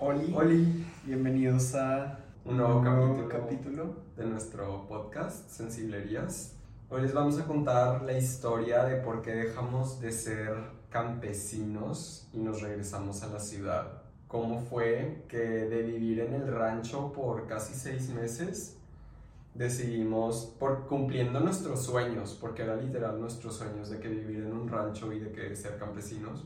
Oli. 0.00 0.32
Oli. 0.32 0.86
Bienvenidos 1.04 1.74
a 1.74 2.20
un 2.44 2.56
nuevo, 2.56 2.84
capítulo, 2.84 3.28
capítulo 3.28 3.96
de 4.16 4.26
nuestro 4.26 4.86
podcast 4.86 5.50
Sensiblerías. 5.50 6.54
Hoy 6.88 7.02
les 7.02 7.12
vamos 7.12 7.36
a 7.40 7.46
contar 7.48 8.02
la 8.02 8.16
historia 8.16 8.84
de 8.84 8.98
por 8.98 9.22
qué 9.22 9.32
dejamos 9.32 10.00
de 10.00 10.12
ser 10.12 10.54
campesinos 10.88 12.28
y 12.32 12.38
nos 12.38 12.62
regresamos 12.62 13.24
a 13.24 13.26
la 13.26 13.40
ciudad. 13.40 14.02
Cómo 14.28 14.60
fue 14.60 15.24
que 15.26 15.38
de 15.38 15.82
vivir 15.82 16.20
en 16.20 16.34
el 16.34 16.46
rancho 16.46 17.12
por 17.12 17.48
casi 17.48 17.74
seis 17.74 18.08
meses 18.10 18.76
decidimos, 19.54 20.54
por 20.60 20.86
cumpliendo 20.86 21.40
nuestros 21.40 21.82
sueños, 21.82 22.38
porque 22.40 22.62
era 22.62 22.76
literal 22.76 23.20
nuestros 23.20 23.56
sueños 23.56 23.90
de 23.90 23.98
que 23.98 24.06
vivir 24.06 24.44
en 24.44 24.52
un 24.52 24.68
rancho 24.68 25.12
y 25.12 25.18
de 25.18 25.32
que 25.32 25.56
ser 25.56 25.76
campesinos, 25.76 26.44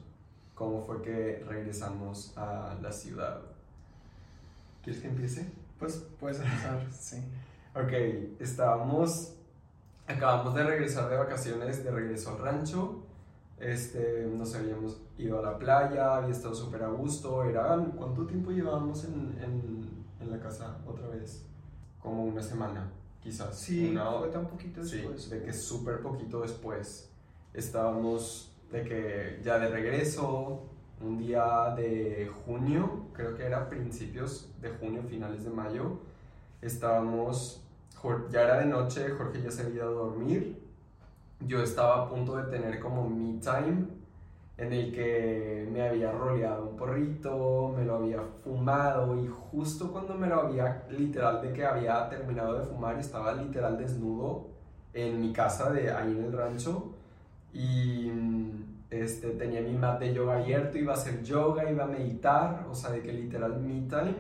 cómo 0.63 0.81
fue 0.81 1.03
que 1.03 1.45
regresamos 1.49 2.33
a 2.39 2.77
la 2.81 2.93
ciudad. 2.93 3.41
¿Quieres 4.81 5.03
que 5.03 5.09
empiece? 5.09 5.51
Pues 5.77 6.07
puedes 6.21 6.39
empezar, 6.41 6.87
sí. 6.93 7.17
Ok, 7.75 7.93
estábamos, 8.39 9.35
acabamos 10.07 10.55
de 10.55 10.63
regresar 10.63 11.11
de 11.11 11.17
vacaciones, 11.17 11.83
de 11.83 11.91
regreso 11.91 12.31
al 12.31 12.39
rancho. 12.39 13.03
Este, 13.59 14.25
nos 14.33 14.55
habíamos 14.55 15.01
ido 15.19 15.41
a 15.41 15.43
la 15.43 15.59
playa, 15.59 16.17
había 16.17 16.31
estado 16.31 16.55
súper 16.55 16.85
a 16.85 16.91
gusto. 16.91 17.43
Era, 17.43 17.77
¿Cuánto 17.97 18.25
tiempo 18.25 18.53
llevábamos 18.53 19.05
en, 19.05 19.37
en, 19.43 19.89
en, 20.21 20.31
la 20.31 20.39
casa 20.39 20.79
otra 20.87 21.09
vez? 21.09 21.45
Como 22.01 22.25
una 22.25 22.43
semana, 22.43 22.89
quizás. 23.21 23.59
Sí, 23.59 23.97
fue 24.21 24.29
tan 24.29 24.47
poquito 24.47 24.81
después. 24.81 25.25
Sí, 25.25 25.31
de 25.31 25.43
que 25.43 25.53
súper 25.53 26.01
poquito 26.03 26.43
después. 26.43 27.11
Estábamos 27.53 28.52
de 28.73 28.85
que 28.85 29.41
ya 29.45 29.59
de 29.59 29.69
regreso, 29.69 30.63
un 31.01 31.19
día 31.19 31.75
de 31.77 32.31
junio, 32.45 33.07
creo 33.13 33.37
que 33.37 33.45
era 33.45 33.69
principios 33.69 34.49
de 34.61 34.71
junio, 34.71 35.03
finales 35.03 35.45
de 35.45 35.51
mayo, 35.51 35.99
estábamos, 36.63 37.63
ya 38.31 38.43
era 38.43 38.59
de 38.61 38.67
noche, 38.67 39.11
Jorge 39.11 39.43
ya 39.43 39.51
se 39.51 39.63
había 39.63 39.75
ido 39.75 39.89
a 39.89 39.93
dormir, 39.93 40.59
yo 41.41 41.63
estaba 41.63 42.05
a 42.05 42.09
punto 42.09 42.37
de 42.37 42.45
tener 42.45 42.81
como 42.81 43.09
me 43.09 43.39
time, 43.41 43.87
en 44.57 44.73
el 44.73 44.93
que 44.93 45.69
me 45.73 45.89
había 45.89 46.13
roleado 46.13 46.69
un 46.69 46.77
porrito, 46.77 47.75
me 47.77 47.85
lo 47.85 47.97
había 47.97 48.21
fumado 48.45 49.17
y 49.17 49.27
justo 49.27 49.91
cuando 49.91 50.15
me 50.15 50.29
lo 50.29 50.43
había, 50.43 50.87
literal 50.89 51.43
de 51.43 51.53
que 51.53 51.65
había 51.65 52.09
terminado 52.09 52.59
de 52.59 52.65
fumar, 52.65 52.99
estaba 52.99 53.35
literal 53.35 53.77
desnudo 53.77 54.47
en 54.95 55.21
mi 55.21 55.33
casa 55.33 55.71
de 55.71 55.91
ahí 55.91 56.13
en 56.13 56.25
el 56.25 56.33
rancho 56.33 56.95
y 57.53 58.11
este, 58.93 59.31
tenía 59.31 59.63
mi 59.63 59.73
mat 59.73 59.99
de 59.99 60.13
yoga 60.13 60.37
abierto, 60.37 60.77
iba 60.77 60.93
a 60.93 60.97
hacer 60.97 61.23
yoga, 61.23 61.71
iba 61.71 61.85
a 61.85 61.87
meditar, 61.87 62.67
o 62.71 62.75
sea, 62.75 62.91
de 62.91 63.03
que 63.03 63.13
literal 63.13 63.59
me 63.59 63.89
time, 63.89 64.15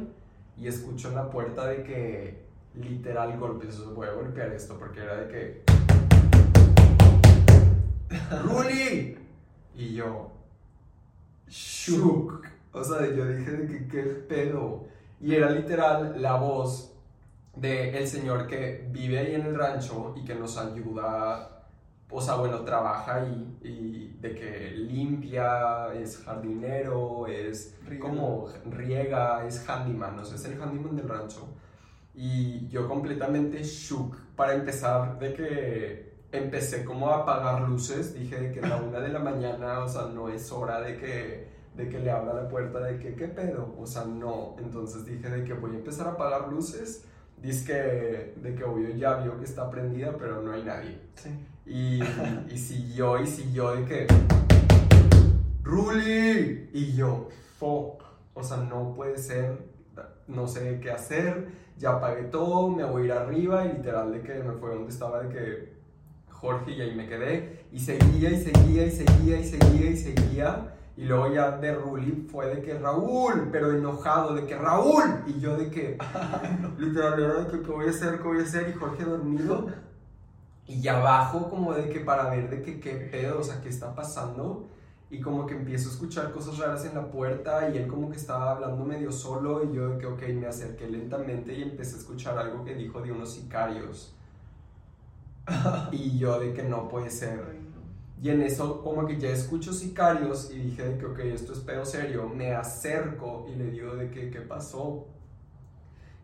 y 0.57 0.67
escucho 0.67 1.11
en 1.11 1.17
la 1.17 1.31
puerta 1.31 1.67
de 1.67 1.83
que 1.83 2.43
literal 2.75 3.39
golpes, 3.39 3.85
voy 3.95 4.09
a 4.09 4.13
golpear 4.13 4.51
esto 4.53 4.79
porque 4.79 5.01
era 5.01 5.17
de 5.17 5.29
que... 5.29 5.63
¡Ruli! 8.43 9.19
Y 9.75 9.95
yo, 9.95 10.31
shook, 11.49 12.47
o 12.73 12.83
sea, 12.83 13.07
yo 13.15 13.27
dije 13.27 13.51
de 13.51 13.67
que 13.67 13.89
qué 13.89 14.03
pedo, 14.03 14.87
y 15.21 15.35
era 15.35 15.51
literal 15.51 16.21
la 16.21 16.37
voz 16.37 16.95
de 17.57 17.99
el 17.99 18.09
señor 18.09 18.47
que 18.47 18.89
vive 18.91 19.19
ahí 19.19 19.35
en 19.35 19.43
el 19.43 19.55
rancho 19.55 20.15
y 20.17 20.25
que 20.25 20.35
nos 20.35 20.57
ayuda 20.57 21.52
o 22.13 22.21
sea, 22.21 22.35
bueno, 22.35 22.61
trabaja 22.61 23.17
ahí 23.17 23.59
y 23.63 24.17
de 24.21 24.35
que 24.35 24.71
limpia, 24.73 25.93
es 25.95 26.19
jardinero, 26.19 27.27
es 27.27 27.79
como 28.01 28.49
riega, 28.67 29.47
es 29.47 29.69
handyman, 29.69 30.19
o 30.19 30.25
sea, 30.25 30.37
es 30.37 30.45
el 30.45 30.61
handyman 30.61 30.97
del 30.97 31.09
rancho. 31.09 31.49
Y 32.15 32.69
yo 32.69 32.87
completamente 32.87 33.63
shook 33.63 34.17
para 34.37 34.55
empezar 34.55 35.19
de 35.19 35.33
que 35.33 36.13
empecé 36.33 36.85
como 36.85 37.09
a 37.11 37.23
apagar 37.23 37.63
luces, 37.63 38.15
dije 38.15 38.39
de 38.39 38.53
que 38.53 38.61
a 38.61 38.69
la 38.69 38.77
una 38.77 39.01
de 39.01 39.09
la 39.09 39.19
mañana, 39.19 39.81
o 39.81 39.89
sea, 39.89 40.07
no 40.07 40.29
es 40.29 40.53
hora 40.53 40.81
de 40.81 40.99
que, 40.99 41.49
de 41.75 41.89
que 41.89 41.99
le 41.99 42.11
abra 42.11 42.35
la 42.35 42.49
puerta, 42.49 42.81
de 42.81 42.99
que, 42.99 43.15
¿qué 43.15 43.29
pedo? 43.29 43.75
O 43.79 43.87
sea, 43.87 44.05
no, 44.05 44.57
entonces 44.59 45.07
dije 45.07 45.31
de 45.31 45.45
que 45.45 45.55
voy 45.55 45.73
a 45.73 45.79
empezar 45.79 46.07
a 46.09 46.11
apagar 46.11 46.49
luces, 46.49 47.07
dice 47.41 47.65
que, 47.67 48.41
de 48.41 48.55
que 48.55 48.65
obvio 48.65 48.91
ya 48.91 49.17
vio 49.17 49.39
que 49.39 49.45
está 49.45 49.71
prendida, 49.71 50.15
pero 50.19 50.43
no 50.43 50.53
hay 50.53 50.65
nadie. 50.65 51.01
Sí. 51.15 51.31
Y, 51.65 52.03
y 52.51 52.59
siguió 52.59 53.21
y 53.21 53.27
siguió 53.27 53.73
de 53.73 53.85
que. 53.85 54.07
¡Ruli! 55.63 56.69
Y 56.73 56.95
yo, 56.95 57.29
fuck. 57.59 58.03
O 58.35 58.43
sea, 58.43 58.59
no 58.59 58.95
puede 58.95 59.19
ser. 59.19 59.59
No 60.27 60.49
sé 60.49 60.81
qué 60.81 60.91
hacer. 60.91 61.49
Ya 61.79 61.91
apagué 61.91 62.25
todo, 62.25 62.69
me 62.69 62.85
voy 62.85 63.03
a 63.03 63.05
ir 63.07 63.13
arriba. 63.13 63.65
Y 63.67 63.77
literal, 63.77 64.13
de 64.13 64.23
que 64.23 64.35
me 64.43 64.53
fue 64.55 64.75
donde 64.75 64.91
estaba, 64.91 65.23
de 65.23 65.29
que 65.29 65.73
Jorge, 66.31 66.73
y 66.73 66.81
ahí 66.81 66.95
me 66.95 67.09
quedé. 67.09 67.67
Y 67.73 67.79
seguía 67.79 68.31
y 68.31 68.43
seguía 68.43 68.87
y 68.87 68.91
seguía 68.91 69.39
y 69.39 69.45
seguía 69.45 69.91
y 69.91 69.97
seguía. 69.97 70.69
Y 70.97 71.05
luego 71.05 71.33
ya 71.33 71.57
de 71.57 71.75
Ruli 71.75 72.29
fue 72.31 72.55
de 72.55 72.61
que 72.61 72.79
Raúl, 72.79 73.49
pero 73.51 73.73
enojado, 73.73 74.35
de 74.35 74.47
que 74.47 74.57
Raúl. 74.57 75.23
Y 75.27 75.41
yo 75.41 75.57
de 75.57 75.71
que, 75.71 75.97
literal, 76.79 77.49
¿qué 77.51 77.71
voy 77.71 77.87
a 77.87 77.91
hacer? 77.91 78.19
¿Qué 78.19 78.25
voy 78.25 78.41
a 78.41 78.43
hacer? 78.43 78.69
Y 78.69 78.73
Jorge 78.75 79.05
dormido. 79.05 79.69
Y 80.67 80.87
abajo 80.89 81.51
como 81.51 81.75
de 81.75 81.89
que 81.89 82.01
para 82.01 82.31
ver 82.31 82.49
de 82.49 82.63
que 82.63 82.81
qué 82.81 82.93
pedo, 82.93 83.41
o 83.41 83.43
sea, 83.43 83.61
qué 83.61 83.69
está 83.69 83.95
pasando. 83.95 84.67
Y 85.11 85.21
como 85.21 85.45
que 85.47 85.55
empiezo 85.55 85.91
a 85.91 85.93
escuchar 85.93 86.33
cosas 86.33 86.59
raras 86.59 86.87
en 86.87 86.95
la 86.95 87.11
puerta 87.11 87.69
y 87.69 87.77
él 87.77 87.87
como 87.87 88.11
que 88.11 88.17
estaba 88.17 88.53
hablando 88.53 88.85
medio 88.85 89.13
solo 89.13 89.63
y 89.63 89.75
yo 89.75 89.91
de 89.91 89.99
que, 89.99 90.07
ok, 90.07 90.23
me 90.41 90.47
acerqué 90.47 90.89
lentamente 90.89 91.53
y 91.53 91.63
empecé 91.63 91.97
a 91.97 91.99
escuchar 91.99 92.39
algo 92.39 92.65
que 92.65 92.75
dijo 92.75 93.03
de 93.03 93.13
unos 93.13 93.33
sicarios. 93.33 94.15
y 95.93 96.19
yo 96.19 96.41
de 96.41 96.53
que 96.53 96.63
no 96.63 96.89
puede 96.89 97.11
ser. 97.11 97.61
Y 98.23 98.31
en 98.31 98.41
eso 98.41 98.83
como 98.83 99.05
que 99.05 99.19
ya 99.19 99.31
escucho 99.31 99.73
sicarios 99.73 100.51
y 100.53 100.59
dije 100.59 100.85
de 100.85 100.97
que, 100.97 101.07
ok, 101.07 101.19
esto 101.21 101.53
es 101.53 101.59
pedo 101.59 101.85
serio. 101.85 102.29
Me 102.29 102.55
acerco 102.55 103.47
y 103.53 103.57
le 103.57 103.71
digo 103.73 103.97
de 103.97 104.11
que, 104.11 104.31
¿qué 104.31 104.41
pasó? 104.41 105.07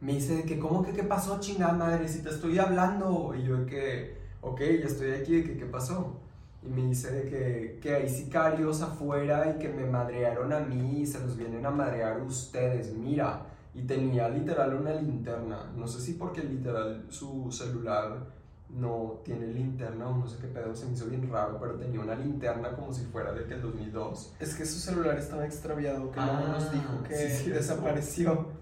Me 0.01 0.15
dice 0.15 0.37
de 0.37 0.43
que, 0.45 0.59
¿cómo 0.61 0.85
que 0.85 0.93
qué 0.93 1.03
pasó, 1.03 1.41
chingada 1.41 1.73
madre? 1.73 2.09
Si 2.09 2.23
te 2.23 2.31
estoy 2.31 2.59
hablando. 2.59 3.35
Y 3.35 3.43
yo 3.43 3.57
de 3.57 3.67
que 3.67 4.19
ok, 4.41 4.61
ya 4.61 4.87
estoy 4.87 5.13
aquí, 5.13 5.43
¿qué, 5.43 5.57
qué 5.57 5.67
pasó? 5.67 6.21
Y 6.63 6.69
me 6.69 6.83
dice 6.89 7.13
de 7.13 7.31
que, 7.31 7.79
que 7.81 7.95
hay 7.95 8.09
sicarios 8.09 8.83
afuera 8.83 9.55
y 9.55 9.59
que 9.59 9.69
me 9.69 9.87
madrearon 9.87 10.53
a 10.53 10.61
mí 10.61 11.01
y 11.01 11.07
se 11.07 11.21
los 11.21 11.37
vienen 11.37 11.65
a 11.65 11.71
madrear 11.71 12.21
ustedes, 12.23 12.95
mira. 12.95 13.47
Y 13.75 13.83
tenía 13.83 14.29
literal 14.29 14.75
una 14.75 14.93
linterna, 14.95 15.71
no 15.77 15.87
sé 15.87 16.01
si 16.01 16.15
porque 16.15 16.43
literal 16.43 17.07
su 17.11 17.53
celular 17.53 18.27
no 18.71 19.21
tiene 19.25 19.47
linterna 19.47 20.09
o 20.09 20.17
no 20.17 20.27
sé 20.27 20.39
qué 20.41 20.49
pedo, 20.49 20.75
se 20.75 20.87
me 20.87 20.93
hizo 20.93 21.07
bien 21.07 21.31
raro, 21.31 21.59
pero 21.59 21.75
tenía 21.75 22.01
una 22.01 22.15
linterna 22.15 22.73
como 22.73 22.93
si 22.93 23.05
fuera 23.05 23.33
de 23.33 23.45
que 23.45 23.55
el 23.55 23.63
2002. 23.63 24.35
Es 24.41 24.55
que 24.55 24.67
su 24.67 24.79
celular 24.79 25.17
estaba 25.19 25.47
extraviado, 25.47 26.11
que 26.11 26.21
no 26.21 26.49
nos 26.49 26.73
dijo 26.73 27.03
que 27.07 27.15
desapareció. 27.51 28.58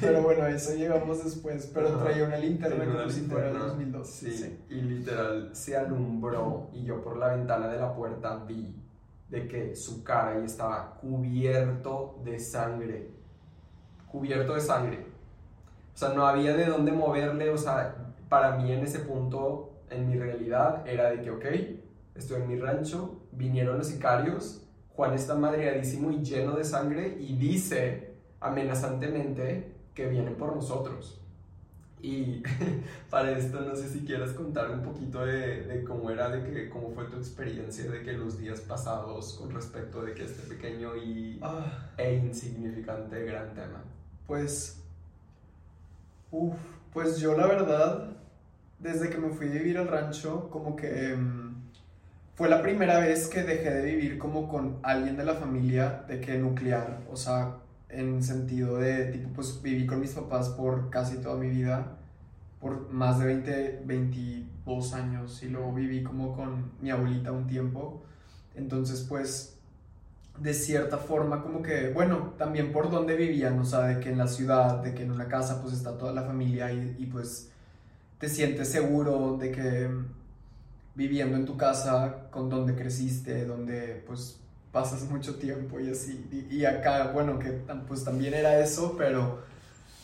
Pero 0.00 0.22
bueno, 0.22 0.46
eso 0.46 0.74
llegamos 0.74 1.24
después. 1.24 1.70
Pero 1.72 1.98
traía 1.98 2.24
una 2.24 2.36
linterna 2.36 2.84
como 2.84 3.10
si 3.10 3.22
fuera 3.22 3.50
el 3.50 3.58
2002. 3.58 4.08
Sí, 4.08 4.58
y 4.68 4.74
literal 4.74 5.50
se 5.52 5.76
alumbró 5.76 6.70
y 6.72 6.84
yo 6.84 7.02
por 7.02 7.16
la 7.16 7.34
ventana 7.34 7.68
de 7.68 7.78
la 7.78 7.94
puerta 7.94 8.44
vi 8.46 8.74
de 9.28 9.48
que 9.48 9.74
su 9.74 10.04
cara 10.04 10.32
ahí 10.32 10.44
estaba 10.44 10.98
cubierto 11.00 12.20
de 12.24 12.38
sangre. 12.38 13.10
Cubierto 14.10 14.54
de 14.54 14.60
sangre. 14.60 15.06
O 15.94 15.96
sea, 15.96 16.10
no 16.10 16.26
había 16.26 16.56
de 16.56 16.66
dónde 16.66 16.92
moverle. 16.92 17.50
O 17.50 17.58
sea, 17.58 18.14
para 18.28 18.56
mí 18.56 18.72
en 18.72 18.80
ese 18.80 19.00
punto, 19.00 19.72
en 19.90 20.08
mi 20.08 20.16
realidad, 20.16 20.86
era 20.86 21.10
de 21.10 21.20
que, 21.20 21.30
ok, 21.30 21.44
estoy 22.14 22.42
en 22.42 22.48
mi 22.48 22.58
rancho, 22.58 23.22
vinieron 23.32 23.78
los 23.78 23.88
sicarios, 23.88 24.62
Juan 24.94 25.14
está 25.14 25.34
madreadísimo 25.34 26.10
y 26.12 26.22
lleno 26.22 26.52
de 26.56 26.64
sangre 26.64 27.16
y 27.18 27.36
dice 27.36 28.14
amenazantemente 28.40 29.73
que 29.94 30.06
vienen 30.08 30.34
por 30.34 30.54
nosotros. 30.54 31.20
Y 32.04 32.42
para 33.10 33.30
esto 33.30 33.60
no 33.62 33.74
sé 33.74 33.88
si 33.88 34.00
quieres 34.00 34.32
contar 34.32 34.70
un 34.70 34.82
poquito 34.82 35.24
de, 35.24 35.62
de, 35.62 35.82
cómo 35.84 36.10
era, 36.10 36.28
de 36.28 36.42
que, 36.44 36.68
cómo 36.68 36.90
fue 36.90 37.04
tu 37.06 37.16
experiencia 37.16 37.90
de 37.90 38.02
que 38.02 38.12
los 38.12 38.38
días 38.38 38.60
pasados 38.60 39.38
con 39.40 39.50
respecto 39.54 40.02
de 40.02 40.12
que 40.12 40.24
este 40.24 40.42
pequeño 40.42 40.94
y, 40.96 41.38
ah. 41.40 41.88
e 41.96 42.16
insignificante 42.16 43.24
gran 43.24 43.54
tema. 43.54 43.82
Pues, 44.26 44.82
uff, 46.30 46.54
pues 46.92 47.18
yo 47.20 47.34
la 47.36 47.46
verdad, 47.46 48.10
desde 48.78 49.08
que 49.08 49.16
me 49.16 49.30
fui 49.30 49.48
a 49.48 49.52
vivir 49.52 49.78
al 49.78 49.88
rancho, 49.88 50.50
como 50.50 50.76
que 50.76 51.12
em, 51.12 51.54
fue 52.34 52.50
la 52.50 52.60
primera 52.60 52.98
vez 52.98 53.28
que 53.28 53.44
dejé 53.44 53.70
de 53.70 53.82
vivir 53.82 54.18
como 54.18 54.46
con 54.46 54.78
alguien 54.82 55.16
de 55.16 55.24
la 55.24 55.36
familia, 55.36 56.04
de 56.06 56.20
que 56.20 56.36
nuclear, 56.36 57.00
o 57.10 57.16
sea, 57.16 57.63
en 57.88 58.22
sentido 58.22 58.78
de, 58.78 59.06
tipo, 59.06 59.30
pues 59.34 59.60
viví 59.62 59.86
con 59.86 60.00
mis 60.00 60.12
papás 60.12 60.50
por 60.50 60.90
casi 60.90 61.18
toda 61.18 61.36
mi 61.36 61.48
vida, 61.48 61.98
por 62.60 62.90
más 62.90 63.18
de 63.18 63.26
20, 63.26 63.82
22 63.84 64.94
años 64.94 65.42
y 65.42 65.48
luego 65.48 65.72
viví 65.72 66.02
como 66.02 66.34
con 66.34 66.72
mi 66.80 66.90
abuelita 66.90 67.32
un 67.32 67.46
tiempo. 67.46 68.02
Entonces, 68.54 69.06
pues, 69.08 69.58
de 70.38 70.54
cierta 70.54 70.98
forma 70.98 71.42
como 71.42 71.62
que, 71.62 71.90
bueno, 71.90 72.34
también 72.38 72.72
por 72.72 72.90
donde 72.90 73.16
vivían, 73.16 73.58
o 73.58 73.64
sea, 73.64 74.00
que 74.00 74.10
en 74.10 74.18
la 74.18 74.26
ciudad, 74.26 74.82
de 74.82 74.94
que 74.94 75.02
en 75.02 75.12
una 75.12 75.28
casa 75.28 75.62
pues 75.62 75.74
está 75.74 75.96
toda 75.96 76.12
la 76.12 76.22
familia 76.22 76.72
y, 76.72 76.96
y 76.98 77.06
pues 77.06 77.50
te 78.18 78.28
sientes 78.28 78.68
seguro 78.68 79.36
de 79.38 79.50
que 79.52 79.90
viviendo 80.94 81.36
en 81.36 81.44
tu 81.44 81.56
casa 81.56 82.28
con 82.30 82.48
donde 82.48 82.74
creciste, 82.74 83.44
donde 83.44 84.02
pues 84.06 84.40
pasas 84.74 85.08
mucho 85.08 85.36
tiempo 85.36 85.78
y 85.78 85.88
así. 85.88 86.26
Y, 86.50 86.64
acá, 86.64 87.12
bueno, 87.14 87.38
que 87.38 87.50
pues 87.86 88.02
también 88.02 88.34
era 88.34 88.58
eso, 88.58 88.96
pero 88.98 89.38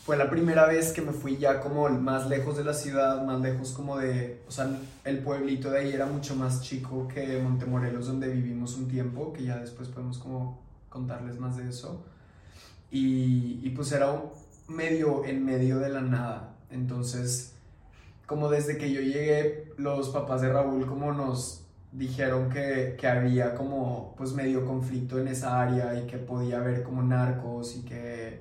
fue 0.06 0.16
la 0.16 0.30
primera 0.30 0.64
vez 0.66 0.92
que 0.92 1.02
me 1.02 1.12
fui 1.12 1.36
ya 1.38 1.60
como 1.60 1.88
más 1.88 2.28
lejos 2.28 2.56
de 2.56 2.62
la 2.62 2.72
ciudad, 2.72 3.22
más 3.26 3.40
lejos 3.40 3.72
como 3.72 3.98
de, 3.98 4.40
o 4.46 4.50
sea, 4.52 4.70
el 5.04 5.18
pueblito 5.18 5.72
de 5.72 5.80
ahí 5.80 5.92
era 5.92 6.06
mucho 6.06 6.36
más 6.36 6.62
chico 6.62 7.08
que 7.08 7.38
Montemorelos 7.42 8.06
donde 8.06 8.28
vivimos 8.28 8.76
un 8.76 8.86
tiempo, 8.86 9.32
que 9.32 9.42
ya 9.42 9.58
después 9.58 9.88
podemos 9.88 10.18
como 10.18 10.60
contarles 10.88 11.40
más 11.40 11.56
de 11.56 11.68
eso. 11.68 12.04
Y, 12.92 13.58
y 13.64 13.70
pues 13.70 13.90
era 13.90 14.22
medio 14.68 15.24
en 15.24 15.44
medio 15.44 15.80
de 15.80 15.88
la 15.88 16.00
nada. 16.00 16.54
Entonces, 16.70 17.54
como 18.24 18.48
desde 18.50 18.78
que 18.78 18.92
yo 18.92 19.00
llegué, 19.00 19.72
los 19.78 20.10
papás 20.10 20.42
de 20.42 20.52
Raúl 20.52 20.86
como 20.86 21.12
nos 21.12 21.64
dijeron 21.92 22.50
que, 22.50 22.96
que, 22.98 23.06
había 23.06 23.54
como 23.54 24.14
pues 24.16 24.32
medio 24.32 24.64
conflicto 24.64 25.18
en 25.18 25.28
esa 25.28 25.60
área 25.60 25.98
y 26.00 26.06
que 26.06 26.18
podía 26.18 26.58
haber 26.58 26.82
como 26.82 27.02
narcos 27.02 27.76
y 27.76 27.82
que, 27.82 28.40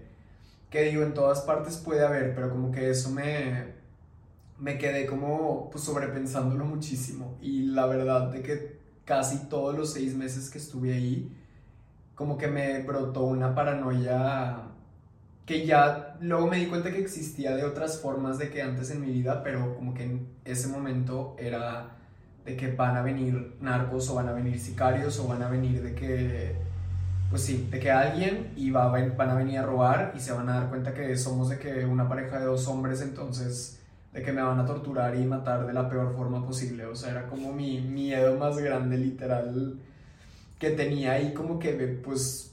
que 0.69 0.84
digo, 0.84 1.04
en 1.04 1.13
todas 1.13 1.42
partes 1.42 1.78
puede 1.78 2.06
haber, 2.06 2.36
pero 2.36 2.50
como 2.51 2.72
que 2.72 2.90
eso 2.90 3.10
me, 3.10 3.74
me 4.60 4.78
quedé 4.78 5.06
como 5.06 5.69
pues 5.72 5.84
sobrepensándolo 5.84 6.66
muchísimo. 6.66 7.38
Y 7.42 7.63
la 7.68 7.86
verdad 7.88 8.30
de 8.31 8.42
que 8.42 8.80
casi 9.06 9.50
todos 9.50 9.75
los 9.75 9.94
seis 9.94 10.16
meses 10.16 10.50
que 10.50 10.60
estuve 10.60 10.94
ahí, 10.94 11.36
como 12.16 12.38
que 12.38 12.48
me 12.48 12.84
brotó 12.84 13.24
una 13.24 13.56
paranoia 13.56 14.63
que 15.46 15.66
ya 15.66 16.16
luego 16.22 16.48
me 16.48 16.57
di 16.57 16.68
cuenta 16.68 16.92
que 16.92 17.00
existía 17.00 17.56
de 17.56 17.63
otras 17.63 18.00
formas 18.00 18.38
de 18.38 18.51
que 18.51 18.62
antes 18.62 18.92
en 18.92 19.01
mi 19.01 19.12
vida, 19.12 19.42
pero 19.42 19.74
como 19.74 19.96
que 19.96 20.04
en 20.04 20.28
ese 20.46 20.68
momento 20.68 21.36
era 21.40 21.99
de 22.50 22.57
que 22.57 22.72
van 22.72 22.98
a 22.98 23.01
venir 23.01 23.56
narcos 23.62 24.10
o 24.10 24.16
van 24.16 24.28
a 24.28 24.34
venir 24.34 24.60
sicarios 24.60 25.19
o 25.19 25.28
van 25.28 25.44
a 25.44 25.50
venir 25.50 25.84
de 25.84 25.94
que, 25.94 26.56
pues 27.30 27.44
sí, 27.44 27.68
de 27.69 27.80
que 27.80 27.92
alguien 27.92 28.51
y 28.56 28.72
va, 28.72 28.88
van 28.88 29.30
a 29.30 29.36
venir 29.36 29.60
a 29.60 29.63
robar 29.63 30.13
y 30.16 30.19
se 30.19 30.31
van 30.31 30.50
a 30.50 30.60
dar 30.60 30.69
cuenta 30.69 30.94
que 30.94 31.16
somos 31.16 31.50
de 31.50 31.60
que 31.60 31.86
una 31.86 32.10
pareja 32.10 32.40
de 32.40 32.46
dos 32.46 32.68
hombres, 32.68 33.01
entonces 33.01 33.80
de 34.13 34.24
que 34.24 34.31
me 34.31 34.42
van 34.42 34.60
a 34.60 34.66
torturar 34.66 35.16
y 35.16 35.25
matar 35.25 35.68
de 35.68 35.74
la 35.74 35.88
peor 35.88 36.16
forma 36.16 36.44
posible. 36.44 36.86
O 36.86 36.96
sea, 36.96 37.12
era 37.12 37.28
como 37.28 37.54
mi 37.54 37.80
miedo 37.81 38.36
más 38.38 38.57
grande, 38.57 38.98
literal, 38.98 39.78
que 40.57 40.72
tenía 40.72 41.13
ahí 41.13 41.34
como 41.34 41.60
que, 41.60 41.74
pues, 42.04 42.49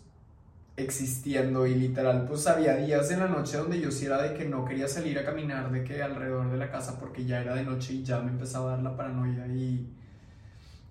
existiendo 0.77 1.67
y 1.67 1.75
literal 1.75 2.27
pues 2.29 2.47
había 2.47 2.77
días 2.77 3.11
en 3.11 3.21
la 3.21 3.29
noche 3.29 3.57
donde 3.57 3.81
yo 3.81 3.91
sí 3.91 4.07
era 4.07 4.21
de 4.23 4.35
que 4.35 4.45
no 4.47 4.65
quería 4.65 4.89
salir 4.89 5.19
a 5.19 5.25
caminar 5.25 5.71
de 5.73 5.83
que 5.83 6.03
alrededor 6.03 6.51
de 6.51 6.59
la 6.59 6.71
casa 6.71 7.01
porque 7.01 7.25
ya 7.25 7.41
era 7.41 7.55
de 7.55 7.65
noche 7.65 7.95
y 7.95 8.03
ya 8.05 8.21
me 8.21 8.31
empezaba 8.31 8.73
a 8.73 8.77
dar 8.77 8.83
la 8.83 8.97
paranoia 8.97 9.47
y 9.47 9.89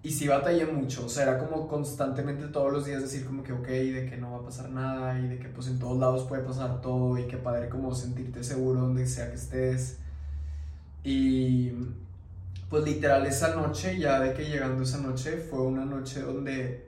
y 0.05 0.11
sí 0.11 0.27
batallé 0.27 0.67
mucho, 0.67 1.07
o 1.07 1.09
sea, 1.09 1.23
era 1.23 1.39
como 1.39 1.67
constantemente 1.67 2.45
todos 2.49 2.71
los 2.71 2.85
días 2.85 3.01
decir 3.01 3.25
como 3.25 3.41
que 3.41 3.53
ok, 3.53 3.67
de 3.67 4.07
que 4.07 4.17
no 4.17 4.33
va 4.33 4.37
a 4.37 4.43
pasar 4.43 4.69
nada 4.69 5.17
y 5.19 5.27
de 5.27 5.39
que 5.39 5.49
pues 5.49 5.65
en 5.67 5.79
todos 5.79 5.97
lados 5.97 6.25
puede 6.25 6.43
pasar 6.43 6.79
todo 6.79 7.17
y 7.17 7.23
que 7.27 7.37
padre 7.37 7.69
como 7.69 7.95
sentirte 7.95 8.43
seguro 8.43 8.81
donde 8.81 9.07
sea 9.07 9.29
que 9.29 9.35
estés. 9.35 9.97
Y 11.03 11.71
pues 12.69 12.83
literal 12.83 13.25
esa 13.25 13.55
noche, 13.55 13.97
ya 13.97 14.19
de 14.19 14.33
que 14.33 14.45
llegando 14.45 14.83
esa 14.83 14.99
noche 14.99 15.37
fue 15.37 15.61
una 15.63 15.85
noche 15.85 16.21
donde 16.21 16.87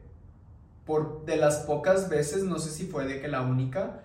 por 0.88 1.26
de 1.26 1.36
las 1.36 1.58
pocas 1.58 2.10
veces, 2.10 2.44
no 2.44 2.58
sé 2.58 2.72
si 2.72 2.88
fue 2.88 3.06
de 3.06 3.22
que 3.22 3.28
la 3.28 3.42
única, 3.42 4.02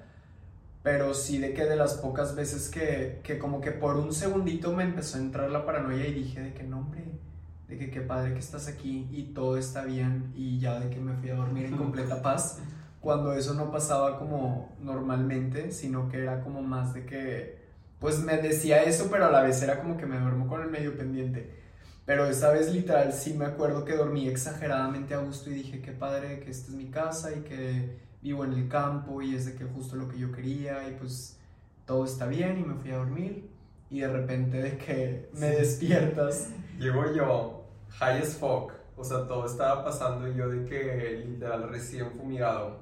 pero 0.83 1.15
sí 1.15 1.39
de 1.39 1.55
que 1.55 1.65
de 1.65 1.77
las 1.77 1.95
pocas 1.95 2.35
veces 2.35 2.69
que, 2.69 3.21
que 3.23 3.39
como 3.39 3.61
que 3.61 3.71
por 3.71 3.97
un 3.97 4.13
segundito 4.13 4.73
me 4.73 4.83
empezó 4.83 5.17
a 5.17 5.21
entrar 5.21 5.49
la 5.51 5.65
paranoia 5.65 6.07
y 6.09 6.13
dije 6.13 6.41
de 6.41 6.53
que 6.53 6.65
no, 6.65 6.81
hombre, 6.81 7.05
de 7.69 7.79
que 7.79 7.91
qué 7.91 8.01
padre 8.01 8.35
que 8.35 8.41
estás 8.41 8.67
aquí 8.67 9.09
y 9.13 9.33
todo 9.33 9.57
está 9.57 9.85
bien 9.85 10.33
y 10.35 10.59
ya 10.59 10.81
de 10.81 10.91
que 10.91 11.01
me 11.01 11.15
fui 11.15 11.31
a 11.31 11.37
dormir 11.37 11.67
en 11.67 11.77
completa 11.77 12.21
paz, 12.21 12.59
cuando 13.01 13.33
eso 13.33 13.55
no 13.55 13.71
pasaba 13.71 14.19
como 14.19 14.77
normalmente, 14.81 15.71
sino 15.71 16.09
que 16.09 16.19
era 16.19 16.41
como 16.41 16.63
más 16.63 16.95
de 16.95 17.07
que, 17.07 17.59
pues 18.01 18.19
me 18.21 18.37
decía 18.37 18.83
eso, 18.83 19.09
pero 19.11 19.27
a 19.27 19.31
la 19.31 19.43
vez 19.43 19.63
era 19.63 19.81
como 19.81 19.97
que 19.97 20.07
me 20.07 20.19
duermo 20.19 20.49
con 20.49 20.63
el 20.63 20.69
medio 20.69 20.97
pendiente. 20.97 21.63
Pero 22.05 22.27
esa 22.27 22.51
vez 22.51 22.73
literal 22.73 23.13
sí 23.13 23.35
me 23.35 23.45
acuerdo 23.45 23.85
que 23.85 23.95
dormí 23.95 24.29
exageradamente 24.29 25.15
a 25.15 25.19
gusto 25.19 25.51
y 25.51 25.55
dije, 25.55 25.81
qué 25.81 25.93
padre 25.93 26.41
que 26.41 26.51
esta 26.51 26.71
es 26.71 26.75
mi 26.75 26.91
casa 26.91 27.33
y 27.33 27.43
que 27.43 27.97
vivo 28.21 28.45
en 28.45 28.55
el 28.55 28.69
campo 28.69 29.23
y 29.23 29.35
es 29.35 29.47
de 29.47 29.55
que 29.55 29.65
justo 29.65 29.97
lo 29.97 30.09
que 30.09 30.19
yo 30.19 30.33
quería 30.33 30.89
y 30.89 30.95
pues 30.95 31.39
todo 31.87 32.05
está 32.05 32.27
bien 32.27 32.59
y 32.59 32.65
me 32.65 32.75
fui 32.75 32.91
a 32.91 32.99
dormir 32.99 33.49
y 33.89 34.01
de 34.01 34.09
repente 34.09 34.63
de 34.63 34.79
que 34.79 35.31
me 35.35 35.51
despiertas. 35.51 36.51
Llego 36.79 37.13
yo, 37.15 37.65
high 37.91 38.21
as 38.21 38.35
fuck, 38.35 38.73
o 38.97 39.05
sea, 39.05 39.27
todo 39.27 39.47
estaba 39.47 39.85
pasando 39.85 40.29
y 40.29 40.35
yo 40.35 40.49
de 40.49 40.65
que 40.65 41.25
literal 41.27 41.69
recién 41.69 42.11
fumigado 42.13 42.81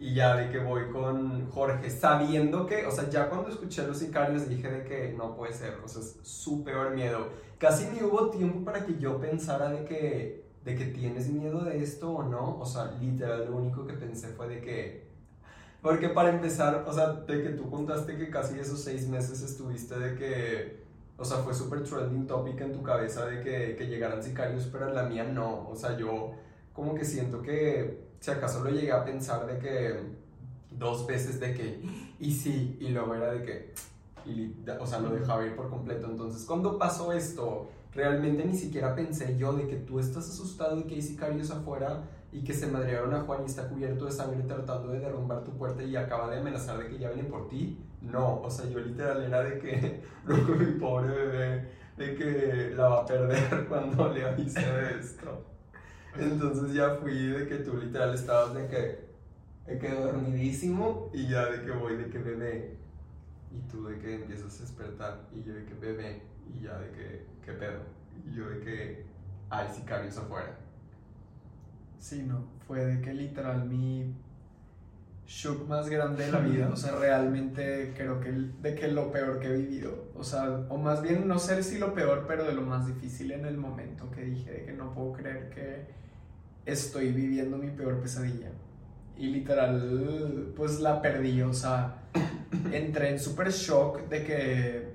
y 0.00 0.14
ya 0.14 0.34
de 0.34 0.50
que 0.50 0.58
voy 0.58 0.88
con 0.90 1.50
Jorge, 1.50 1.90
sabiendo 1.90 2.66
que, 2.66 2.86
o 2.86 2.90
sea, 2.90 3.10
ya 3.10 3.28
cuando 3.28 3.50
escuché 3.50 3.86
los 3.86 3.98
sicarios 3.98 4.48
dije 4.48 4.70
de 4.70 4.82
que 4.82 5.12
no 5.12 5.36
puede 5.36 5.52
ser, 5.52 5.74
o 5.84 5.86
sea, 5.86 6.00
es 6.00 6.16
su 6.22 6.64
peor 6.64 6.94
miedo. 6.94 7.28
Casi 7.58 7.86
ni 7.88 8.02
hubo 8.02 8.30
tiempo 8.30 8.64
para 8.64 8.86
que 8.86 8.96
yo 8.98 9.20
pensara 9.20 9.68
de 9.70 9.84
que, 9.84 10.46
de 10.64 10.74
que 10.74 10.86
tienes 10.86 11.28
miedo 11.28 11.60
de 11.60 11.82
esto 11.82 12.12
o 12.12 12.22
no, 12.22 12.58
o 12.58 12.64
sea, 12.64 12.92
literal 12.98 13.44
lo 13.44 13.56
único 13.58 13.86
que 13.86 13.92
pensé 13.92 14.28
fue 14.28 14.48
de 14.48 14.62
que, 14.62 15.10
porque 15.82 16.08
para 16.08 16.30
empezar, 16.30 16.82
o 16.88 16.92
sea, 16.94 17.12
de 17.12 17.42
que 17.42 17.50
tú 17.50 17.68
contaste 17.68 18.16
que 18.16 18.30
casi 18.30 18.58
esos 18.58 18.80
seis 18.80 19.06
meses 19.06 19.42
estuviste 19.42 19.98
de 19.98 20.14
que, 20.14 20.80
o 21.18 21.26
sea, 21.26 21.38
fue 21.38 21.52
súper 21.52 21.84
trending 21.84 22.26
topic 22.26 22.58
en 22.62 22.72
tu 22.72 22.82
cabeza 22.82 23.26
de 23.26 23.42
que, 23.42 23.76
que 23.76 23.86
llegaran 23.86 24.22
sicarios, 24.22 24.66
pero 24.72 24.88
en 24.88 24.94
la 24.94 25.02
mía 25.02 25.24
no, 25.24 25.68
o 25.68 25.76
sea, 25.76 25.94
yo 25.98 26.32
como 26.72 26.94
que 26.94 27.04
siento 27.04 27.42
que 27.42 28.09
si 28.20 28.30
acaso 28.30 28.62
lo 28.62 28.70
llegué 28.70 28.92
a 28.92 29.04
pensar 29.04 29.46
de 29.46 29.58
que 29.58 30.00
dos 30.70 31.06
veces 31.06 31.40
de 31.40 31.54
que, 31.54 31.82
y 32.18 32.32
sí, 32.32 32.76
y 32.80 32.88
luego 32.88 33.14
era 33.14 33.32
de 33.32 33.42
que, 33.42 33.74
y, 34.26 34.54
o 34.78 34.86
sea, 34.86 35.00
lo 35.00 35.10
dejaba 35.10 35.44
ir 35.44 35.56
por 35.56 35.70
completo. 35.70 36.06
Entonces, 36.06 36.44
cuando 36.44 36.78
pasó 36.78 37.12
esto, 37.12 37.70
realmente 37.94 38.44
ni 38.44 38.54
siquiera 38.54 38.94
pensé 38.94 39.36
yo 39.36 39.54
de 39.54 39.66
que 39.66 39.76
tú 39.76 39.98
estás 39.98 40.28
asustado 40.28 40.78
y 40.78 40.84
que 40.84 40.94
hay 40.96 41.02
sicarios 41.02 41.50
afuera 41.50 42.04
y 42.32 42.44
que 42.44 42.52
se 42.52 42.66
madrearon 42.66 43.12
a 43.14 43.22
Juan 43.22 43.42
y 43.42 43.46
está 43.46 43.68
cubierto 43.68 44.04
de 44.04 44.12
sangre 44.12 44.42
tratando 44.42 44.88
de 44.88 45.00
derrumbar 45.00 45.42
tu 45.42 45.52
puerta 45.52 45.82
y 45.82 45.96
acaba 45.96 46.30
de 46.30 46.38
amenazar 46.38 46.78
de 46.78 46.88
que 46.88 46.98
ya 46.98 47.08
vienen 47.08 47.30
por 47.30 47.48
ti. 47.48 47.78
No, 48.02 48.40
o 48.42 48.50
sea, 48.50 48.66
yo 48.66 48.78
literal 48.78 49.22
era 49.22 49.42
de 49.42 49.58
que, 49.58 50.02
mi 50.26 50.78
pobre 50.78 51.08
bebé, 51.08 51.70
de 51.96 52.14
que 52.14 52.72
la 52.76 52.88
va 52.88 53.00
a 53.00 53.06
perder 53.06 53.66
cuando 53.68 54.08
le 54.12 54.24
avise 54.24 54.60
de 54.60 55.00
esto. 55.00 55.49
Entonces 56.18 56.74
ya 56.74 56.96
fui 56.96 57.14
de 57.14 57.46
que 57.46 57.56
tú 57.56 57.76
literal 57.76 58.14
estabas 58.14 58.54
de 58.54 58.66
que 58.66 59.10
he 59.66 59.78
quedado 59.78 60.06
dormidísimo 60.06 61.10
y 61.12 61.28
ya 61.28 61.46
de 61.46 61.62
que 61.64 61.70
voy 61.70 61.96
de 61.96 62.10
que 62.10 62.18
bebé. 62.18 62.76
Y 63.52 63.60
tú 63.70 63.84
de 63.86 63.98
que 63.98 64.14
empiezas 64.14 64.58
a 64.58 64.62
despertar 64.62 65.28
y 65.32 65.42
yo 65.42 65.54
de 65.54 65.64
que 65.64 65.74
bebé 65.74 66.22
y 66.54 66.62
ya 66.62 66.78
de 66.78 66.90
que 66.90 67.26
qué 67.44 67.52
pedo 67.52 67.80
y 68.26 68.34
yo 68.34 68.48
de 68.48 68.60
que 68.60 69.04
hay 69.48 69.68
sicarios 69.74 70.16
afuera. 70.16 70.56
Sí, 71.98 72.22
no, 72.26 72.44
fue 72.66 72.84
de 72.84 73.00
que 73.00 73.12
literal 73.12 73.66
mi 73.66 74.14
shock 75.26 75.68
más 75.68 75.88
grande 75.88 76.26
de 76.26 76.32
la 76.32 76.40
vida, 76.40 76.70
o 76.72 76.76
sea, 76.76 76.96
realmente 76.96 77.92
creo 77.96 78.20
que 78.20 78.30
de 78.32 78.74
que 78.74 78.88
lo 78.88 79.12
peor 79.12 79.38
que 79.38 79.48
he 79.48 79.56
vivido, 79.56 80.10
o 80.14 80.24
sea, 80.24 80.66
o 80.68 80.78
más 80.78 81.02
bien 81.02 81.28
no 81.28 81.38
sé 81.38 81.62
si 81.62 81.78
lo 81.78 81.94
peor, 81.94 82.24
pero 82.26 82.44
de 82.44 82.52
lo 82.52 82.62
más 82.62 82.86
difícil 82.86 83.32
en 83.32 83.44
el 83.44 83.56
momento 83.56 84.10
que 84.10 84.22
dije 84.22 84.50
de 84.50 84.64
que 84.64 84.72
no 84.72 84.94
puedo 84.94 85.12
creer 85.12 85.50
que 85.50 85.99
estoy 86.66 87.12
viviendo 87.12 87.56
mi 87.56 87.70
peor 87.70 88.00
pesadilla. 88.00 88.50
Y 89.16 89.26
literal, 89.26 90.52
pues 90.56 90.80
la 90.80 91.02
perdí, 91.02 91.42
o 91.42 91.52
sea, 91.52 92.04
entré 92.72 93.10
en 93.10 93.18
super 93.18 93.50
shock 93.50 94.08
de 94.08 94.24
que, 94.24 94.94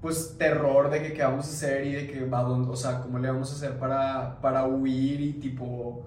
pues 0.00 0.36
terror 0.38 0.90
de 0.90 1.02
que 1.02 1.12
qué 1.12 1.22
vamos 1.22 1.46
a 1.46 1.50
hacer 1.50 1.86
y 1.86 1.92
de 1.92 2.06
que 2.06 2.24
va 2.24 2.48
o 2.48 2.76
sea, 2.76 3.00
cómo 3.00 3.18
le 3.18 3.28
vamos 3.30 3.50
a 3.52 3.54
hacer 3.56 3.78
para, 3.78 4.40
para 4.40 4.66
huir 4.66 5.20
y 5.20 5.32
tipo, 5.34 6.06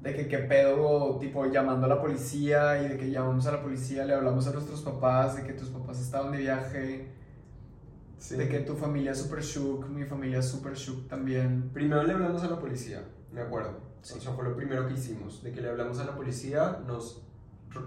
de 0.00 0.14
que 0.14 0.28
qué 0.28 0.38
pedo, 0.38 1.18
tipo 1.18 1.44
llamando 1.46 1.86
a 1.86 1.88
la 1.90 2.00
policía 2.00 2.82
y 2.82 2.88
de 2.88 2.96
que 2.96 3.10
llamamos 3.10 3.46
a 3.46 3.52
la 3.52 3.62
policía, 3.62 4.04
le 4.06 4.14
hablamos 4.14 4.46
a 4.46 4.52
nuestros 4.52 4.80
papás, 4.80 5.36
de 5.36 5.42
que 5.44 5.52
tus 5.52 5.68
papás 5.68 6.00
estaban 6.00 6.32
de 6.32 6.38
viaje. 6.38 7.20
De 8.30 8.48
que 8.50 8.60
tu 8.60 8.76
familia 8.76 9.12
es 9.12 9.18
super 9.18 9.40
shook, 9.40 9.88
mi 9.88 10.04
familia 10.04 10.40
es 10.40 10.46
super 10.46 10.74
shook 10.74 11.08
también. 11.08 11.70
Primero 11.72 12.02
le 12.02 12.12
hablamos 12.12 12.42
a 12.42 12.50
la 12.50 12.58
policía 12.58 13.02
me 13.32 13.40
acuerdo. 13.42 13.78
Eso 14.02 14.32
fue 14.32 14.44
lo 14.44 14.56
primero 14.56 14.88
que 14.88 14.94
hicimos, 14.94 15.42
de 15.42 15.52
que 15.52 15.60
le 15.60 15.68
hablamos 15.68 15.98
a 15.98 16.04
la 16.04 16.16
policía, 16.16 16.80
nos, 16.86 17.22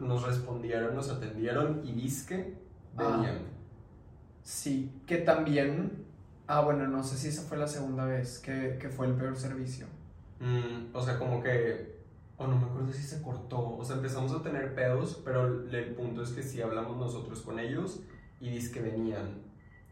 nos 0.02 0.24
respondieron, 0.26 0.96
nos 0.96 1.10
atendieron 1.10 1.82
y 1.84 1.92
disque 1.94 2.56
venían. 2.96 3.40
sí, 4.44 5.02
que 5.08 5.18
también, 5.18 6.06
ah 6.48 6.62
bueno, 6.62 6.88
no 6.88 7.04
sé 7.04 7.18
si 7.18 7.30
esa 7.30 7.42
fue 7.44 7.58
la 7.58 7.68
segunda 7.68 8.06
vez 8.06 8.40
que, 8.40 8.78
que 8.80 8.90
fue 8.90 9.08
el 9.08 9.14
peor 9.14 9.36
servicio. 9.36 9.88
Mm, 10.40 10.96
o 10.96 11.02
sea, 11.02 11.18
como 11.18 11.42
que 11.42 11.94
o 12.38 12.48
no 12.48 12.58
me 12.58 12.66
acuerdo 12.66 12.92
si 12.92 13.04
se 13.04 13.22
cortó, 13.22 13.78
o 13.78 13.86
sea, 13.86 13.96
empezamos 13.96 14.32
a 14.34 14.42
tener 14.42 14.74
pedos, 14.74 15.22
pero 15.24 15.70
el 15.70 15.96
punto 15.96 16.24
es 16.24 16.32
que 16.32 16.42
sí 16.42 16.62
hablamos 16.62 16.98
nosotros 16.98 17.42
con 17.42 17.60
ellos 17.60 18.02
y 18.40 18.50
dice 18.50 18.72
que 18.72 18.82
venían, 18.82 19.42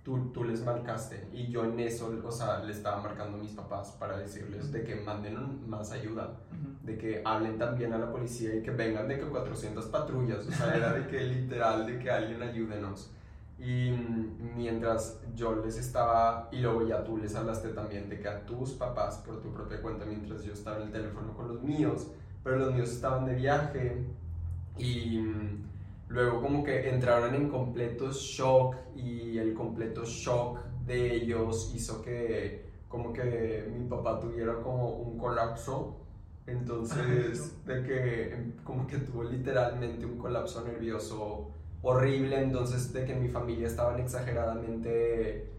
tú, 0.04 0.32
tú 0.32 0.44
les 0.44 0.64
marcaste. 0.64 1.28
Y 1.34 1.48
yo 1.48 1.64
en 1.64 1.80
eso, 1.80 2.14
o 2.24 2.32
sea, 2.32 2.60
le 2.60 2.72
estaba 2.72 3.02
marcando 3.02 3.38
a 3.38 3.42
mis 3.42 3.52
papás 3.52 3.96
para 4.00 4.18
decirles 4.18 4.72
de 4.72 4.84
que 4.84 4.96
manden 4.96 5.70
más 5.70 5.92
ayuda, 5.92 6.38
de 6.84 6.98
que 6.98 7.22
hablen 7.24 7.58
también 7.58 7.94
a 7.94 7.98
la 7.98 8.12
policía 8.12 8.56
y 8.56 8.64
que 8.64 8.72
vengan 8.72 9.08
de 9.08 9.20
que 9.20 9.26
400 9.26 9.86
patrullas, 9.86 10.48
o 10.48 10.52
sea, 10.52 10.76
era 10.76 10.94
de 10.94 11.08
que 11.08 11.24
literal, 11.24 11.86
de 11.86 12.00
que 12.00 12.10
alguien 12.10 12.42
ayúdenos. 12.42 13.12
Y 13.60 13.92
mientras 14.56 15.20
yo 15.36 15.56
les 15.64 15.78
estaba, 15.78 16.50
y 16.52 16.62
luego 16.62 16.88
ya 16.88 17.04
tú 17.04 17.18
les 17.18 17.36
hablaste 17.36 17.70
también 17.70 18.10
de 18.10 18.20
que 18.20 18.28
a 18.28 18.44
tus 18.44 18.72
papás 18.72 19.18
por 19.18 19.40
tu 19.40 19.54
propia 19.54 19.80
cuenta, 19.82 20.04
mientras 20.06 20.44
yo 20.44 20.54
estaba 20.54 20.78
en 20.78 20.84
el 20.84 20.92
teléfono 20.92 21.36
con 21.36 21.48
los 21.48 21.62
míos, 21.62 22.08
pero 22.44 22.58
los 22.58 22.74
míos 22.74 22.90
estaban 22.90 23.26
de 23.26 23.36
viaje 23.36 24.04
y 24.80 25.20
luego 26.12 26.42
como 26.42 26.64
que 26.64 26.90
entraron 26.90 27.34
en 27.36 27.50
completo 27.50 28.12
shock 28.12 28.76
y 28.96 29.38
el 29.38 29.54
completo 29.54 30.04
shock 30.04 30.60
de 30.86 31.16
ellos 31.16 31.72
hizo 31.74 32.02
que 32.02 32.70
como 32.88 33.14
que 33.14 33.72
mi 33.74 33.88
papá 33.88 34.20
tuviera 34.20 34.62
como 34.62 34.90
un 34.90 35.18
colapso. 35.18 35.98
Entonces 36.48 37.66
de 37.66 37.84
que 37.84 38.54
como 38.64 38.86
que 38.88 38.98
tuvo 38.98 39.24
literalmente 39.24 40.06
un 40.06 40.18
colapso 40.18 40.66
nervioso 40.66 41.52
horrible, 41.82 42.42
entonces 42.42 42.92
de 42.92 43.06
que 43.06 43.16
mi 43.16 43.30
familia 43.30 43.68
estaban 43.68 44.00
exageradamente 44.00 45.51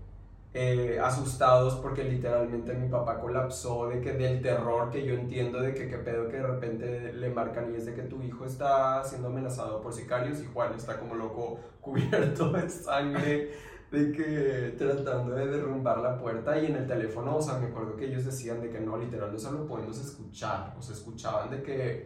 eh, 0.54 1.00
asustados 1.02 1.76
porque 1.76 2.04
literalmente 2.04 2.74
mi 2.74 2.86
papá 2.88 3.18
colapsó 3.18 3.88
de 3.88 4.02
que 4.02 4.12
del 4.12 4.42
terror 4.42 4.90
que 4.90 5.02
yo 5.02 5.14
entiendo 5.14 5.60
de 5.60 5.72
que 5.72 5.88
qué 5.88 5.96
pedo 5.96 6.28
que 6.28 6.36
de 6.36 6.46
repente 6.46 7.12
le 7.14 7.30
marcan 7.30 7.72
y 7.72 7.76
es 7.78 7.86
de 7.86 7.94
que 7.94 8.02
tu 8.02 8.20
hijo 8.22 8.44
está 8.44 9.02
siendo 9.02 9.28
amenazado 9.28 9.80
por 9.80 9.94
sicarios 9.94 10.40
y 10.40 10.46
Juan 10.52 10.74
está 10.74 10.98
como 10.98 11.14
loco 11.14 11.58
cubierto 11.80 12.52
de 12.52 12.68
sangre 12.68 13.52
de 13.90 14.12
que 14.12 14.74
tratando 14.76 15.34
de 15.34 15.46
derrumbar 15.46 15.98
la 15.98 16.18
puerta 16.18 16.58
y 16.58 16.66
en 16.66 16.76
el 16.76 16.86
teléfono, 16.86 17.36
o 17.36 17.42
sea, 17.42 17.58
me 17.58 17.66
acuerdo 17.66 17.96
que 17.96 18.06
ellos 18.06 18.24
decían 18.24 18.60
de 18.60 18.70
que 18.70 18.80
no, 18.80 18.96
literal, 18.96 19.32
no 19.32 19.38
se 19.38 19.50
lo 19.50 19.66
podemos 19.66 19.98
escuchar, 20.00 20.74
o 20.78 20.82
sea, 20.82 20.94
escuchaban 20.94 21.50
de 21.50 21.62
que 21.62 22.04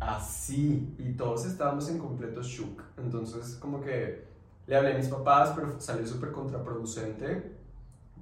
así 0.00 0.94
y 0.98 1.12
todos 1.12 1.46
estábamos 1.46 1.88
en 1.90 1.98
completo 1.98 2.42
shock. 2.42 2.82
Entonces, 2.96 3.56
como 3.56 3.80
que 3.80 4.31
le 4.66 4.76
hablé 4.76 4.94
a 4.94 4.96
mis 4.96 5.08
papás, 5.08 5.52
pero 5.54 5.80
salió 5.80 6.06
súper 6.06 6.32
contraproducente 6.32 7.62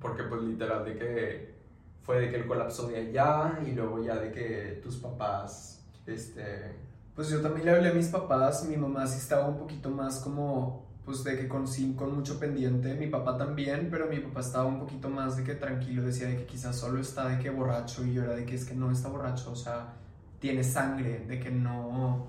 porque 0.00 0.22
pues 0.24 0.42
literal 0.42 0.84
de 0.84 0.96
que 0.96 1.54
fue 2.02 2.20
de 2.20 2.30
que 2.30 2.36
el 2.36 2.46
colapso 2.46 2.88
de 2.88 2.96
allá 2.96 3.60
y 3.64 3.72
luego 3.72 4.02
ya 4.02 4.16
de 4.16 4.32
que 4.32 4.80
tus 4.82 4.96
papás, 4.96 5.84
este... 6.06 6.90
Pues 7.14 7.28
yo 7.28 7.42
también 7.42 7.66
le 7.66 7.72
hablé 7.72 7.88
a 7.90 7.92
mis 7.92 8.08
papás, 8.08 8.64
mi 8.64 8.76
mamá 8.76 9.06
sí 9.06 9.18
estaba 9.18 9.46
un 9.46 9.58
poquito 9.58 9.90
más 9.90 10.20
como, 10.20 10.86
pues 11.04 11.22
de 11.22 11.36
que 11.36 11.48
con, 11.48 11.66
con 11.94 12.14
mucho 12.14 12.40
pendiente, 12.40 12.94
mi 12.94 13.08
papá 13.08 13.36
también, 13.36 13.88
pero 13.90 14.06
mi 14.06 14.20
papá 14.20 14.40
estaba 14.40 14.64
un 14.64 14.78
poquito 14.78 15.10
más 15.10 15.36
de 15.36 15.44
que 15.44 15.54
tranquilo, 15.54 16.02
decía 16.02 16.28
de 16.28 16.36
que 16.36 16.46
quizás 16.46 16.76
solo 16.76 16.98
está 16.98 17.28
de 17.28 17.38
que 17.38 17.50
borracho 17.50 18.06
y 18.06 18.14
yo 18.14 18.22
era 18.22 18.34
de 18.34 18.46
que 18.46 18.54
es 18.54 18.64
que 18.64 18.74
no 18.74 18.90
está 18.90 19.08
borracho, 19.08 19.52
o 19.52 19.56
sea, 19.56 19.92
tiene 20.38 20.64
sangre, 20.64 21.26
de 21.26 21.38
que 21.38 21.50
no, 21.50 22.28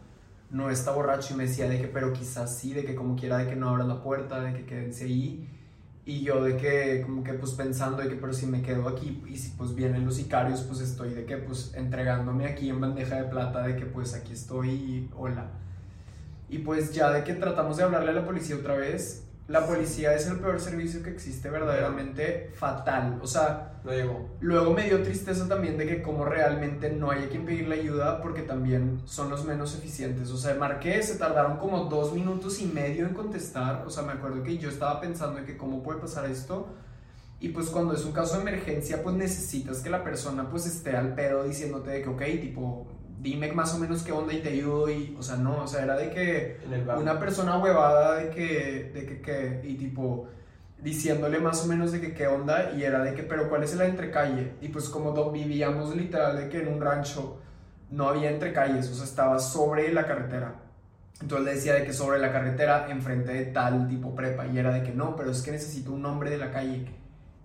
no 0.52 0.70
está 0.70 0.92
borracho 0.92 1.34
y 1.34 1.38
me 1.38 1.44
decía 1.46 1.68
de 1.68 1.80
que, 1.80 1.88
pero 1.88 2.12
quizás 2.14 2.58
sí, 2.58 2.74
de 2.74 2.84
que 2.84 2.94
como 2.94 3.16
quiera, 3.16 3.38
de 3.38 3.48
que 3.48 3.56
no 3.56 3.70
abra 3.70 3.86
la 3.86 4.04
puerta, 4.04 4.42
de 4.42 4.54
que 4.54 4.66
quédense 4.66 5.06
ahí. 5.06 5.48
Y 6.06 6.22
yo 6.22 6.44
de 6.44 6.58
que, 6.58 7.04
como 7.06 7.24
que 7.24 7.34
pues 7.34 7.52
pensando 7.54 7.98
de 7.98 8.10
que, 8.10 8.16
pero 8.16 8.34
si 8.34 8.48
me 8.48 8.62
quedo 8.62 8.88
aquí 8.90 9.24
y 9.28 9.38
si 9.38 9.52
pues 9.52 9.74
vienen 9.76 10.04
los 10.06 10.16
sicarios, 10.16 10.62
pues 10.62 10.82
estoy 10.82 11.14
de 11.14 11.26
que 11.26 11.38
pues 11.38 11.74
entregándome 11.76 12.48
aquí 12.48 12.70
en 12.70 12.82
bandeja 12.82 13.16
de 13.22 13.30
plata, 13.30 13.62
de 13.64 13.76
que 13.78 13.86
pues 13.86 14.14
aquí 14.14 14.34
estoy 14.34 14.70
y 14.70 15.10
hola. 15.16 15.52
Y 16.50 16.58
pues 16.60 16.94
ya 16.94 17.12
de 17.12 17.24
que 17.24 17.34
tratamos 17.36 17.78
de 17.78 17.84
hablarle 17.84 18.12
a 18.12 18.14
la 18.14 18.26
policía 18.26 18.58
otra 18.58 18.76
vez, 18.76 19.24
la 19.52 19.68
policía 19.68 20.16
es 20.16 20.28
el 20.28 20.40
peor 20.40 20.62
servicio 20.62 21.04
que 21.04 21.10
existe, 21.10 21.50
verdaderamente 21.50 22.52
fatal. 22.56 23.20
O 23.22 23.28
sea, 23.28 23.82
luego 24.40 24.74
me 24.74 24.84
dio 24.84 25.04
tristeza 25.04 25.46
también 25.48 25.78
de 25.78 25.86
que 25.86 26.02
como 26.02 26.24
realmente 26.24 26.90
no 26.90 27.12
hay 27.12 27.26
a 27.26 27.30
quien 27.30 27.46
pedirle 27.46 27.82
ayuda 27.82 28.22
porque 28.22 28.44
también 28.44 29.02
son 29.06 29.30
los 29.30 29.44
menos 29.44 29.76
eficientes. 29.76 30.32
O 30.32 30.38
sea, 30.38 30.56
marqué, 30.56 31.04
se 31.04 31.18
tardaron 31.18 31.58
como 31.58 31.86
dos 31.86 32.14
minutos 32.14 32.62
y 32.62 32.66
medio 32.66 33.06
en 33.06 33.14
contestar. 33.14 33.84
O 33.86 33.90
sea, 33.90 34.04
me 34.04 34.14
acuerdo 34.14 34.42
que 34.42 34.58
yo 34.58 34.70
estaba 34.70 35.02
pensando 35.02 35.42
de 35.42 35.46
que 35.46 35.58
cómo 35.58 35.84
puede 35.84 36.00
pasar 36.00 36.30
esto. 36.30 36.70
Y 37.42 37.50
pues 37.50 37.68
cuando 37.68 37.94
es 37.94 38.06
un 38.06 38.14
caso 38.14 38.36
de 38.36 38.42
emergencia, 38.42 39.04
pues 39.04 39.16
necesitas 39.18 39.80
que 39.80 39.90
la 39.90 40.04
persona 40.04 40.50
pues 40.50 40.66
esté 40.66 40.96
al 40.96 41.14
pedo 41.14 41.44
diciéndote 41.44 41.90
de 41.90 42.02
que, 42.04 42.10
ok, 42.10 42.22
tipo, 42.40 42.88
dime 43.22 43.52
más 43.54 43.74
o 43.76 43.78
menos 43.78 44.02
qué 44.04 44.12
onda 44.12 44.34
y 44.34 44.42
te 44.42 44.50
ayudo 44.50 44.90
y, 44.90 45.16
o 45.18 45.22
sea, 45.22 45.36
no, 45.36 45.64
o 45.64 45.68
sea, 45.68 45.84
era 45.84 45.96
de 45.96 46.10
que 46.10 46.58
una 46.98 47.20
persona 47.20 47.58
huevada 47.58 48.16
de 48.16 48.30
que, 48.30 48.92
de 48.94 49.06
que, 49.06 49.22
que, 49.22 49.62
y 49.64 49.76
tipo, 49.76 50.28
diciéndole 50.80 51.40
más 51.40 51.64
o 51.64 51.68
menos 51.68 51.92
de 51.92 52.02
que 52.02 52.14
qué 52.14 52.28
onda 52.28 52.72
y 52.72 52.84
era 52.84 53.04
de 53.04 53.14
que, 53.14 53.22
pero 53.22 53.48
¿cuál 53.48 53.64
es 53.64 53.76
la 53.76 53.86
entrecalle? 53.86 54.54
Y 54.62 54.70
pues 54.70 54.90
como 54.90 55.32
vivíamos 55.32 55.96
literal 55.96 56.36
de 56.38 56.50
que 56.50 56.62
en 56.62 56.68
un 56.68 56.82
rancho 56.82 57.40
no 57.92 58.10
había 58.10 58.32
entrecalles, 58.32 58.90
o 58.90 58.96
sea, 58.96 59.06
estaba 59.06 59.38
sobre 59.38 59.94
la 59.94 60.06
carretera. 60.06 60.56
Entonces 61.22 61.46
le 61.46 61.54
decía 61.54 61.76
de 61.76 61.86
que 61.86 61.94
sobre 61.94 62.18
la 62.18 62.32
carretera, 62.32 62.88
enfrente 62.90 63.32
de 63.32 63.46
tal 63.46 63.88
tipo 63.88 64.16
prepa, 64.16 64.48
y 64.48 64.58
era 64.58 64.74
de 64.74 64.82
que 64.82 64.94
no, 64.94 65.16
pero 65.16 65.30
es 65.30 65.44
que 65.44 65.52
necesito 65.52 65.92
un 65.92 66.02
nombre 66.02 66.32
de 66.32 66.38
la 66.38 66.52
calle. 66.52 66.88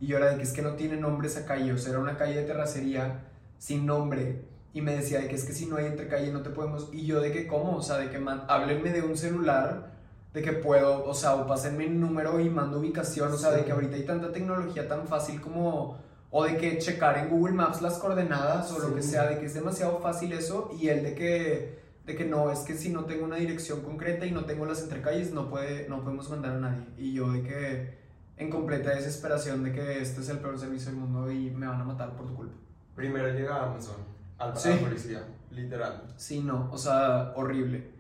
Y 0.01 0.07
yo 0.07 0.17
era 0.17 0.31
de 0.31 0.37
que 0.37 0.45
es 0.45 0.55
que 0.55 0.63
no 0.63 0.73
tiene 0.73 0.97
nombre 0.97 1.29
esa 1.29 1.45
calle, 1.45 1.73
o 1.73 1.79
sea, 1.79 1.91
era 1.91 2.01
una 2.01 2.17
calle 2.17 2.37
de 2.37 2.47
terracería 2.47 3.25
sin 3.59 3.85
nombre 3.85 4.56
y 4.77 4.83
me 4.83 4.95
decía 4.95 5.21
de 5.21 5.29
que 5.29 5.37
es 5.37 5.45
que 5.45 5.55
si 5.55 5.65
no 5.65 5.77
hay 5.77 5.87
entre 5.87 6.07
calle 6.07 6.31
no 6.31 6.43
te 6.43 6.51
podemos, 6.51 6.91
y 6.93 7.07
yo 7.07 7.19
de 7.23 7.33
que 7.33 7.47
cómo, 7.47 7.79
o 7.79 7.83
sea, 7.83 7.97
de 7.97 8.11
que 8.11 8.23
háblenme 8.47 8.91
de 8.91 9.01
un 9.01 9.17
celular, 9.17 9.91
de 10.35 10.43
que 10.43 10.53
puedo, 10.53 11.03
o 11.03 11.15
sea, 11.15 11.37
o 11.37 11.47
pásenme 11.47 11.87
el 11.87 11.99
número 11.99 12.39
y 12.41 12.51
mando 12.51 12.79
ubicación, 12.79 13.33
o 13.33 13.39
sea, 13.39 13.53
de 13.53 13.65
que 13.65 13.73
ahorita 13.73 13.97
hay 13.97 14.05
tanta 14.05 14.31
tecnología 14.33 14.87
tan 14.87 15.09
fácil 15.09 15.41
como, 15.41 15.97
o 16.31 16.45
de 16.45 16.59
que 16.59 16.77
checar 16.77 17.17
en 17.17 17.31
Google 17.31 17.55
Maps 17.55 17.81
las 17.81 17.95
coordenadas 17.95 18.71
o 18.71 18.79
lo 18.79 18.95
que 18.95 19.01
sea, 19.01 19.27
de 19.27 19.39
que 19.39 19.47
es 19.47 19.55
demasiado 19.55 19.99
fácil 20.01 20.35
eso, 20.35 20.71
y 20.79 20.89
el 20.89 21.03
de 21.05 21.15
que, 21.15 21.79
de 22.05 22.15
que 22.15 22.27
no, 22.27 22.53
es 22.53 22.59
que 22.59 22.75
si 22.75 22.91
no 22.91 23.07
tengo 23.07 23.25
una 23.25 23.37
dirección 23.37 23.81
concreta 23.81 24.27
y 24.27 24.31
no 24.31 24.45
tengo 24.45 24.67
las 24.67 24.83
entrecalles, 24.83 25.33
no, 25.33 25.49
puede, 25.49 25.89
no 25.89 26.03
podemos 26.03 26.29
mandar 26.29 26.53
a 26.53 26.59
nadie, 26.59 26.85
y 26.99 27.15
yo 27.15 27.33
de 27.33 27.43
que 27.43 27.99
en 28.37 28.51
completa 28.51 28.91
desesperación 28.91 29.65
de 29.65 29.73
que 29.73 30.03
este 30.03 30.21
es 30.21 30.29
el 30.29 30.41
peor 30.41 30.59
servicio 30.59 30.91
del 30.91 31.01
mundo 31.01 31.33
y 31.33 31.49
me 31.49 31.67
van 31.67 31.81
a 31.81 31.85
matar 31.85 32.15
por 32.15 32.27
tu 32.27 32.35
culpa. 32.35 32.57
Primero 32.95 33.33
llega 33.33 33.65
Amazon 33.65 34.16
al 34.39 34.57
sí. 34.57 34.71
la 34.71 34.79
policía, 34.79 35.25
literal. 35.51 36.03
Sí, 36.17 36.41
no, 36.41 36.69
o 36.73 36.79
sea, 36.79 37.33
horrible. 37.37 37.91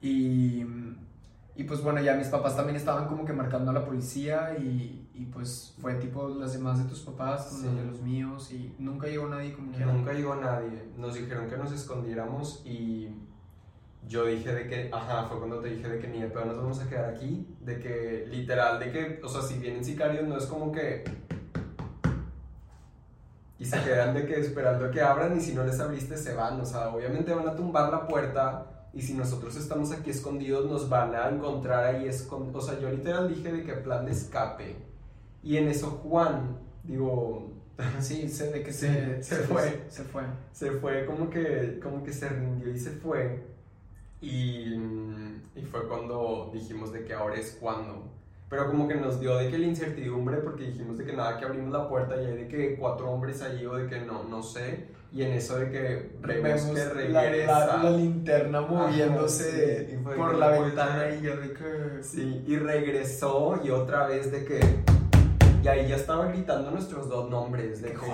Y, 0.00 0.64
y 1.54 1.64
pues 1.64 1.82
bueno, 1.82 2.00
ya 2.00 2.14
mis 2.14 2.28
papás 2.28 2.56
también 2.56 2.76
estaban 2.76 3.06
como 3.06 3.24
que 3.24 3.32
marcando 3.32 3.70
a 3.70 3.74
la 3.74 3.84
policía 3.84 4.56
y, 4.58 5.08
y 5.14 5.26
pues 5.26 5.74
fue 5.80 5.94
tipo 5.94 6.28
las 6.28 6.52
demás 6.54 6.82
de 6.82 6.88
tus 6.88 7.00
papás, 7.00 7.58
sí. 7.60 7.68
de 7.68 7.84
los 7.84 8.00
míos 8.00 8.50
y 8.52 8.74
nunca 8.78 9.06
llegó 9.06 9.28
nadie 9.28 9.52
como 9.52 9.72
que... 9.72 9.84
Nunca 9.84 10.12
llegó 10.12 10.34
nadie. 10.34 10.90
Nos 10.96 11.14
dijeron 11.14 11.48
que 11.48 11.56
nos 11.56 11.72
escondiéramos 11.72 12.62
y 12.64 13.10
yo 14.08 14.26
dije 14.26 14.52
de 14.52 14.66
que, 14.66 14.90
ajá, 14.92 15.24
fue 15.28 15.38
cuando 15.38 15.60
te 15.60 15.68
dije 15.68 15.88
de 15.88 15.98
que 16.00 16.08
ni 16.08 16.20
de 16.20 16.28
pedo 16.28 16.46
nos 16.46 16.56
vamos 16.56 16.80
a 16.80 16.88
quedar 16.88 17.14
aquí, 17.14 17.46
de 17.60 17.78
que 17.78 18.26
literal, 18.28 18.80
de 18.80 18.90
que, 18.90 19.20
o 19.22 19.28
sea, 19.28 19.42
si 19.42 19.58
vienen 19.58 19.84
sicarios 19.84 20.26
no 20.26 20.36
es 20.36 20.46
como 20.46 20.72
que 20.72 21.04
y 23.62 23.64
se 23.64 23.80
quedan 23.84 24.12
de 24.12 24.26
que 24.26 24.40
esperando 24.40 24.90
que 24.90 25.00
abran 25.00 25.38
y 25.38 25.40
si 25.40 25.54
no 25.54 25.62
les 25.62 25.78
abriste 25.78 26.16
se 26.16 26.34
van, 26.34 26.60
o 26.60 26.64
sea, 26.64 26.88
obviamente 26.88 27.32
van 27.32 27.46
a 27.46 27.54
tumbar 27.54 27.92
la 27.92 28.08
puerta 28.08 28.88
y 28.92 29.00
si 29.00 29.14
nosotros 29.14 29.54
estamos 29.54 29.92
aquí 29.92 30.10
escondidos 30.10 30.68
nos 30.68 30.88
van 30.88 31.14
a 31.14 31.28
encontrar 31.28 31.84
ahí 31.84 32.08
escondidos, 32.08 32.64
o 32.64 32.66
sea, 32.66 32.80
yo 32.80 32.90
literal 32.90 33.32
dije 33.32 33.52
de 33.52 33.62
que 33.62 33.74
plan 33.74 34.04
de 34.04 34.10
escape. 34.10 34.74
Y 35.44 35.58
en 35.58 35.68
eso 35.68 35.90
Juan, 36.02 36.58
digo, 36.82 37.52
sí, 38.00 38.28
sé 38.28 38.50
de 38.50 38.64
que 38.64 38.72
se, 38.72 39.22
se, 39.22 39.36
fue, 39.36 39.84
se 39.88 40.02
fue, 40.02 40.24
se 40.50 40.72
fue 40.72 41.06
como 41.06 41.30
que, 41.30 41.78
como 41.80 42.02
que 42.02 42.12
se 42.12 42.28
rindió 42.30 42.68
y 42.68 42.78
se 42.80 42.90
fue. 42.90 43.46
Y, 44.20 44.74
y 45.54 45.62
fue 45.70 45.86
cuando 45.86 46.50
dijimos 46.52 46.92
de 46.92 47.04
que 47.04 47.14
ahora 47.14 47.36
es 47.36 47.56
cuando 47.60 48.10
pero 48.52 48.66
como 48.66 48.86
que 48.86 48.96
nos 48.96 49.18
dio 49.18 49.38
de 49.38 49.48
que 49.48 49.56
la 49.56 49.64
incertidumbre 49.64 50.36
porque 50.36 50.64
dijimos 50.64 50.98
de 50.98 51.06
que 51.06 51.14
nada 51.14 51.38
que 51.38 51.46
abrimos 51.46 51.72
la 51.72 51.88
puerta 51.88 52.20
y 52.20 52.26
hay 52.26 52.36
de 52.36 52.48
que 52.48 52.76
cuatro 52.76 53.10
hombres 53.10 53.40
allí 53.40 53.64
o 53.64 53.76
de 53.76 53.88
que 53.88 54.00
no, 54.00 54.24
no 54.24 54.42
sé, 54.42 54.88
y 55.10 55.22
en 55.22 55.32
eso 55.32 55.58
de 55.58 55.70
que 55.70 56.10
vemos, 56.20 56.60
que 56.64 56.84
regresa. 56.84 57.82
La, 57.82 57.90
linterna 57.90 58.60
moviéndose 58.60 59.98
por 60.04 60.34
la 60.34 60.48
ventana 60.50 61.14
y 61.14 61.22
yo 61.22 61.38
de 61.38 61.54
que... 61.54 62.02
Sí, 62.02 62.44
y 62.46 62.56
regresó 62.58 63.58
y 63.64 63.70
otra 63.70 64.06
vez 64.06 64.30
de 64.30 64.44
que... 64.44 64.60
Y 65.64 65.68
ahí 65.68 65.88
ya 65.88 65.96
estaba 65.96 66.26
gritando 66.26 66.72
nuestros 66.72 67.08
dos 67.08 67.30
nombres, 67.30 67.80
de 67.80 67.92
que... 67.92 68.06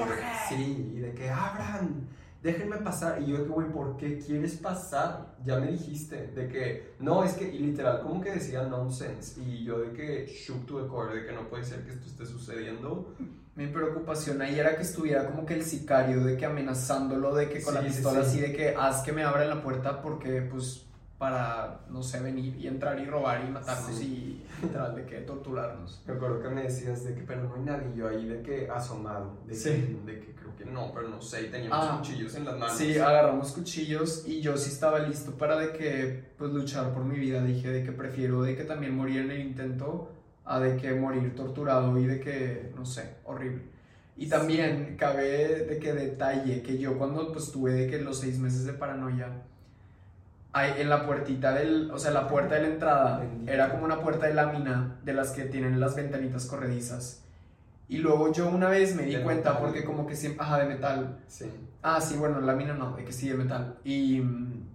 Sí, 0.48 0.92
y 0.94 1.00
de 1.00 1.14
que 1.14 1.28
abran 1.30 2.06
déjenme 2.42 2.76
pasar. 2.78 3.20
Y 3.22 3.26
yo 3.26 3.38
de 3.38 3.44
que, 3.44 3.48
güey, 3.50 3.68
¿por 3.70 3.96
qué 3.96 4.18
quieres 4.18 4.56
pasar? 4.56 5.34
Ya 5.44 5.58
me 5.58 5.68
dijiste, 5.72 6.28
de 6.28 6.48
que, 6.48 6.94
no, 7.00 7.24
es 7.24 7.32
que, 7.34 7.48
y 7.52 7.58
literal, 7.58 8.00
como 8.02 8.20
que 8.20 8.32
decía 8.32 8.62
nonsense. 8.64 9.40
Y 9.42 9.64
yo 9.64 9.78
de 9.80 9.92
que, 9.92 10.26
shook 10.26 10.66
to 10.66 10.82
the 10.82 10.88
core, 10.88 11.14
de 11.20 11.26
que 11.26 11.32
no 11.32 11.48
puede 11.48 11.64
ser 11.64 11.84
que 11.84 11.92
esto 11.92 12.06
esté 12.06 12.26
sucediendo. 12.26 13.14
Mi 13.56 13.66
preocupación 13.66 14.40
ahí 14.40 14.58
era 14.58 14.76
que 14.76 14.82
estuviera 14.82 15.26
como 15.26 15.44
que 15.44 15.54
el 15.54 15.64
sicario 15.64 16.24
de 16.24 16.36
que 16.36 16.46
amenazándolo 16.46 17.34
de 17.34 17.48
que 17.48 17.60
con 17.60 17.74
la 17.74 17.80
sí, 17.82 17.88
pistola 17.88 18.22
sí. 18.22 18.28
así 18.30 18.40
de 18.40 18.52
que 18.52 18.74
haz 18.76 19.02
que 19.02 19.12
me 19.12 19.24
abran 19.24 19.48
la 19.48 19.60
puerta 19.62 20.00
porque 20.00 20.42
pues 20.42 20.84
para 21.18 21.80
no 21.90 22.00
sé 22.04 22.20
venir 22.20 22.54
y 22.56 22.68
entrar 22.68 23.00
y 23.00 23.06
robar 23.06 23.44
y 23.44 23.50
matarnos 23.50 23.96
Sí. 23.96 24.44
y 24.62 24.62
literal 24.64 24.94
de 24.94 25.04
que 25.04 25.16
torturarnos. 25.22 26.00
Me 26.06 26.14
acuerdo 26.14 26.40
que 26.40 26.48
me 26.50 26.62
decías 26.62 27.02
de 27.02 27.16
que, 27.16 27.22
pero 27.22 27.42
no 27.42 27.56
hay 27.56 27.62
nadie, 27.62 27.88
yo 27.96 28.06
ahí 28.08 28.28
de 28.28 28.42
que 28.42 28.70
asomado, 28.70 29.36
de, 29.44 29.56
Sí. 29.56 29.70
que, 30.06 30.12
de 30.12 30.20
que 30.20 30.34
creo 30.58 30.68
que 30.68 30.74
no, 30.74 30.92
pero 30.94 31.08
no 31.08 31.20
sé, 31.22 31.42
y 31.42 31.50
teníamos 31.50 31.78
Ah. 31.88 31.96
cuchillos 31.98 32.34
en 32.34 32.44
las 32.44 32.58
manos. 32.58 32.76
Sí, 32.76 32.96
agarramos 32.98 33.52
cuchillos 33.52 34.24
y 34.26 34.40
yo 34.40 34.56
sí 34.56 34.70
estaba 34.70 34.98
listo 35.00 35.32
para 35.32 35.58
de 35.58 35.72
que 35.72 36.24
pues 36.36 36.50
luchar 36.52 36.92
por 36.92 37.04
mi 37.04 37.18
vida. 37.18 37.42
Dije 37.42 37.70
de 37.70 37.82
que 37.84 37.92
prefiero 37.92 38.42
de 38.42 38.56
que 38.56 38.64
también 38.64 38.94
morir 38.96 39.20
en 39.22 39.30
el 39.30 39.40
intento 39.40 40.10
a 40.44 40.60
de 40.60 40.76
que 40.76 40.94
morir 40.94 41.34
torturado 41.34 41.98
y 41.98 42.06
de 42.06 42.20
que 42.20 42.72
no 42.76 42.84
sé, 42.84 43.14
horrible. 43.24 43.62
Y 44.16 44.28
también 44.28 44.96
cabe 44.98 45.64
de 45.66 45.78
que 45.78 45.92
detalle 45.92 46.62
que 46.62 46.76
yo 46.78 46.98
cuando 46.98 47.30
pues 47.32 47.52
tuve 47.52 47.72
de 47.72 47.86
que 47.88 48.00
los 48.00 48.18
seis 48.18 48.38
meses 48.38 48.64
de 48.64 48.72
paranoia 48.72 49.28
hay 50.52 50.80
en 50.80 50.88
la 50.88 51.06
puertita 51.06 51.52
del, 51.52 51.90
o 51.90 51.98
sea, 51.98 52.10
la 52.10 52.26
puerta 52.26 52.54
de 52.56 52.62
la 52.62 52.68
entrada 52.68 53.18
Bendito. 53.20 53.52
era 53.52 53.70
como 53.70 53.84
una 53.84 54.00
puerta 54.00 54.26
de 54.26 54.34
lámina 54.34 54.96
de 55.04 55.12
las 55.12 55.30
que 55.32 55.44
tienen 55.44 55.78
las 55.78 55.94
ventanitas 55.94 56.46
corredizas. 56.46 57.22
Y 57.88 57.98
luego 57.98 58.32
yo 58.32 58.48
una 58.48 58.68
vez 58.68 58.94
me 58.94 59.04
di 59.04 59.16
De 59.16 59.22
cuenta 59.22 59.54
metal. 59.54 59.62
porque 59.64 59.84
como 59.84 60.06
que 60.06 60.14
siempre, 60.16 60.44
ajá, 60.44 60.58
de 60.58 60.66
metal. 60.66 61.24
Sí. 61.26 61.46
Ah, 61.82 62.00
sí, 62.00 62.16
bueno, 62.16 62.40
lámina 62.40 62.74
no, 62.74 62.96
de 62.96 63.04
que 63.04 63.12
sí, 63.12 63.28
de 63.28 63.34
metal. 63.34 63.78
Y 63.84 64.20
mm, 64.20 64.68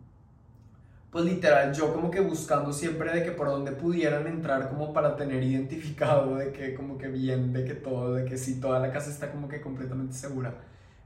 pues 1.11 1.25
literal, 1.25 1.73
yo 1.73 1.93
como 1.93 2.09
que 2.09 2.21
buscando 2.21 2.73
siempre 2.73 3.11
de 3.13 3.23
que 3.23 3.31
por 3.31 3.47
donde 3.47 3.71
pudieran 3.71 4.25
entrar 4.27 4.69
como 4.69 4.93
para 4.93 5.15
tener 5.15 5.43
identificado 5.43 6.35
de 6.37 6.51
que 6.51 6.73
como 6.73 6.97
que 6.97 7.07
bien, 7.07 7.53
de 7.53 7.65
que 7.65 7.75
todo, 7.75 8.15
de 8.15 8.25
que 8.25 8.37
sí, 8.37 8.59
toda 8.59 8.79
la 8.79 8.91
casa 8.91 9.11
está 9.11 9.31
como 9.31 9.47
que 9.47 9.61
completamente 9.61 10.15
segura. 10.15 10.55